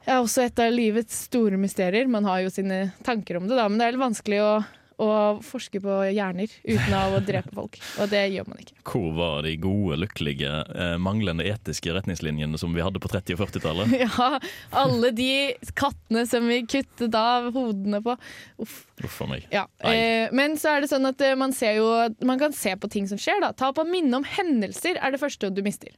er 0.07 0.21
også 0.21 0.45
et 0.45 0.63
av 0.63 0.71
livets 0.71 1.25
store 1.28 1.59
mysterier. 1.59 2.07
Man 2.11 2.28
har 2.30 2.45
jo 2.45 2.53
sine 2.53 2.91
tanker 3.07 3.39
om 3.39 3.47
det, 3.49 3.57
da, 3.59 3.67
men 3.67 3.82
det 3.82 3.88
er 3.88 3.95
litt 3.95 4.05
vanskelig 4.05 4.41
å, 4.43 4.51
å 4.97 5.37
forske 5.45 5.77
på 5.83 5.95
hjerner 6.09 6.49
uten 6.65 6.93
av 6.97 7.13
å 7.13 7.21
drepe 7.21 7.51
folk. 7.53 7.77
Og 8.01 8.09
det 8.09 8.23
gjør 8.33 8.47
man 8.49 8.61
ikke. 8.63 8.77
Hvor 8.87 9.11
var 9.13 9.45
de 9.45 9.51
gode, 9.61 9.99
lykkelige, 10.01 10.49
eh, 10.73 10.95
manglende 10.97 11.45
etiske 11.45 11.93
retningslinjene 11.93 12.57
som 12.57 12.73
vi 12.73 12.81
hadde 12.81 13.01
på 13.03 13.11
30- 13.13 13.37
og 13.37 13.43
40-tallet? 13.45 13.93
Ja, 14.07 14.39
alle 14.73 15.11
de 15.13 15.29
kattene 15.77 16.25
som 16.29 16.47
vi 16.49 16.63
kuttet 16.65 17.13
av 17.17 17.51
hodene 17.53 18.01
på. 18.01 18.17
Uff. 18.63 18.79
Uff 19.05 19.19
meg. 19.29 19.45
Ja, 19.53 19.67
eh, 19.85 20.33
men 20.33 20.57
så 20.57 20.73
er 20.73 20.81
det 20.81 20.89
sånn 20.89 21.05
at 21.09 21.21
eh, 21.21 21.37
man, 21.37 21.53
ser 21.53 21.77
jo, 21.77 21.87
man 22.25 22.41
kan 22.41 22.55
se 22.57 22.73
på 22.79 22.89
ting 22.89 23.05
som 23.09 23.21
skjer. 23.21 23.41
da 23.45 23.53
Tap 23.57 23.77
av 23.77 23.89
minne 23.89 24.17
om 24.17 24.25
hendelser 24.25 24.97
er 24.97 25.13
det 25.13 25.21
første 25.21 25.53
du 25.53 25.61
mister. 25.65 25.93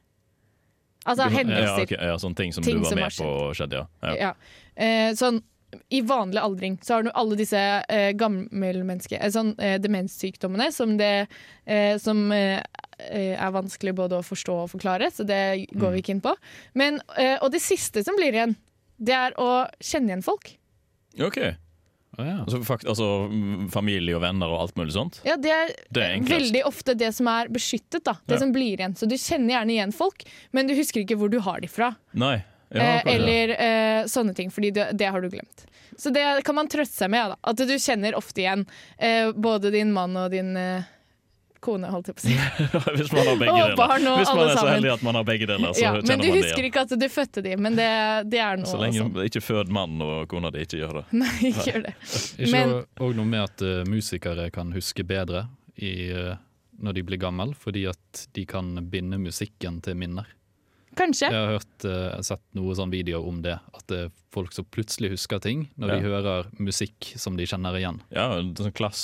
Altså 1.08 1.24
Ja, 1.24 1.32
hendelser. 1.32 1.94
ja, 1.96 2.16
sånne 2.20 2.36
ting 2.36 2.52
som 2.52 2.64
Ting 2.64 2.76
du 2.76 2.84
var 2.84 2.90
som 2.92 3.00
med 3.00 3.08
har 3.08 3.16
på 3.16 3.54
skjedde, 3.56 3.80
ja. 3.80 3.86
ja. 4.04 4.16
Ja. 4.20 4.34
Eh, 4.76 5.12
sånn, 5.16 5.40
I 5.90 6.00
vanlig 6.02 6.40
aldring 6.42 6.78
så 6.82 6.94
har 6.96 7.02
du 7.06 7.10
alle 7.14 7.36
disse 7.38 7.58
eh, 7.88 8.10
gammelmenneske 8.18 9.18
eh, 9.20 9.30
sånn, 9.30 9.52
eh, 9.62 9.76
demenssykdommene 9.82 10.70
som, 10.74 10.96
det, 10.98 11.26
eh, 11.66 11.96
som 12.02 12.24
eh, 12.34 12.58
eh, 12.98 13.34
er 13.38 13.54
vanskelig 13.54 13.94
både 13.94 14.18
å 14.18 14.26
forstå 14.26 14.56
og 14.64 14.70
forklare, 14.72 15.10
så 15.14 15.26
det 15.26 15.66
går 15.72 15.94
vi 15.94 16.02
ikke 16.02 16.16
inn 16.16 16.24
på. 16.24 16.34
Men, 16.74 17.00
eh, 17.16 17.36
og 17.42 17.52
det 17.54 17.62
siste 17.62 18.02
som 18.06 18.18
blir 18.18 18.34
igjen, 18.34 18.56
det 18.98 19.14
er 19.16 19.38
å 19.40 19.66
kjenne 19.80 20.10
igjen 20.12 20.26
folk. 20.26 20.56
Ok. 21.22 21.38
Altså, 22.20 22.58
fakt, 22.66 22.84
altså 22.90 23.06
mm, 23.30 23.68
familie 23.72 24.16
og 24.18 24.20
venner 24.20 24.50
og 24.52 24.64
alt 24.66 24.74
mulig 24.76 24.92
sånt? 24.92 25.20
Ja, 25.24 25.36
Det 25.40 25.52
er, 25.54 25.70
Det 25.94 26.02
er 26.04 26.24
veldig 26.26 26.62
ofte 26.68 26.92
det 26.98 27.14
som 27.16 27.28
er 27.32 27.48
beskyttet. 27.48 28.02
da 28.04 28.16
Det 28.26 28.34
Ja. 28.34 28.40
som 28.42 28.52
blir 28.52 28.76
igjen 28.76 28.96
Så 28.98 29.08
Du 29.08 29.14
kjenner 29.16 29.54
gjerne 29.54 29.72
igjen 29.72 29.92
folk, 29.94 30.24
men 30.52 30.66
du 30.66 30.74
husker 30.74 31.00
ikke 31.00 31.16
hvor 31.16 31.30
du 31.30 31.38
har 31.40 31.60
de 31.60 31.68
fra. 31.70 31.96
Nei. 32.12 32.42
Ja, 32.70 33.00
eh, 33.00 33.14
eller 33.16 33.54
eh, 33.56 34.04
sånne 34.06 34.34
ting, 34.38 34.50
fordi 34.54 34.70
det, 34.76 34.90
det 34.98 35.08
har 35.10 35.20
du 35.20 35.28
glemt. 35.32 35.66
Så 35.98 36.12
det 36.14 36.22
kan 36.46 36.54
man 36.54 36.68
trøste 36.70 36.96
seg 37.02 37.10
med. 37.12 37.32
Da. 37.34 37.36
At 37.50 37.58
du 37.66 37.74
kjenner 37.78 38.14
ofte 38.16 38.40
igjen 38.44 38.62
eh, 38.96 39.32
både 39.34 39.72
din 39.74 39.90
mann 39.92 40.14
og 40.16 40.30
din 40.32 40.54
eh, 40.56 40.86
kone, 41.60 41.90
holdt 41.92 42.08
jeg 42.08 42.16
på 42.16 42.22
å 42.22 42.28
si. 42.30 42.36
Hvis 42.96 43.10
man 43.12 43.26
har 43.26 43.36
begge 43.42 43.52
Og 43.52 43.58
deler. 43.58 43.74
barn 43.76 44.06
og 44.08 44.20
Hvis 44.22 44.30
man 44.30 44.38
alle 44.38 44.46
er 44.46 44.54
så 44.54 44.60
sammen. 44.62 44.74
heldig 44.78 44.92
at 44.94 45.02
man 45.04 45.18
har 45.18 45.26
begge 45.28 45.48
deler, 45.50 45.74
så 45.76 45.82
ja, 45.82 45.90
kjenner 45.90 46.08
men 46.08 46.22
du 46.22 46.28
man 46.30 46.38
det 46.38 46.44
husker 46.46 46.68
ikke 46.70 46.84
at 46.86 46.94
du 47.02 47.06
fødte 47.12 47.42
dem, 47.44 47.60
men 47.66 47.76
det, 47.76 47.88
det 48.32 48.40
er 48.46 48.62
noe 48.62 48.70
Så 48.70 48.80
lenge 48.80 49.02
sånn. 49.02 49.18
ikke 49.28 49.42
fød 49.44 49.74
mann 49.76 50.00
og 50.06 50.22
kona 50.32 50.54
di 50.54 50.62
ikke 50.64 50.80
gjør 50.80 50.94
det. 51.02 51.04
Nei, 51.20 51.34
ikke 51.50 51.66
gjør 51.68 51.84
det. 51.90 51.94
Ikke 52.38 52.52
Men- 52.54 52.76
òg 53.04 53.18
noe 53.20 53.28
med 53.34 53.44
at 53.44 53.66
uh, 53.66 53.82
musikere 53.90 54.48
kan 54.54 54.72
huske 54.72 55.04
bedre 55.04 55.44
i, 55.76 55.92
uh, 56.16 56.32
når 56.80 56.96
de 56.96 57.04
blir 57.10 57.20
gamle, 57.20 57.50
fordi 57.60 57.84
at 57.92 58.24
de 58.38 58.46
kan 58.48 58.72
binde 58.88 59.18
musikken 59.20 59.82
til 59.84 59.98
minner. 60.00 60.32
Kanskje. 60.98 61.30
Jeg 61.30 61.38
har 61.46 61.52
hørt, 61.58 61.84
uh, 61.86 62.20
sett 62.26 62.42
noen 62.58 62.76
sånn 62.78 62.90
videoer 62.92 63.26
om 63.28 63.42
det, 63.44 63.58
at 63.74 63.86
det 63.90 63.98
er 64.06 64.10
folk 64.30 64.52
som 64.54 64.64
plutselig 64.70 65.10
husker 65.10 65.40
ting 65.42 65.64
når 65.80 65.90
de 65.90 66.02
hører 66.04 66.48
musikk 66.62 67.08
som 67.18 67.34
de 67.38 67.46
kjenner 67.50 67.74
igjen. 67.74 67.96
Ja, 68.14 68.28
det 68.38 68.60
er 68.62 68.68
sånn 68.68 68.76
klass, 68.78 69.00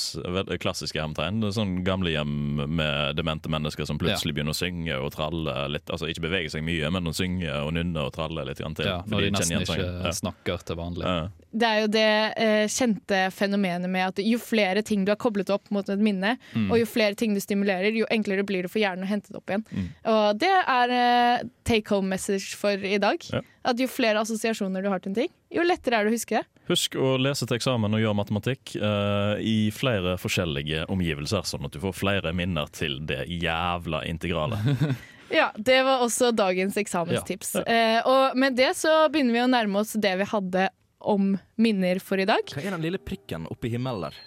klassiske 0.63 1.01
hjemtegn. 1.01 1.41
Det 1.43 1.49
er 1.51 1.57
sånn 1.57 1.73
gamlehjem 1.87 2.61
med 2.71 3.17
demente 3.19 3.51
mennesker 3.51 3.89
som 3.89 3.99
plutselig 3.99 4.37
begynner 4.37 4.55
å 4.55 4.59
synge 4.59 4.99
og 5.03 5.11
tralle 5.17 5.57
litt. 5.75 5.91
Altså 5.91 6.07
ikke 6.13 6.29
bevege 6.29 6.53
seg 6.55 6.63
mye, 6.67 6.91
men 6.95 7.11
å 7.11 7.15
synge 7.17 7.51
og 7.59 7.73
nynne 7.75 8.05
og 8.07 8.15
tralle 8.15 8.45
litt 8.47 8.63
grann 8.63 8.77
til. 8.79 8.87
Ja, 8.87 9.01
når 9.07 9.27
de 9.27 9.33
kjenner 9.33 9.39
nesten 9.41 9.57
igjen 9.57 9.67
ikke. 9.67 10.07
Ja. 10.07 10.15
snakker 10.21 10.63
til 10.69 10.79
vanlig. 10.79 11.11
Ja. 11.11 11.27
Det 11.57 11.67
er 11.73 11.81
jo 11.81 11.91
det 11.97 12.07
eh, 12.47 12.67
kjente 12.71 13.21
fenomenet 13.33 13.91
med 13.91 14.07
at 14.13 14.23
jo 14.23 14.39
flere 14.43 14.83
ting 14.87 15.07
du 15.07 15.11
har 15.11 15.19
koblet 15.19 15.51
opp 15.55 15.71
mot 15.75 15.89
et 15.91 16.03
minne, 16.03 16.37
Mm. 16.57 16.71
og 16.71 16.79
jo 16.79 16.87
flere 16.89 17.17
ting 17.19 17.35
du 17.35 17.41
stimulerer, 17.41 17.95
jo 17.97 18.07
enklere 18.13 18.45
blir 18.47 18.63
det 18.67 18.71
for 18.71 18.79
hjernen 18.81 19.05
å 19.05 19.09
hente 19.09 19.33
det 19.33 19.39
opp 19.41 19.51
igjen. 19.51 19.65
Mm. 19.73 19.89
Og 20.13 20.39
det 20.39 20.53
er 20.53 20.93
eh, 20.95 21.47
take 21.77 21.95
home 21.95 22.09
message 22.09 22.57
for 22.59 22.85
i 22.85 22.99
dag. 23.03 23.23
Ja. 23.33 23.43
At 23.67 23.81
jo 23.81 23.89
flere 23.91 24.23
assosiasjoner 24.23 24.85
du 24.85 24.91
har 24.91 25.03
til 25.03 25.13
en 25.13 25.19
ting, 25.21 25.33
jo 25.53 25.65
lettere 25.67 26.01
er 26.01 26.07
det 26.07 26.15
å 26.15 26.17
huske 26.17 26.41
det. 26.41 26.45
Husk 26.67 26.97
å 26.99 27.15
lese 27.21 27.47
til 27.47 27.59
eksamen 27.59 27.95
og 27.95 28.03
gjøre 28.03 28.19
matematikk 28.19 28.77
uh, 28.83 29.37
i 29.39 29.71
flere 29.75 30.17
forskjellige 30.19 30.87
omgivelser, 30.93 31.47
sånn 31.47 31.69
at 31.69 31.77
du 31.77 31.83
får 31.83 31.95
flere 31.95 32.33
minner 32.37 32.71
til 32.75 32.99
det 33.07 33.25
jævla 33.31 34.05
integrale. 34.09 34.63
Ja, 35.27 35.49
Det 35.59 35.81
var 35.83 36.05
også 36.05 36.31
dagens 36.31 36.77
eksamenstips. 36.79 37.57
Eh, 37.67 37.99
og 38.07 38.37
med 38.39 38.55
det 38.55 38.69
så 38.79 39.09
begynner 39.11 39.35
vi 39.35 39.43
å 39.43 39.49
nærme 39.51 39.81
oss 39.83 39.97
det 39.99 40.13
vi 40.21 40.29
hadde 40.31 40.69
om 41.03 41.33
minner 41.59 41.99
for 41.99 42.23
i 42.23 42.29
dag. 42.31 42.47
Hva 42.55 42.63
er 42.63 42.77
den 42.77 42.87
lille 42.87 43.03
prikken 43.03 43.49
oppe 43.51 43.67
i 43.67 43.73
himmelen 43.75 44.07
der? 44.07 44.21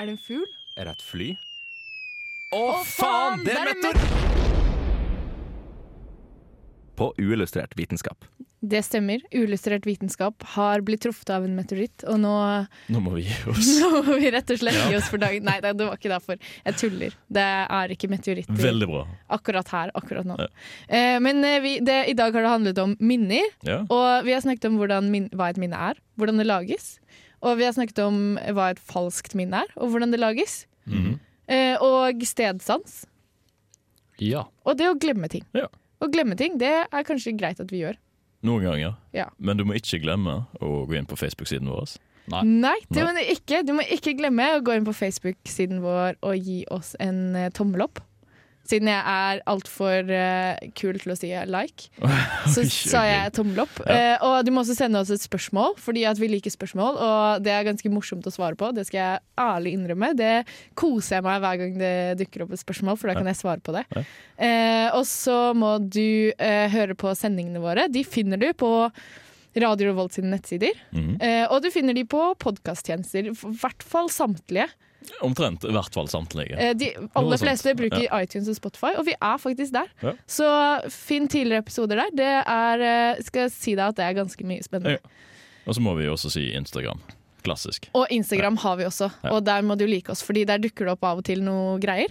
Er 0.00 0.08
det 0.08 0.16
en 0.16 0.22
fugl? 0.24 0.48
Er 0.80 0.88
det 0.88 0.96
et 0.96 1.04
fly? 1.04 1.28
Å, 2.56 2.64
faen, 2.96 3.44
det 3.44 3.58
er 3.60 3.74
meteor! 3.74 4.57
På 6.98 7.12
uillustrert 7.18 7.76
vitenskap. 7.78 8.24
Det 8.58 8.80
stemmer. 8.82 9.20
Uillustrert 9.30 9.84
vitenskap 9.86 10.42
har 10.56 10.80
blitt 10.82 11.04
truffet 11.04 11.30
av 11.30 11.44
en 11.46 11.52
meteoritt, 11.54 12.02
og 12.10 12.16
nå, 12.18 12.32
Nå 12.90 12.98
må 13.04 13.12
vi 13.14 13.22
gi 13.28 13.36
oss. 13.52 13.68
nå 13.78 14.00
må 14.02 14.16
vi 14.18 14.32
rett 14.34 14.50
og 14.50 14.58
slett 14.58 14.74
Ja. 14.74 14.88
gi 14.90 14.96
oss 14.98 15.06
for 15.12 15.22
dagen. 15.22 15.44
Nei, 15.46 15.60
det 15.62 15.76
var 15.78 15.94
ikke 15.94 16.10
derfor. 16.10 16.40
Jeg 16.66 16.74
tuller. 16.80 17.14
Det 17.30 17.44
er 17.78 17.94
ikke 17.94 18.10
meteoritter 18.10 18.58
Veldig 18.64 18.88
bra. 18.90 19.04
akkurat 19.38 19.70
her, 19.76 19.92
akkurat 19.94 20.26
nå. 20.26 20.36
Eh, 20.88 21.20
men 21.22 21.38
eh, 21.46 21.60
vi, 21.62 21.76
det, 21.86 22.00
i 22.10 22.16
dag 22.18 22.34
har 22.34 22.42
det 22.48 22.50
handlet 22.56 22.82
om 22.82 22.96
minner, 22.98 23.46
Ja. 23.62 23.84
og 23.86 24.26
vi 24.26 24.34
har 24.34 24.42
snakket 24.42 24.66
om 24.72 24.80
hvordan 24.82 25.12
min, 25.14 25.30
hva 25.38 25.50
et 25.54 25.62
minne 25.62 25.78
er, 25.92 26.02
hvordan 26.18 26.42
det 26.42 26.48
lages. 26.50 26.96
Og 27.46 27.60
vi 27.60 27.68
har 27.68 27.72
snakket 27.78 28.02
om 28.02 28.20
hva 28.58 28.72
et 28.74 28.82
falskt 28.82 29.38
minne 29.38 29.62
er, 29.62 29.70
og 29.78 29.92
hvordan 29.94 30.10
det 30.10 30.18
lages. 30.18 30.64
Mhm. 30.90 31.20
Eh, 31.46 31.76
og 31.80 32.26
stedsans. 32.26 33.04
Ja. 34.18 34.48
Og 34.66 34.74
det 34.82 34.90
å 34.90 34.98
glemme 34.98 35.30
ting. 35.30 35.46
Ja. 35.54 35.68
Å 35.98 36.08
glemme 36.12 36.36
ting, 36.38 36.58
det 36.60 36.74
er 36.86 37.06
kanskje 37.06 37.34
greit 37.38 37.60
at 37.62 37.72
vi 37.74 37.82
gjør. 37.82 37.98
Noen 38.46 38.68
ganger. 38.68 38.98
Ja. 39.16 39.26
Men 39.38 39.58
du 39.58 39.64
må 39.66 39.74
ikke 39.78 39.98
glemme 40.02 40.44
å 40.62 40.84
gå 40.86 40.98
inn 40.98 41.08
på 41.10 41.18
Facebook-siden 41.18 41.70
vår. 41.72 41.96
Nei, 42.44 42.76
det 42.92 43.04
må 43.06 43.14
du 43.16 43.22
ikke. 43.24 43.62
Du 43.66 43.72
må 43.74 43.84
ikke 43.88 44.12
glemme 44.18 44.46
å 44.54 44.60
gå 44.62 44.76
inn 44.76 44.86
på 44.86 44.94
Facebook-siden 44.94 45.80
vår 45.82 46.18
og 46.20 46.36
gi 46.36 46.60
oss 46.74 46.92
en 47.02 47.32
eh, 47.38 47.48
tommel 47.56 47.86
opp. 47.88 48.02
Siden 48.68 48.90
jeg 48.90 49.00
er 49.00 49.42
altfor 49.48 50.10
uh, 50.12 50.58
kul 50.76 50.98
til 51.00 51.14
å 51.14 51.16
si 51.16 51.30
like, 51.48 51.88
så 52.54 52.64
sa 52.68 53.04
jeg 53.08 53.32
tommel 53.38 53.62
opp. 53.64 53.80
Ja. 53.86 54.18
Uh, 54.18 54.26
og 54.28 54.34
du 54.44 54.52
må 54.52 54.64
også 54.64 54.76
sende 54.76 55.00
oss 55.00 55.12
et 55.14 55.24
spørsmål, 55.24 55.78
fordi 55.80 56.04
at 56.08 56.20
vi 56.20 56.28
liker 56.28 56.52
spørsmål. 56.52 56.98
Og 57.00 57.44
det 57.44 57.54
er 57.54 57.66
ganske 57.68 57.92
morsomt 57.92 58.28
å 58.28 58.34
svare 58.34 58.58
på, 58.58 58.70
det 58.76 58.84
skal 58.88 59.00
jeg 59.00 59.22
ærlig 59.40 59.74
innrømme. 59.78 60.12
Det 60.18 60.32
koser 60.78 61.18
jeg 61.18 61.26
meg 61.26 61.40
hver 61.44 61.62
gang 61.62 61.78
det 61.80 61.94
dukker 62.20 62.44
opp 62.44 62.52
et 62.56 62.62
spørsmål, 62.64 62.98
for 63.00 63.10
da 63.10 63.16
kan 63.18 63.30
jeg 63.30 63.40
svare 63.40 63.64
på 63.64 63.74
det. 63.76 63.86
Ja. 63.96 64.04
Eh, 64.48 64.88
og 64.96 65.06
så 65.08 65.38
må 65.58 65.76
du 65.82 66.30
eh, 66.34 66.66
høre 66.72 66.96
på 66.98 67.14
sendingene 67.18 67.62
våre. 67.62 67.88
De 67.92 68.04
finner 68.06 68.40
du 68.40 68.50
på 68.58 68.70
Radio 69.58 69.90
Revolt 69.90 70.14
sine 70.16 70.32
nettsider. 70.34 70.76
Mhm. 70.92 71.16
Eh, 71.24 71.44
og 71.48 71.62
du 71.64 71.70
finner 71.74 71.96
de 71.96 72.04
på 72.08 72.20
podkasttjenester, 72.42 73.30
i 73.30 73.54
hvert 73.62 73.86
fall 73.86 74.12
samtlige. 74.12 74.68
Omtrent. 75.24 75.64
I 75.64 75.72
hvert 75.72 75.94
fall 75.94 76.08
samtlige. 76.10 76.56
Eh, 76.58 76.72
de 76.76 76.90
aller 77.16 77.38
fleste 77.40 77.74
bruker 77.78 78.02
Ja. 78.04 78.20
iTunes 78.22 78.48
og 78.48 78.56
Spotify, 78.58 78.92
og 78.98 79.06
vi 79.06 79.14
er 79.20 79.38
faktisk 79.38 79.72
der. 79.72 79.86
Ja. 80.02 80.12
Så 80.26 80.48
finn 80.92 81.28
tidligere 81.28 81.62
episoder 81.64 81.96
der. 82.02 82.10
Det 82.14 82.32
er, 82.46 82.80
eh, 83.14 83.22
skal 83.22 83.42
jeg 83.46 83.52
si 83.52 83.74
deg 83.74 83.88
at 83.88 83.96
det 83.96 84.04
er 84.04 84.18
ganske 84.24 84.44
mye 84.44 84.62
spennende. 84.62 84.98
Ja. 84.98 84.98
Og 85.66 85.74
så 85.74 85.80
må 85.80 85.96
vi 85.96 86.04
jo 86.04 86.12
også 86.14 86.30
si 86.30 86.52
Instagram. 86.52 87.00
Klassisk. 87.44 87.88
Og 87.94 88.06
Instagram 88.10 88.56
har 88.58 88.76
vi 88.76 88.84
også, 88.84 89.12
og 89.30 89.44
der 89.44 89.62
må 89.62 89.76
du 89.78 89.86
like 89.86 90.10
oss, 90.10 90.22
Fordi 90.22 90.44
der 90.44 90.58
dukker 90.58 90.84
det 90.86 90.88
opp 90.96 91.04
av 91.04 91.18
og 91.18 91.24
til 91.24 91.40
noe 91.42 91.78
greier. 91.78 92.08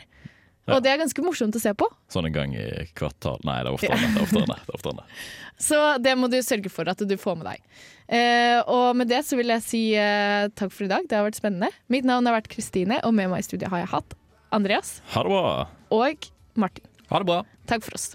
Ja. 0.68 0.76
Og 0.76 0.84
det 0.84 0.92
er 0.92 1.00
ganske 1.00 1.24
morsomt 1.24 1.56
å 1.56 1.62
se 1.64 1.72
på, 1.80 1.88
Sånn 2.12 2.28
en 2.28 2.34
gang 2.36 2.52
i 2.60 2.66
kvartal 2.98 3.40
Nei, 3.48 3.62
det 3.64 3.70
er 3.70 3.78
oftere 3.78 3.96
enn 3.96 4.18
det. 4.18 4.58
er 4.60 4.74
oftere 4.76 4.92
enn 4.92 5.00
det. 5.00 5.06
så 5.70 5.80
det 6.04 6.16
må 6.20 6.28
du 6.32 6.36
sørge 6.44 6.72
for 6.74 6.92
at 6.92 7.00
du 7.08 7.16
får 7.16 7.40
med 7.40 7.48
deg. 7.54 7.64
Eh, 8.08 8.60
og 8.68 8.92
med 9.00 9.08
det 9.12 9.22
så 9.28 9.40
vil 9.40 9.52
jeg 9.56 9.64
si 9.64 9.82
eh, 9.96 10.52
takk 10.60 10.76
for 10.76 10.88
i 10.88 10.92
dag, 10.92 11.08
det 11.08 11.16
har 11.16 11.24
vært 11.28 11.40
spennende. 11.40 11.72
Mitt 11.92 12.08
navn 12.08 12.28
har 12.28 12.36
vært 12.36 12.52
Kristine, 12.52 13.00
og 13.08 13.16
med 13.16 13.32
meg 13.32 13.46
i 13.46 13.48
studiet 13.48 13.72
har 13.72 13.86
jeg 13.86 13.94
hatt 13.96 14.18
Andreas 14.56 14.98
Ha 15.16 15.24
det 15.24 15.32
bra! 15.32 15.68
og 15.96 16.30
Martin. 16.60 16.88
Ha 17.12 17.24
det 17.24 17.30
bra. 17.30 17.42
Takk 17.70 17.88
for 17.88 17.96
oss. 17.96 18.12